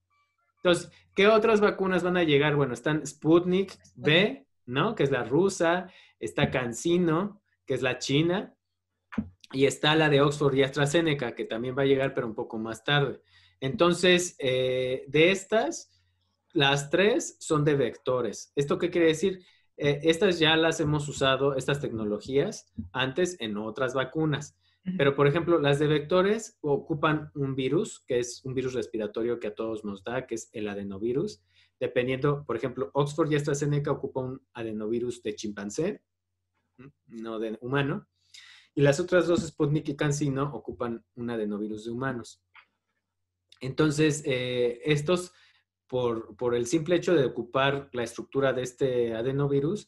Entonces, 0.57 0.91
¿qué 1.15 1.27
otras 1.27 1.61
vacunas 1.61 2.03
van 2.03 2.17
a 2.17 2.23
llegar? 2.23 2.55
Bueno, 2.55 2.75
están 2.75 3.05
Sputnik 3.05 3.75
B, 3.95 4.47
¿no? 4.67 4.93
Que 4.93 5.03
es 5.03 5.11
la 5.11 5.23
rusa, 5.23 5.91
está 6.19 6.51
CanSino, 6.51 7.41
que 7.65 7.73
es 7.73 7.81
la 7.81 7.97
china, 7.97 8.55
y 9.55 9.65
está 9.65 9.95
la 9.95 10.09
de 10.09 10.21
Oxford 10.21 10.53
y 10.55 10.63
AstraZeneca, 10.63 11.33
que 11.33 11.45
también 11.45 11.77
va 11.77 11.83
a 11.83 11.85
llegar, 11.85 12.13
pero 12.13 12.27
un 12.27 12.35
poco 12.35 12.57
más 12.57 12.83
tarde. 12.83 13.21
Entonces, 13.61 14.35
eh, 14.39 15.05
de 15.07 15.31
estas, 15.31 16.03
las 16.51 16.89
tres 16.89 17.37
son 17.39 17.63
de 17.63 17.75
vectores. 17.75 18.51
¿Esto 18.55 18.77
qué 18.77 18.89
quiere 18.89 19.07
decir? 19.07 19.45
Eh, 19.77 20.01
estas 20.03 20.39
ya 20.39 20.57
las 20.57 20.81
hemos 20.81 21.07
usado, 21.07 21.55
estas 21.55 21.79
tecnologías, 21.79 22.73
antes 22.91 23.37
en 23.39 23.55
otras 23.55 23.93
vacunas. 23.93 24.57
Pero, 24.97 25.15
por 25.15 25.25
ejemplo, 25.25 25.57
las 25.59 25.79
de 25.79 25.87
vectores 25.87 26.59
ocupan 26.61 27.31
un 27.33 27.55
virus, 27.55 28.03
que 28.05 28.19
es 28.19 28.43
un 28.43 28.53
virus 28.53 28.73
respiratorio 28.73 29.39
que 29.39 29.47
a 29.47 29.55
todos 29.55 29.83
nos 29.83 30.03
da, 30.03 30.27
que 30.27 30.35
es 30.35 30.49
el 30.51 30.67
adenovirus. 30.67 31.41
Dependiendo, 31.79 32.45
por 32.45 32.57
ejemplo, 32.57 32.91
Oxford 32.93 33.31
y 33.31 33.35
AstraZeneca 33.35 33.91
ocupa 33.91 34.19
un 34.19 34.41
adenovirus 34.53 35.23
de 35.23 35.33
chimpancé, 35.33 36.01
no 37.07 37.39
de 37.39 37.57
humano. 37.61 38.05
Y 38.75 38.81
las 38.81 38.99
otras 38.99 39.25
dos, 39.25 39.41
Sputnik 39.41 39.87
y 39.89 39.95
CanSino, 39.95 40.53
ocupan 40.53 41.03
un 41.15 41.29
adenovirus 41.29 41.85
de 41.85 41.91
humanos. 41.91 42.43
Entonces, 43.61 44.21
eh, 44.25 44.81
estos, 44.83 45.31
por, 45.87 46.35
por, 46.35 46.53
el 46.55 46.67
simple 46.67 46.97
hecho 46.97 47.15
de 47.15 47.25
ocupar 47.25 47.89
la 47.93 48.03
estructura 48.03 48.51
de 48.51 48.63
este 48.63 49.15
adenovirus, 49.15 49.87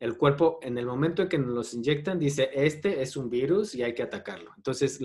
el 0.00 0.16
cuerpo, 0.18 0.58
en 0.62 0.76
el 0.76 0.86
momento 0.86 1.22
en 1.22 1.28
que 1.28 1.38
nos 1.38 1.54
los 1.54 1.74
inyectan, 1.74 2.18
dice, 2.18 2.50
este 2.52 3.00
es 3.02 3.16
un 3.16 3.30
virus 3.30 3.76
y 3.76 3.84
hay 3.84 3.94
que 3.94 4.02
atacarlo. 4.02 4.52
Entonces, 4.56 5.00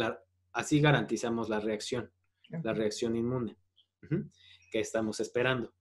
así 0.52 0.82
garantizamos 0.82 1.50
la 1.50 1.60
reacción, 1.60 2.12
la 2.50 2.74
reacción 2.74 3.16
inmune 3.16 3.56
que 4.72 4.80
estamos 4.80 5.20
esperando. 5.20 5.74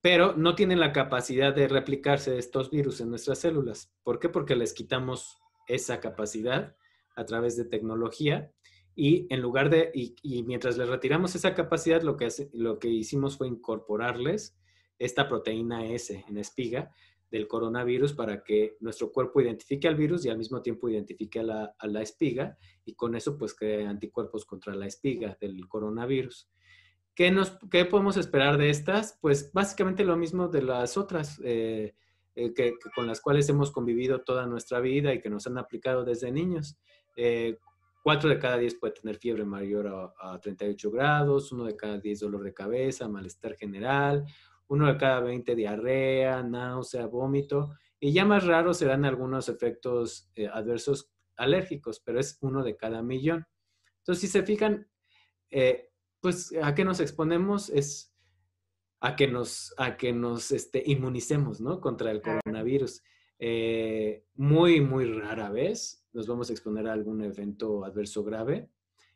Pero 0.00 0.36
no 0.36 0.54
tienen 0.54 0.80
la 0.80 0.92
capacidad 0.92 1.54
de 1.54 1.66
replicarse 1.66 2.38
estos 2.38 2.70
virus 2.70 3.00
en 3.00 3.10
nuestras 3.10 3.38
células. 3.38 3.92
¿Por 4.02 4.18
qué? 4.18 4.28
Porque 4.28 4.54
les 4.54 4.72
quitamos 4.72 5.38
esa 5.68 6.00
capacidad 6.00 6.76
a 7.14 7.24
través 7.24 7.56
de 7.56 7.64
tecnología 7.64 8.52
y 9.00 9.32
en 9.32 9.40
lugar 9.40 9.70
de, 9.70 9.92
y, 9.94 10.42
mientras 10.42 10.76
les 10.76 10.88
retiramos 10.88 11.36
esa 11.36 11.54
capacidad, 11.54 12.02
lo 12.02 12.16
que, 12.16 12.28
lo 12.52 12.80
que 12.80 12.88
hicimos 12.88 13.38
fue 13.38 13.46
incorporarles 13.46 14.58
esta 14.98 15.28
proteína 15.28 15.86
S 15.86 16.24
en 16.28 16.36
espiga 16.36 16.92
del 17.30 17.46
coronavirus 17.46 18.14
para 18.14 18.42
que 18.42 18.76
nuestro 18.80 19.12
cuerpo 19.12 19.40
identifique 19.40 19.86
al 19.86 19.94
virus 19.94 20.24
y 20.24 20.30
al 20.30 20.38
mismo 20.38 20.62
tiempo 20.62 20.88
identifique 20.88 21.38
a 21.38 21.44
la, 21.44 22.02
espiga 22.02 22.58
y 22.84 22.94
con 22.94 23.14
eso 23.14 23.38
pues 23.38 23.54
cree 23.54 23.86
anticuerpos 23.86 24.44
contra 24.44 24.74
la 24.74 24.86
espiga 24.86 25.36
del 25.40 25.68
coronavirus. 25.68 26.50
¿Qué, 27.14 27.30
nos, 27.30 27.56
¿Qué 27.70 27.84
podemos 27.84 28.16
esperar 28.16 28.58
de 28.58 28.70
estas? 28.70 29.16
Pues 29.20 29.52
básicamente 29.52 30.04
lo 30.04 30.16
mismo 30.16 30.48
de 30.48 30.62
las 30.62 30.96
otras 30.96 31.40
eh, 31.44 31.94
eh, 32.40 32.54
que, 32.54 32.74
con 32.94 33.08
las 33.08 33.20
cuales 33.20 33.48
hemos 33.48 33.72
convivido 33.72 34.20
toda 34.20 34.46
nuestra 34.46 34.78
vida 34.78 35.12
y 35.12 35.20
que 35.20 35.28
nos 35.28 35.48
han 35.48 35.58
aplicado 35.58 36.04
desde 36.04 36.30
niños. 36.30 36.78
Eh, 37.16 37.58
cuatro 38.00 38.30
de 38.30 38.38
cada 38.38 38.58
diez 38.58 38.76
puede 38.76 38.92
tener 38.92 39.16
fiebre 39.16 39.44
mayor 39.44 39.88
a, 39.88 40.34
a 40.34 40.38
38 40.38 40.88
grados, 40.92 41.50
uno 41.50 41.64
de 41.64 41.74
cada 41.74 41.98
diez 41.98 42.20
dolor 42.20 42.44
de 42.44 42.54
cabeza, 42.54 43.08
malestar 43.08 43.56
general, 43.56 44.24
uno 44.68 44.86
de 44.86 44.96
cada 44.96 45.18
20 45.18 45.56
diarrea, 45.56 46.40
náusea, 46.44 47.06
vómito, 47.06 47.74
y 47.98 48.12
ya 48.12 48.24
más 48.24 48.46
raro 48.46 48.72
serán 48.72 49.04
algunos 49.04 49.48
efectos 49.48 50.30
eh, 50.36 50.46
adversos 50.46 51.10
alérgicos, 51.36 51.98
pero 51.98 52.20
es 52.20 52.38
uno 52.40 52.62
de 52.62 52.76
cada 52.76 53.02
millón. 53.02 53.48
Entonces, 53.96 54.20
si 54.20 54.28
se 54.28 54.44
fijan, 54.44 54.86
pues 56.20 56.54
a 56.62 56.72
qué 56.72 56.84
nos 56.84 57.00
exponemos 57.00 57.68
es 57.68 58.14
a 59.00 59.16
que 59.16 59.28
nos, 59.28 59.74
a 59.78 59.96
que 59.96 60.12
nos 60.12 60.50
este, 60.50 60.82
inmunicemos, 60.86 61.60
¿no? 61.60 61.80
Contra 61.80 62.10
el 62.10 62.20
coronavirus. 62.20 63.02
Eh, 63.38 64.24
muy, 64.34 64.80
muy 64.80 65.04
rara 65.04 65.50
vez 65.50 66.04
nos 66.12 66.26
vamos 66.26 66.50
a 66.50 66.52
exponer 66.52 66.88
a 66.88 66.92
algún 66.92 67.22
evento 67.22 67.84
adverso 67.84 68.24
grave 68.24 68.68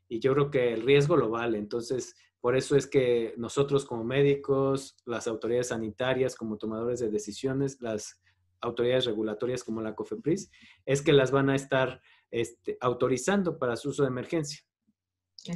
y 0.08 0.20
yo 0.20 0.32
creo 0.34 0.50
que 0.50 0.72
el 0.72 0.82
riesgo 0.82 1.16
lo 1.16 1.30
vale. 1.30 1.58
Entonces, 1.58 2.14
por 2.40 2.56
eso 2.56 2.76
es 2.76 2.86
que 2.86 3.34
nosotros 3.36 3.84
como 3.84 4.04
médicos, 4.04 4.96
las 5.06 5.26
autoridades 5.26 5.68
sanitarias 5.68 6.36
como 6.36 6.58
tomadores 6.58 7.00
de 7.00 7.10
decisiones, 7.10 7.80
las 7.80 8.20
autoridades 8.60 9.06
regulatorias 9.06 9.64
como 9.64 9.80
la 9.80 9.94
COFEPRIS, 9.94 10.50
es 10.86 11.02
que 11.02 11.12
las 11.12 11.30
van 11.30 11.50
a 11.50 11.56
estar 11.56 12.00
este, 12.30 12.76
autorizando 12.80 13.58
para 13.58 13.76
su 13.76 13.88
uso 13.88 14.02
de 14.02 14.08
emergencia. 14.08 14.60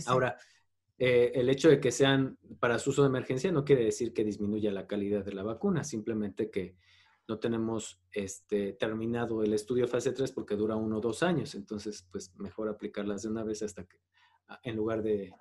Ahora, 0.06 0.36
eh, 0.98 1.32
el 1.34 1.48
hecho 1.50 1.68
de 1.68 1.80
que 1.80 1.92
sean 1.92 2.38
para 2.58 2.78
su 2.78 2.90
uso 2.90 3.02
de 3.02 3.08
emergencia 3.08 3.52
no 3.52 3.64
quiere 3.64 3.84
decir 3.84 4.12
que 4.12 4.24
disminuya 4.24 4.70
la 4.70 4.86
calidad 4.86 5.24
de 5.24 5.32
la 5.32 5.42
vacuna, 5.42 5.84
simplemente 5.84 6.50
que 6.50 6.76
no 7.28 7.38
tenemos 7.38 8.00
este, 8.12 8.72
terminado 8.74 9.42
el 9.42 9.52
estudio 9.52 9.88
fase 9.88 10.12
3 10.12 10.32
porque 10.32 10.56
dura 10.56 10.76
uno 10.76 10.98
o 10.98 11.00
dos 11.00 11.22
años, 11.22 11.54
entonces 11.54 12.06
pues 12.10 12.32
mejor 12.36 12.68
aplicarlas 12.68 13.22
de 13.22 13.28
una 13.28 13.44
vez 13.44 13.62
hasta 13.62 13.84
que, 13.84 13.98
en 14.62 14.76
lugar 14.76 15.02
de 15.02 15.32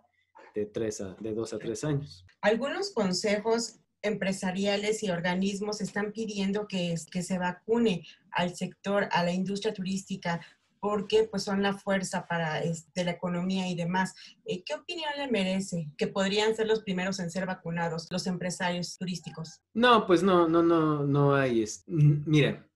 tres 0.73 1.01
a, 1.01 1.15
de 1.19 1.33
dos 1.33 1.53
a 1.53 1.59
tres 1.59 1.83
años. 1.83 2.25
Algunos 2.41 2.93
consejos 2.93 3.79
empresariales 4.01 5.03
y 5.03 5.09
organismos 5.09 5.81
están 5.81 6.11
pidiendo 6.11 6.67
que 6.67 6.97
se 6.97 7.37
vacune 7.37 8.05
al 8.31 8.55
sector, 8.55 9.07
a 9.11 9.23
la 9.23 9.31
industria 9.31 9.73
turística, 9.73 10.39
porque 10.85 11.23
pues 11.23 11.41
son 11.41 11.63
la 11.63 11.73
fuerza 11.73 12.27
para 12.27 12.61
este, 12.61 13.03
la 13.03 13.09
economía 13.09 13.67
y 13.67 13.73
demás. 13.73 14.13
Eh, 14.45 14.63
¿Qué 14.63 14.75
opinión 14.75 15.09
le 15.17 15.27
merece 15.27 15.89
que 15.97 16.05
podrían 16.05 16.55
ser 16.55 16.67
los 16.67 16.83
primeros 16.83 17.19
en 17.19 17.31
ser 17.31 17.47
vacunados, 17.47 18.07
los 18.11 18.27
empresarios 18.27 18.95
turísticos? 18.95 19.61
No, 19.73 20.05
pues 20.05 20.21
no, 20.21 20.47
no, 20.47 20.61
no, 20.61 21.03
no 21.03 21.33
hay. 21.33 21.65
Miren, 21.87 22.67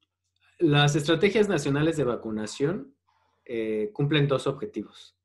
las 0.57 0.95
estrategias 0.95 1.47
nacionales 1.47 1.97
de 1.97 2.03
vacunación 2.03 2.95
eh, 3.45 3.91
cumplen 3.93 4.27
dos 4.27 4.47
objetivos. 4.47 5.15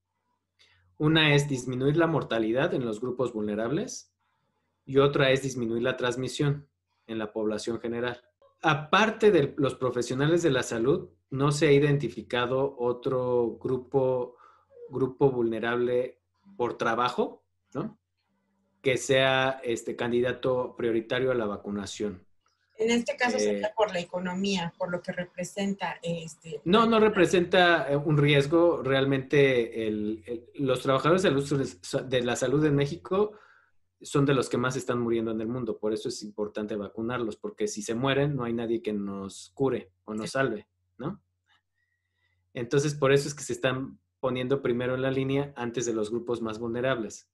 Una 0.99 1.35
es 1.35 1.49
disminuir 1.49 1.97
la 1.97 2.07
mortalidad 2.07 2.75
en 2.75 2.85
los 2.85 3.01
grupos 3.01 3.33
vulnerables 3.33 4.13
y 4.85 4.99
otra 4.99 5.31
es 5.31 5.43
disminuir 5.43 5.83
la 5.83 5.97
transmisión 5.97 6.69
en 7.07 7.17
la 7.17 7.33
población 7.33 7.81
general. 7.81 8.21
Aparte 8.61 9.31
de 9.31 9.55
los 9.57 9.75
profesionales 9.75 10.43
de 10.43 10.51
la 10.51 10.63
salud, 10.63 11.09
no 11.35 11.51
se 11.51 11.67
ha 11.67 11.73
identificado 11.73 12.77
otro 12.79 13.59
grupo, 13.61 14.37
grupo 14.89 15.33
vulnerable 15.33 16.21
por 16.57 16.79
trabajo, 16.79 17.43
¿no? 17.75 17.99
Que 18.81 18.97
sea 18.97 19.61
este 19.65 19.97
candidato 19.97 20.77
prioritario 20.77 21.33
a 21.33 21.35
la 21.35 21.47
vacunación. 21.47 22.25
En 22.77 22.91
este 22.91 23.17
caso 23.17 23.39
sería 23.39 23.69
eh, 23.69 23.73
por 23.77 23.93
la 23.93 23.99
economía, 23.99 24.73
por 24.79 24.91
lo 24.91 25.03
que 25.03 25.11
representa 25.11 25.99
este. 26.03 26.61
No, 26.65 26.87
no 26.87 27.01
representa 27.01 27.91
eh, 27.91 27.97
un 27.97 28.17
riesgo. 28.17 28.83
Realmente 28.83 29.91
los 30.55 30.83
trabajadores 30.83 31.23
de 31.23 32.23
la 32.23 32.37
salud 32.37 32.65
en 32.65 32.77
México 32.77 33.33
son 34.01 34.25
de 34.25 34.35
los 34.35 34.49
que 34.49 34.59
más 34.59 34.77
están 34.77 35.01
muriendo 35.01 35.33
en 35.33 35.41
el 35.41 35.49
mundo. 35.49 35.79
Por 35.79 35.93
eso 35.93 36.09
es 36.09 36.23
importante 36.23 36.77
vacunarlos, 36.77 37.37
porque 37.37 37.67
si 37.67 37.83
se 37.83 37.95
mueren, 37.95 38.37
no 38.37 38.45
hay 38.45 38.53
nadie 38.53 38.83
que 38.83 38.93
nos 38.93 39.51
cure 39.55 39.91
o 40.05 40.15
nos 40.15 40.31
salve. 40.31 40.69
Entonces, 42.55 42.95
por 42.95 43.13
eso 43.13 43.29
es 43.29 43.35
que 43.35 43.43
se 43.43 43.53
están 43.53 43.99
poniendo 44.21 44.63
primero 44.63 44.95
en 44.95 45.03
la 45.03 45.11
línea 45.11 45.53
antes 45.57 45.85
de 45.85 45.93
los 45.93 46.11
grupos 46.11 46.41
más 46.41 46.59
vulnerables. 46.59 47.29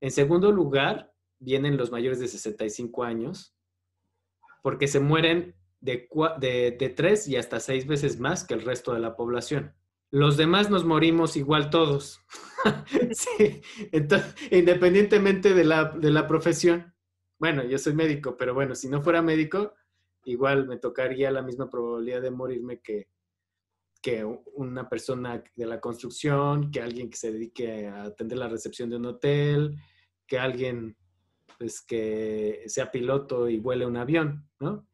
En 0.00 0.10
segundo 0.10 0.52
lugar, 0.52 1.12
vienen 1.38 1.76
los 1.76 1.90
mayores 1.90 2.18
de 2.20 2.28
65 2.28 3.04
años, 3.04 3.54
porque 4.62 4.88
se 4.88 5.00
mueren 5.00 5.54
de, 5.80 6.94
tres 6.96 7.28
y 7.28 7.36
hasta 7.36 7.60
seis 7.60 7.86
veces 7.86 8.18
más 8.18 8.44
que 8.44 8.54
el 8.54 8.62
resto 8.62 8.94
de 8.94 9.00
la 9.00 9.16
población. 9.16 9.74
Los 10.10 10.36
demás 10.36 10.70
nos 10.70 10.84
morimos 10.84 11.36
igual 11.36 11.68
todos. 11.68 12.20
sí. 13.12 13.60
Independientemente 14.50 15.52
de 15.52 15.64
la 15.64 16.26
profesión. 16.28 16.94
Bueno, 17.38 17.64
yo 17.64 17.76
soy 17.78 17.94
médico, 17.94 18.36
pero 18.36 18.54
bueno, 18.54 18.74
si 18.74 18.88
no 18.88 19.02
fuera 19.02 19.20
médico, 19.20 19.74
igual 20.24 20.66
me 20.66 20.78
tocaría 20.78 21.30
la 21.30 21.42
misma 21.42 21.68
probabilidad 21.68 22.22
de 22.22 22.30
morirme 22.30 22.80
que, 22.80 23.08
que 24.06 24.24
una 24.54 24.88
persona 24.88 25.42
de 25.56 25.66
la 25.66 25.80
construcción, 25.80 26.70
que 26.70 26.80
alguien 26.80 27.10
que 27.10 27.16
se 27.16 27.32
dedique 27.32 27.88
a 27.88 28.04
atender 28.04 28.38
la 28.38 28.46
recepción 28.46 28.88
de 28.88 28.98
un 28.98 29.06
hotel, 29.06 29.76
que 30.28 30.38
alguien 30.38 30.96
pues 31.58 31.82
que 31.82 32.62
sea 32.68 32.92
piloto 32.92 33.48
y 33.48 33.58
vuele 33.58 33.84
un 33.84 33.96
avión, 33.96 34.48
¿no? 34.60 34.86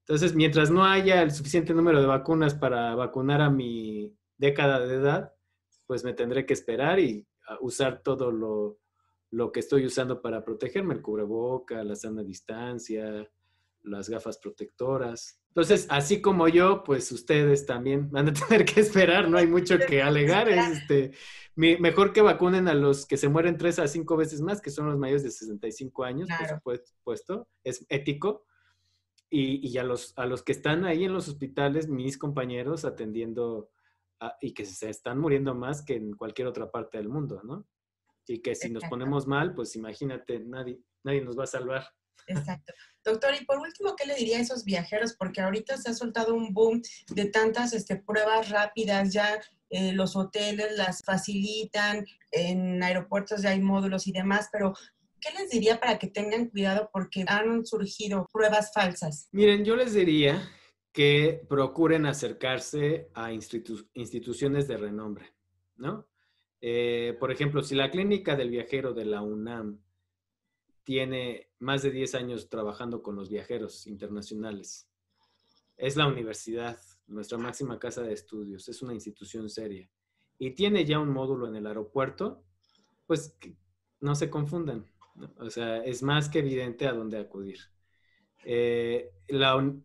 Entonces, 0.00 0.34
mientras 0.34 0.72
no 0.72 0.84
haya 0.84 1.22
el 1.22 1.30
suficiente 1.30 1.72
número 1.72 2.00
de 2.00 2.08
vacunas 2.08 2.56
para 2.56 2.96
vacunar 2.96 3.42
a 3.42 3.48
mi 3.48 4.12
década 4.36 4.84
de 4.84 4.92
edad, 4.92 5.32
pues 5.86 6.02
me 6.02 6.12
tendré 6.12 6.44
que 6.44 6.54
esperar 6.54 6.98
y 6.98 7.28
usar 7.60 8.02
todo 8.02 8.32
lo, 8.32 8.80
lo 9.30 9.52
que 9.52 9.60
estoy 9.60 9.86
usando 9.86 10.20
para 10.20 10.44
protegerme, 10.44 10.94
el 10.94 11.02
cubreboca, 11.02 11.84
la 11.84 11.94
sana 11.94 12.24
distancia, 12.24 13.24
las 13.82 14.08
gafas 14.08 14.38
protectoras. 14.38 15.40
Entonces, 15.48 15.86
así 15.90 16.20
como 16.20 16.48
yo, 16.48 16.84
pues 16.84 17.10
ustedes 17.12 17.66
también 17.66 18.10
van 18.10 18.28
a 18.28 18.32
tener 18.48 18.64
que 18.64 18.80
esperar, 18.80 19.28
no 19.28 19.38
hay 19.38 19.46
mucho 19.46 19.78
que 19.78 20.02
alegar. 20.02 20.48
Es 20.48 20.78
este, 20.78 21.12
mejor 21.54 22.12
que 22.12 22.22
vacunen 22.22 22.68
a 22.68 22.74
los 22.74 23.06
que 23.06 23.16
se 23.16 23.28
mueren 23.28 23.56
tres 23.56 23.78
a 23.78 23.88
cinco 23.88 24.16
veces 24.16 24.40
más, 24.40 24.60
que 24.60 24.70
son 24.70 24.86
los 24.86 24.98
mayores 24.98 25.22
de 25.22 25.30
65 25.30 26.04
años, 26.04 26.28
por 26.64 26.78
supuesto, 26.78 27.48
es 27.64 27.84
ético. 27.88 28.44
y, 29.30 29.76
a, 29.76 29.84
los, 29.84 30.16
a 30.16 30.26
los 30.26 30.42
que 30.42 30.52
están 30.52 30.84
ahí 30.84 31.04
en 31.04 31.12
los 31.12 31.28
hospitales, 31.28 31.88
mis 31.88 32.16
compañeros 32.16 32.84
atendiendo 32.84 33.70
y 34.40 34.52
que 34.52 34.64
se 34.64 34.90
están 34.90 35.18
muriendo 35.18 35.54
más 35.54 35.82
que 35.82 35.94
en 35.94 36.12
cualquier 36.12 36.48
otra 36.48 36.70
parte 36.70 36.98
del 36.98 37.08
mundo, 37.08 37.40
¿no? 37.44 37.66
Y 38.26 38.40
que 38.40 38.54
si 38.54 38.70
nos 38.70 38.84
ponemos 38.84 39.26
mal, 39.26 39.54
pues 39.54 39.74
imagínate, 39.76 40.40
nadie, 40.40 40.80
nadie 41.02 41.22
nos 41.22 41.38
va 41.38 41.44
a 41.44 41.46
salvar. 41.46 41.84
Exacto. 42.26 42.72
Doctor, 43.04 43.34
y 43.40 43.44
por 43.44 43.58
último, 43.58 43.94
¿qué 43.96 44.06
le 44.06 44.14
diría 44.14 44.38
a 44.38 44.40
esos 44.40 44.64
viajeros? 44.64 45.14
Porque 45.18 45.40
ahorita 45.40 45.76
se 45.76 45.90
ha 45.90 45.94
soltado 45.94 46.34
un 46.34 46.52
boom 46.52 46.82
de 47.08 47.26
tantas 47.26 47.72
este, 47.72 47.96
pruebas 47.96 48.50
rápidas, 48.50 49.12
ya 49.12 49.40
eh, 49.70 49.92
los 49.92 50.16
hoteles 50.16 50.76
las 50.76 51.02
facilitan, 51.04 52.04
en 52.30 52.82
aeropuertos 52.82 53.42
ya 53.42 53.50
hay 53.50 53.60
módulos 53.60 54.06
y 54.06 54.12
demás, 54.12 54.48
pero 54.52 54.74
¿qué 55.20 55.30
les 55.38 55.50
diría 55.50 55.78
para 55.78 55.98
que 55.98 56.08
tengan 56.08 56.48
cuidado 56.48 56.90
porque 56.92 57.24
han 57.26 57.66
surgido 57.66 58.26
pruebas 58.32 58.72
falsas? 58.72 59.28
Miren, 59.32 59.64
yo 59.64 59.76
les 59.76 59.94
diría 59.94 60.42
que 60.92 61.42
procuren 61.48 62.06
acercarse 62.06 63.10
a 63.14 63.32
instituciones 63.32 64.66
de 64.66 64.76
renombre, 64.76 65.34
¿no? 65.76 66.08
Eh, 66.60 67.16
por 67.20 67.30
ejemplo, 67.30 67.62
si 67.62 67.74
la 67.74 67.90
clínica 67.90 68.34
del 68.34 68.50
viajero 68.50 68.92
de 68.92 69.04
la 69.04 69.22
UNAM 69.22 69.80
tiene 70.82 71.47
más 71.60 71.82
de 71.82 71.90
10 71.90 72.14
años 72.14 72.48
trabajando 72.48 73.02
con 73.02 73.16
los 73.16 73.28
viajeros 73.28 73.86
internacionales, 73.86 74.88
es 75.76 75.96
la 75.96 76.06
universidad, 76.06 76.78
nuestra 77.06 77.38
máxima 77.38 77.78
casa 77.78 78.02
de 78.02 78.12
estudios, 78.12 78.68
es 78.68 78.82
una 78.82 78.94
institución 78.94 79.48
seria 79.48 79.88
y 80.38 80.52
tiene 80.52 80.84
ya 80.84 80.98
un 81.00 81.10
módulo 81.10 81.48
en 81.48 81.56
el 81.56 81.66
aeropuerto, 81.66 82.44
pues 83.06 83.36
no 84.00 84.14
se 84.14 84.30
confundan. 84.30 84.86
O 85.38 85.50
sea, 85.50 85.78
es 85.78 86.02
más 86.02 86.28
que 86.28 86.38
evidente 86.38 86.86
a 86.86 86.92
dónde 86.92 87.18
acudir. 87.18 87.58
Eh, 88.44 89.10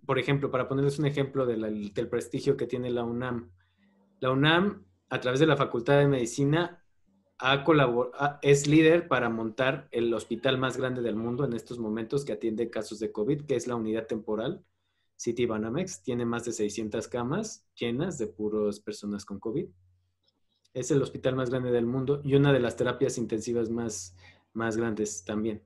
por 0.06 0.20
ejemplo, 0.20 0.52
para 0.52 0.68
ponerles 0.68 1.00
un 1.00 1.08
ejemplo 1.08 1.46
del 1.48 2.10
prestigio 2.10 2.56
que 2.56 2.68
tiene 2.68 2.92
la 2.92 3.04
UNAM. 3.04 3.52
La 4.20 4.32
UNAM, 4.32 4.86
a 5.10 5.20
través 5.20 5.40
de 5.40 5.48
la 5.48 5.58
Facultad 5.58 5.98
de 5.98 6.08
Medicina, 6.08 6.83
ha 7.46 8.40
es 8.42 8.68
líder 8.68 9.10
para 9.10 9.28
montar 9.30 9.90
el 9.92 10.14
hospital 10.14 10.58
más 10.58 10.78
grande 10.78 11.02
del 11.02 11.18
mundo 11.18 11.44
en 11.44 11.52
estos 11.52 11.78
momentos 11.78 12.24
que 12.24 12.32
atiende 12.32 12.70
casos 12.70 13.00
de 13.00 13.12
COVID, 13.12 13.42
que 13.42 13.58
es 13.58 13.68
la 13.68 13.76
unidad 13.76 14.08
temporal 14.08 14.64
City 15.18 15.46
Banamex. 15.46 16.04
Tiene 16.04 16.26
más 16.26 16.46
de 16.46 16.54
600 16.54 17.10
camas 17.10 17.66
llenas 17.76 18.18
de 18.18 18.28
puros 18.28 18.80
personas 18.80 19.26
con 19.26 19.42
COVID. 19.42 19.68
Es 20.74 20.90
el 20.92 21.02
hospital 21.02 21.36
más 21.36 21.50
grande 21.50 21.72
del 21.72 21.86
mundo 21.86 22.22
y 22.24 22.36
una 22.36 22.54
de 22.54 22.62
las 22.62 22.78
terapias 22.78 23.18
intensivas 23.18 23.70
más, 23.70 24.16
más 24.54 24.78
grandes 24.78 25.26
también. 25.26 25.62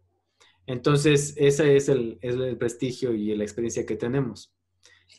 Entonces, 0.65 1.35
ese 1.37 1.75
es 1.75 1.89
el, 1.89 2.57
prestigio 2.57 3.13
y 3.13 3.35
la 3.35 3.43
experiencia 3.43 3.85
que 3.85 3.97
tenemos. 3.97 4.51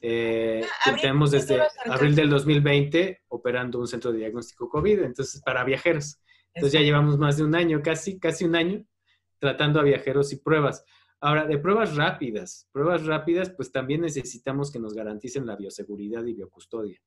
Eh, 0.01 0.67
tenemos 1.01 1.31
desde 1.31 1.63
abril 1.87 2.17
del 2.17 2.31
2020 2.31 3.23
operando 3.29 3.79
un 3.79 3.87
centro 3.87 4.11
de 4.11 4.19
diagnóstico 4.19 4.69
COVID, 4.69 5.05
entonces 5.05 5.41
para 5.41 5.63
viajeros. 5.63 6.19
Entonces 6.55 6.79
ya 6.79 6.85
llevamos 6.85 7.19
más 7.19 7.37
de 7.37 7.45
un 7.45 7.55
año, 7.55 7.81
casi, 7.83 8.19
casi 8.19 8.45
un 8.45 8.57
año, 8.57 8.85
tratando 9.39 9.81
a 9.81 9.85
viajeros 9.85 10.33
y 10.33 10.37
pruebas. 10.37 10.85
Ahora, 11.21 11.47
de 11.47 11.59
pruebas 11.59 11.97
rápidas, 11.97 12.69
pruebas 12.73 13.05
rápidas, 13.05 13.51
pues 13.51 13.73
también 13.73 14.03
necesitamos 14.03 14.71
que 14.71 14.79
nos 14.79 14.95
garanticen 14.95 15.47
la 15.47 15.57
bioseguridad 15.57 16.25
y 16.25 16.35
biocustodia. 16.35 17.01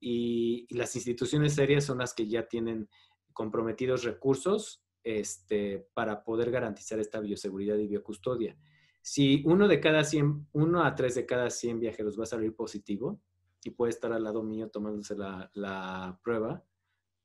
Y, 0.00 0.66
las 0.74 0.94
instituciones 0.96 1.54
serias 1.54 1.84
son 1.84 1.98
las 1.98 2.14
que 2.14 2.26
ya 2.26 2.46
tienen 2.46 2.88
comprometidos 3.32 4.04
recursos 4.04 4.84
este, 5.04 5.86
para 5.94 6.24
poder 6.24 6.50
garantizar 6.50 6.98
esta 6.98 7.20
bioseguridad 7.20 7.76
y 7.78 7.86
biocustodia. 7.86 8.56
Si 9.00 9.42
uno 9.46 9.66
de 9.66 9.80
cada 9.80 10.04
100, 10.04 10.48
uno 10.52 10.84
a 10.84 10.94
tres 10.94 11.16
de 11.16 11.26
cada 11.26 11.50
100 11.50 11.80
viajeros 11.80 12.18
va 12.18 12.22
a 12.22 12.26
salir 12.26 12.54
positivo 12.54 13.20
y 13.64 13.70
puede 13.70 13.90
estar 13.90 14.12
al 14.12 14.24
lado 14.24 14.42
mío 14.42 14.68
tomándose 14.70 15.16
la, 15.16 16.20
prueba 16.22 16.64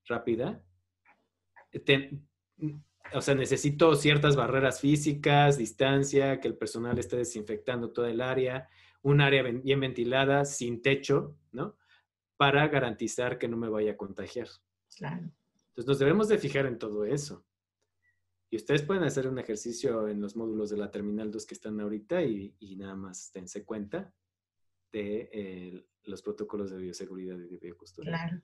rápida, 0.05 0.63
o 3.13 3.21
sea, 3.21 3.35
necesito 3.35 3.95
ciertas 3.95 4.35
barreras 4.35 4.79
físicas, 4.81 5.57
distancia, 5.57 6.39
que 6.39 6.47
el 6.47 6.57
personal 6.57 6.97
esté 6.99 7.17
desinfectando 7.17 7.91
toda 7.91 8.09
el 8.09 8.21
área, 8.21 8.69
un 9.01 9.21
área 9.21 9.43
bien 9.43 9.79
ventilada, 9.79 10.45
sin 10.45 10.81
techo, 10.81 11.37
¿no? 11.51 11.77
Para 12.35 12.67
garantizar 12.67 13.37
que 13.37 13.47
no 13.47 13.57
me 13.57 13.69
vaya 13.69 13.91
a 13.91 13.97
contagiar. 13.97 14.47
Claro. 14.95 15.31
Entonces 15.69 15.87
nos 15.87 15.99
debemos 15.99 16.27
de 16.27 16.37
fijar 16.37 16.65
en 16.65 16.77
todo 16.77 17.05
eso. 17.05 17.45
Y 18.49 18.55
ustedes 18.55 18.81
pueden 18.81 19.03
hacer 19.03 19.27
un 19.27 19.39
ejercicio 19.39 20.07
en 20.07 20.21
los 20.21 20.35
módulos 20.35 20.69
de 20.69 20.77
la 20.77 20.89
Terminal 20.89 21.31
2 21.31 21.45
que 21.45 21.53
están 21.53 21.79
ahorita 21.79 22.23
y, 22.23 22.75
nada 22.77 22.95
más 22.95 23.31
dense 23.33 23.65
cuenta 23.65 24.13
de 24.91 25.29
eh, 25.33 25.85
los 26.03 26.21
protocolos 26.21 26.71
de 26.71 26.77
bioseguridad 26.77 27.37
y 27.37 27.47
de 27.47 27.57
biocustodia. 27.57 28.11
Claro. 28.11 28.41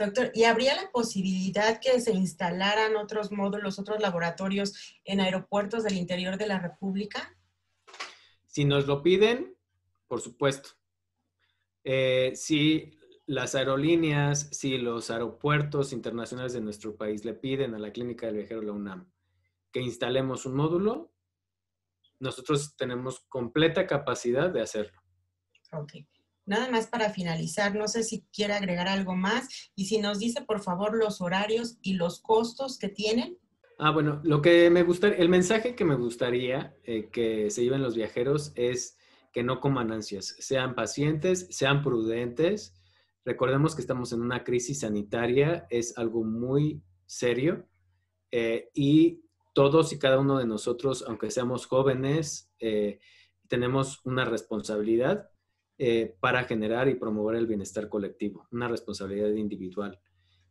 Doctor, 0.00 0.30
¿y 0.32 0.44
habría 0.44 0.74
la 0.74 0.90
posibilidad 0.90 1.78
que 1.78 2.00
se 2.00 2.12
instalaran 2.12 2.96
otros 2.96 3.30
módulos, 3.30 3.78
otros 3.78 4.00
laboratorios 4.00 4.98
en 5.04 5.20
aeropuertos 5.20 5.84
del 5.84 5.98
interior 5.98 6.38
de 6.38 6.46
la 6.46 6.58
República? 6.58 7.36
Si 8.46 8.64
nos 8.64 8.86
lo 8.86 9.02
piden, 9.02 9.54
por 10.08 10.22
supuesto. 10.22 10.70
Eh, 11.84 12.32
si 12.34 12.98
las 13.26 13.54
aerolíneas, 13.54 14.48
si 14.52 14.78
los 14.78 15.10
aeropuertos 15.10 15.92
internacionales 15.92 16.54
de 16.54 16.62
nuestro 16.62 16.96
país 16.96 17.26
le 17.26 17.34
piden 17.34 17.74
a 17.74 17.78
la 17.78 17.92
Clínica 17.92 18.24
del 18.24 18.36
Viajero 18.36 18.62
la 18.62 18.72
UNAM 18.72 19.10
que 19.70 19.80
instalemos 19.80 20.46
un 20.46 20.56
módulo, 20.56 21.12
nosotros 22.18 22.74
tenemos 22.74 23.20
completa 23.28 23.86
capacidad 23.86 24.50
de 24.50 24.62
hacerlo. 24.62 25.00
Ok. 25.72 25.92
Nada 26.46 26.70
más 26.70 26.86
para 26.86 27.10
finalizar, 27.10 27.74
no 27.74 27.86
sé 27.88 28.02
si 28.02 28.24
quiere 28.32 28.54
agregar 28.54 28.88
algo 28.88 29.14
más 29.14 29.70
y 29.74 29.86
si 29.86 29.98
nos 29.98 30.18
dice 30.18 30.42
por 30.42 30.60
favor 30.60 30.96
los 30.96 31.20
horarios 31.20 31.78
y 31.82 31.94
los 31.94 32.20
costos 32.20 32.78
que 32.78 32.88
tienen. 32.88 33.38
Ah, 33.78 33.90
bueno, 33.90 34.20
lo 34.24 34.42
que 34.42 34.68
me 34.68 34.82
gustaría, 34.82 35.18
el 35.18 35.28
mensaje 35.28 35.74
que 35.74 35.84
me 35.84 35.94
gustaría 35.94 36.74
eh, 36.84 37.08
que 37.10 37.50
se 37.50 37.62
lleven 37.62 37.82
los 37.82 37.94
viajeros 37.94 38.52
es 38.54 38.98
que 39.32 39.42
no 39.42 39.60
coman 39.60 39.92
ansias, 39.92 40.36
sean 40.38 40.74
pacientes, 40.74 41.46
sean 41.50 41.82
prudentes. 41.82 42.74
Recordemos 43.24 43.74
que 43.74 43.80
estamos 43.80 44.12
en 44.12 44.22
una 44.22 44.44
crisis 44.44 44.80
sanitaria, 44.80 45.66
es 45.70 45.96
algo 45.96 46.24
muy 46.24 46.82
serio 47.06 47.66
eh, 48.30 48.70
y 48.74 49.22
todos 49.52 49.92
y 49.92 49.98
cada 49.98 50.18
uno 50.18 50.38
de 50.38 50.46
nosotros, 50.46 51.04
aunque 51.06 51.30
seamos 51.30 51.66
jóvenes, 51.66 52.50
eh, 52.60 53.00
tenemos 53.48 54.00
una 54.04 54.24
responsabilidad 54.24 55.30
eh, 55.82 56.14
para 56.20 56.44
generar 56.44 56.90
y 56.90 56.94
promover 56.94 57.36
el 57.36 57.46
bienestar 57.46 57.88
colectivo, 57.88 58.46
una 58.50 58.68
responsabilidad 58.68 59.30
individual. 59.30 59.98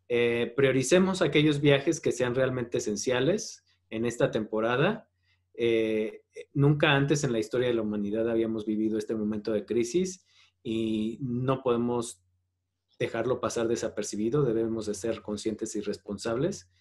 Eh, 0.07 0.51
prioricemos 0.57 1.21
aquellos 1.21 1.61
viajes 1.61 1.99
que 1.99 2.11
sean 2.11 2.33
realmente 2.33 2.79
esenciales 2.79 3.63
en 3.91 4.07
esta 4.07 4.31
temporada. 4.31 5.07
nunca 6.55 6.95
antes 6.95 7.23
en 7.23 7.31
la 7.31 7.37
historia 7.37 7.67
de 7.67 7.75
la 7.75 7.83
humanidad 7.83 8.27
habíamos 8.27 8.65
vivido 8.65 8.97
este 8.97 9.13
momento 9.13 9.51
de 9.51 9.65
crisis 9.65 10.25
y 10.63 11.19
no 11.21 11.61
podemos 11.61 12.23
dejarlo 12.97 13.39
pasar 13.39 13.67
desapercibido, 13.67 14.41
debemos 14.41 14.87
de 14.87 14.95
ser 14.95 15.21
conscientes 15.21 15.75
y 15.75 15.81
responsables. 15.81 16.71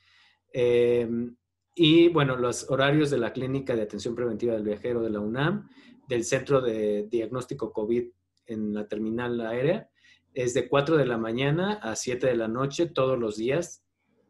Y 1.75 2.09
bueno, 2.09 2.37
los 2.37 2.71
horarios 2.71 3.11
de 3.11 3.19
la 3.19 3.35
Clínica 3.35 3.77
de 3.77 3.83
Atención 3.83 4.15
Preventiva 4.15 4.55
del 4.55 4.65
Viajero 4.65 5.03
de 5.03 5.11
la 5.11 5.21
UNAM, 5.21 5.69
del 6.09 6.25
Centro 6.25 6.63
de 6.63 7.07
Diagnóstico 7.11 7.75
COVID 7.75 8.09
en 8.49 8.75
la 8.75 8.89
terminal 8.89 9.41
aérea, 9.41 9.91
es 10.35 10.55
de 10.55 10.69
4 10.69 10.97
de 10.97 11.07
la 11.07 11.19
mañana 11.19 11.75
a 11.75 11.97
7 11.97 12.27
de 12.27 12.37
la 12.37 12.49
noche 12.49 12.87
todos 12.87 13.19
los 13.19 13.37
días 13.37 13.85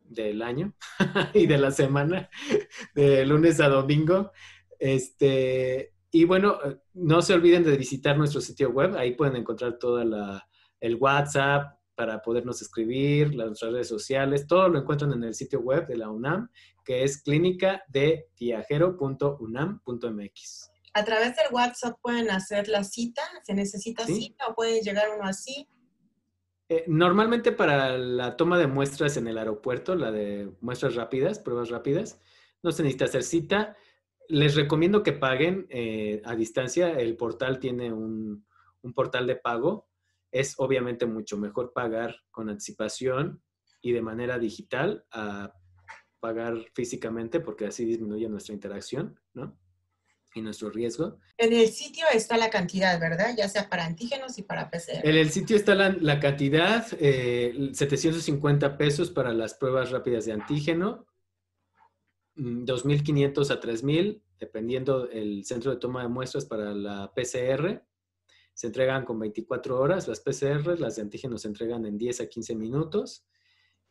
del 0.05 0.43
año 0.43 0.75
y 1.35 1.47
de 1.47 1.59
la 1.59 1.71
semana, 1.71 2.31
de 2.95 3.27
lunes 3.27 3.61
a 3.61 3.69
domingo. 3.69 4.33
Este, 4.79 5.95
y 6.11 6.25
bueno, 6.25 6.59
no 6.95 7.23
se 7.23 7.35
olviden 7.35 7.65
de 7.65 7.77
visitar 7.77 8.17
nuestro 8.17 8.41
sitio 8.41 8.71
web, 8.71 8.97
ahí 8.97 9.15
pueden 9.15 9.37
encontrar 9.37 9.79
todo 9.79 10.01
el 10.01 10.95
WhatsApp, 10.97 11.79
para 11.99 12.23
podernos 12.23 12.63
escribir, 12.63 13.35
las 13.35 13.61
redes 13.61 13.89
sociales, 13.89 14.47
todo 14.47 14.69
lo 14.69 14.79
encuentran 14.79 15.13
en 15.15 15.25
el 15.25 15.35
sitio 15.35 15.59
web 15.59 15.89
de 15.89 15.97
la 15.97 16.09
UNAM, 16.09 16.49
que 16.85 17.03
es 17.03 17.21
clínica 17.21 17.83
de 17.89 18.29
viajero.unam.mx. 18.39 20.71
A 20.99 21.05
través 21.05 21.37
del 21.37 21.47
WhatsApp 21.53 21.99
pueden 22.03 22.31
hacer 22.31 22.69
la 22.69 22.85
cita, 22.85 23.23
se 23.45 23.55
necesita 23.55 24.05
cita 24.05 24.47
o 24.49 24.55
puede 24.55 24.81
llegar 24.81 25.07
uno 25.17 25.29
así. 25.29 25.69
Eh, 26.69 26.85
normalmente 26.87 27.53
para 27.53 27.97
la 27.97 28.37
toma 28.37 28.59
de 28.59 28.67
muestras 28.67 29.17
en 29.17 29.27
el 29.29 29.39
aeropuerto, 29.39 29.95
la 29.95 30.11
de 30.11 30.53
muestras 30.61 30.95
rápidas, 30.97 31.39
pruebas 31.39 31.71
rápidas, 31.71 32.21
no 32.63 32.73
se 32.73 32.83
necesita 32.83 33.07
hacer 33.07 33.23
cita. 33.23 33.77
Les 34.29 34.55
recomiendo 34.55 35.03
que 35.03 35.13
paguen 35.13 35.67
eh, 35.71 36.21
a 36.25 36.35
distancia. 36.35 36.91
El 36.91 37.17
portal 37.17 37.59
tiene 37.59 37.93
un, 37.93 38.47
un 38.83 38.93
portal 38.93 39.27
de 39.27 39.37
pago 39.37 39.89
es 40.31 40.55
obviamente 40.59 41.07
mucho 41.07 41.39
mejor 41.39 41.73
pagar 41.73 42.17
con 42.31 42.49
anticipación 42.49 43.43
y 43.81 43.93
de 43.93 44.03
manera 44.03 44.39
digital 44.39 45.05
a 45.11 45.55
pagar 46.21 46.57
físicamente 46.75 47.41
porque 47.41 47.67
así 47.67 47.85
disminuye 47.85 48.29
nuestra 48.29 48.55
interacción, 48.55 49.19
¿no? 49.33 49.59
Y 50.39 50.43
nuestro 50.43 50.71
riesgo. 50.71 51.19
En 51.37 51.53
el 51.53 51.69
sitio 51.69 52.07
está 52.13 52.37
la 52.37 52.51
cantidad, 52.51 52.99
¿verdad? 52.99 53.35
Ya 53.37 53.49
sea 53.49 53.69
para 53.69 53.85
antígenos 53.85 54.39
y 54.39 54.43
para 54.43 54.71
PCR. 54.71 55.07
En 55.07 55.17
el 55.17 55.31
sitio 55.31 55.57
está 55.57 55.75
la, 55.75 56.21
cantidad, 56.21 56.87
750 56.87 58.67
eh, 58.67 58.71
pesos 58.71 59.11
para 59.11 59.33
las 59.33 59.55
pruebas 59.55 59.91
rápidas 59.91 60.25
de 60.25 60.33
antígeno, 60.33 61.07
2.500 62.37 63.13
mm, 63.13 63.53
a 63.53 63.61
3.000, 63.61 64.23
dependiendo 64.39 65.11
el 65.11 65.45
centro 65.45 65.73
de 65.73 65.79
toma 65.79 66.03
de 66.03 66.09
muestras 66.09 66.45
para 66.45 66.73
la 66.75 67.13
PCR. 67.15 67.83
Se 68.55 68.67
entregan 68.67 69.05
con 69.05 69.19
24 69.19 69.79
horas 69.79 70.09
las 70.09 70.21
PCR, 70.21 70.79
las 70.81 70.97
de 70.97 71.03
antígenos 71.03 71.43
se 71.43 71.49
entregan 71.49 71.87
en 71.87 71.99
10 71.99 72.23
a 72.23 72.27
15 72.27 72.55
minutos. 72.57 73.25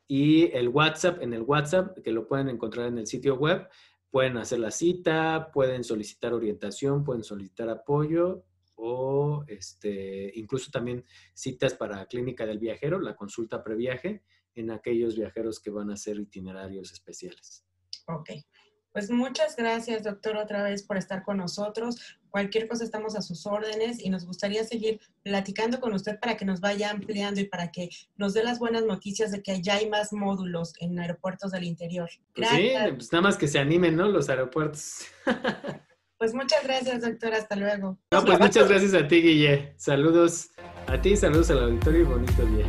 Y 0.08 0.52
el 0.54 0.70
WhatsApp, 0.70 1.22
en 1.22 1.34
el 1.34 1.42
WhatsApp, 1.42 1.98
que 2.00 2.12
lo 2.12 2.28
pueden 2.28 2.48
encontrar 2.48 2.88
en 2.88 2.98
el 2.98 3.08
sitio 3.08 3.36
web, 3.36 3.68
pueden 4.10 4.38
hacer 4.38 4.60
la 4.60 4.72
cita, 4.72 5.50
pueden 5.52 5.84
solicitar 5.84 6.34
orientación, 6.34 7.04
pueden 7.04 7.24
solicitar 7.24 7.70
apoyo 7.70 8.44
o 8.76 9.44
este, 9.48 10.32
incluso 10.36 10.72
también 10.72 11.04
citas 11.34 11.74
para 11.74 12.06
clínica 12.06 12.46
del 12.46 12.60
viajero, 12.60 13.00
la 13.00 13.16
consulta 13.16 13.64
previaje 13.64 14.24
en 14.56 14.72
aquellos 14.72 15.16
viajeros 15.16 15.60
que 15.60 15.72
van 15.72 15.90
a 15.90 15.96
hacer 15.96 16.18
itinerarios 16.20 16.92
especiales. 16.92 17.66
Ok. 18.08 18.30
Pues 18.92 19.12
muchas 19.12 19.56
gracias, 19.56 20.04
doctor, 20.04 20.38
otra 20.38 20.64
vez 20.64 20.82
por 20.82 20.98
estar 20.98 21.24
con 21.24 21.38
nosotros. 21.38 22.17
Cualquier 22.38 22.68
cosa 22.68 22.84
estamos 22.84 23.16
a 23.16 23.24
sus 23.24 23.48
órdenes 23.48 24.00
y 24.00 24.12
nos 24.12 24.28
gustaría 24.28 24.64
seguir 24.64 25.00
platicando 25.24 25.80
con 25.80 25.94
usted 25.94 26.20
para 26.20 26.38
que 26.38 26.46
nos 26.46 26.62
vaya 26.62 26.92
ampliando 26.92 27.42
y 27.42 27.46
para 27.46 27.72
que 27.72 27.90
nos 28.16 28.36
dé 28.36 28.44
las 28.44 28.60
buenas 28.60 28.86
noticias 28.86 29.32
de 29.32 29.42
que 29.42 29.60
ya 29.64 29.78
hay 29.78 29.90
más 29.90 30.14
módulos 30.14 30.74
en 30.80 31.00
aeropuertos 31.00 31.52
del 31.52 31.64
interior. 31.64 32.08
Pues 32.36 32.48
sí, 32.50 32.74
pues 32.96 33.12
nada 33.12 33.24
más 33.24 33.38
que 33.38 33.48
se 33.48 33.58
animen, 33.58 33.96
¿no? 33.96 34.08
Los 34.08 34.30
aeropuertos. 34.30 35.06
Pues 36.20 36.34
muchas 36.34 36.64
gracias, 36.64 37.02
doctor. 37.02 37.32
Hasta 37.36 37.56
luego. 37.56 37.96
No, 38.12 38.26
pues 38.26 38.40
muchas 38.40 38.68
gracias 38.68 38.96
a 38.96 39.08
ti, 39.08 39.22
Guille. 39.22 39.76
Saludos 39.78 40.50
a 40.88 41.00
ti, 41.00 41.16
saludos 41.16 41.52
al 41.52 41.60
auditorio 41.60 42.02
y 42.02 42.06
bonito 42.06 42.44
día. 42.44 42.66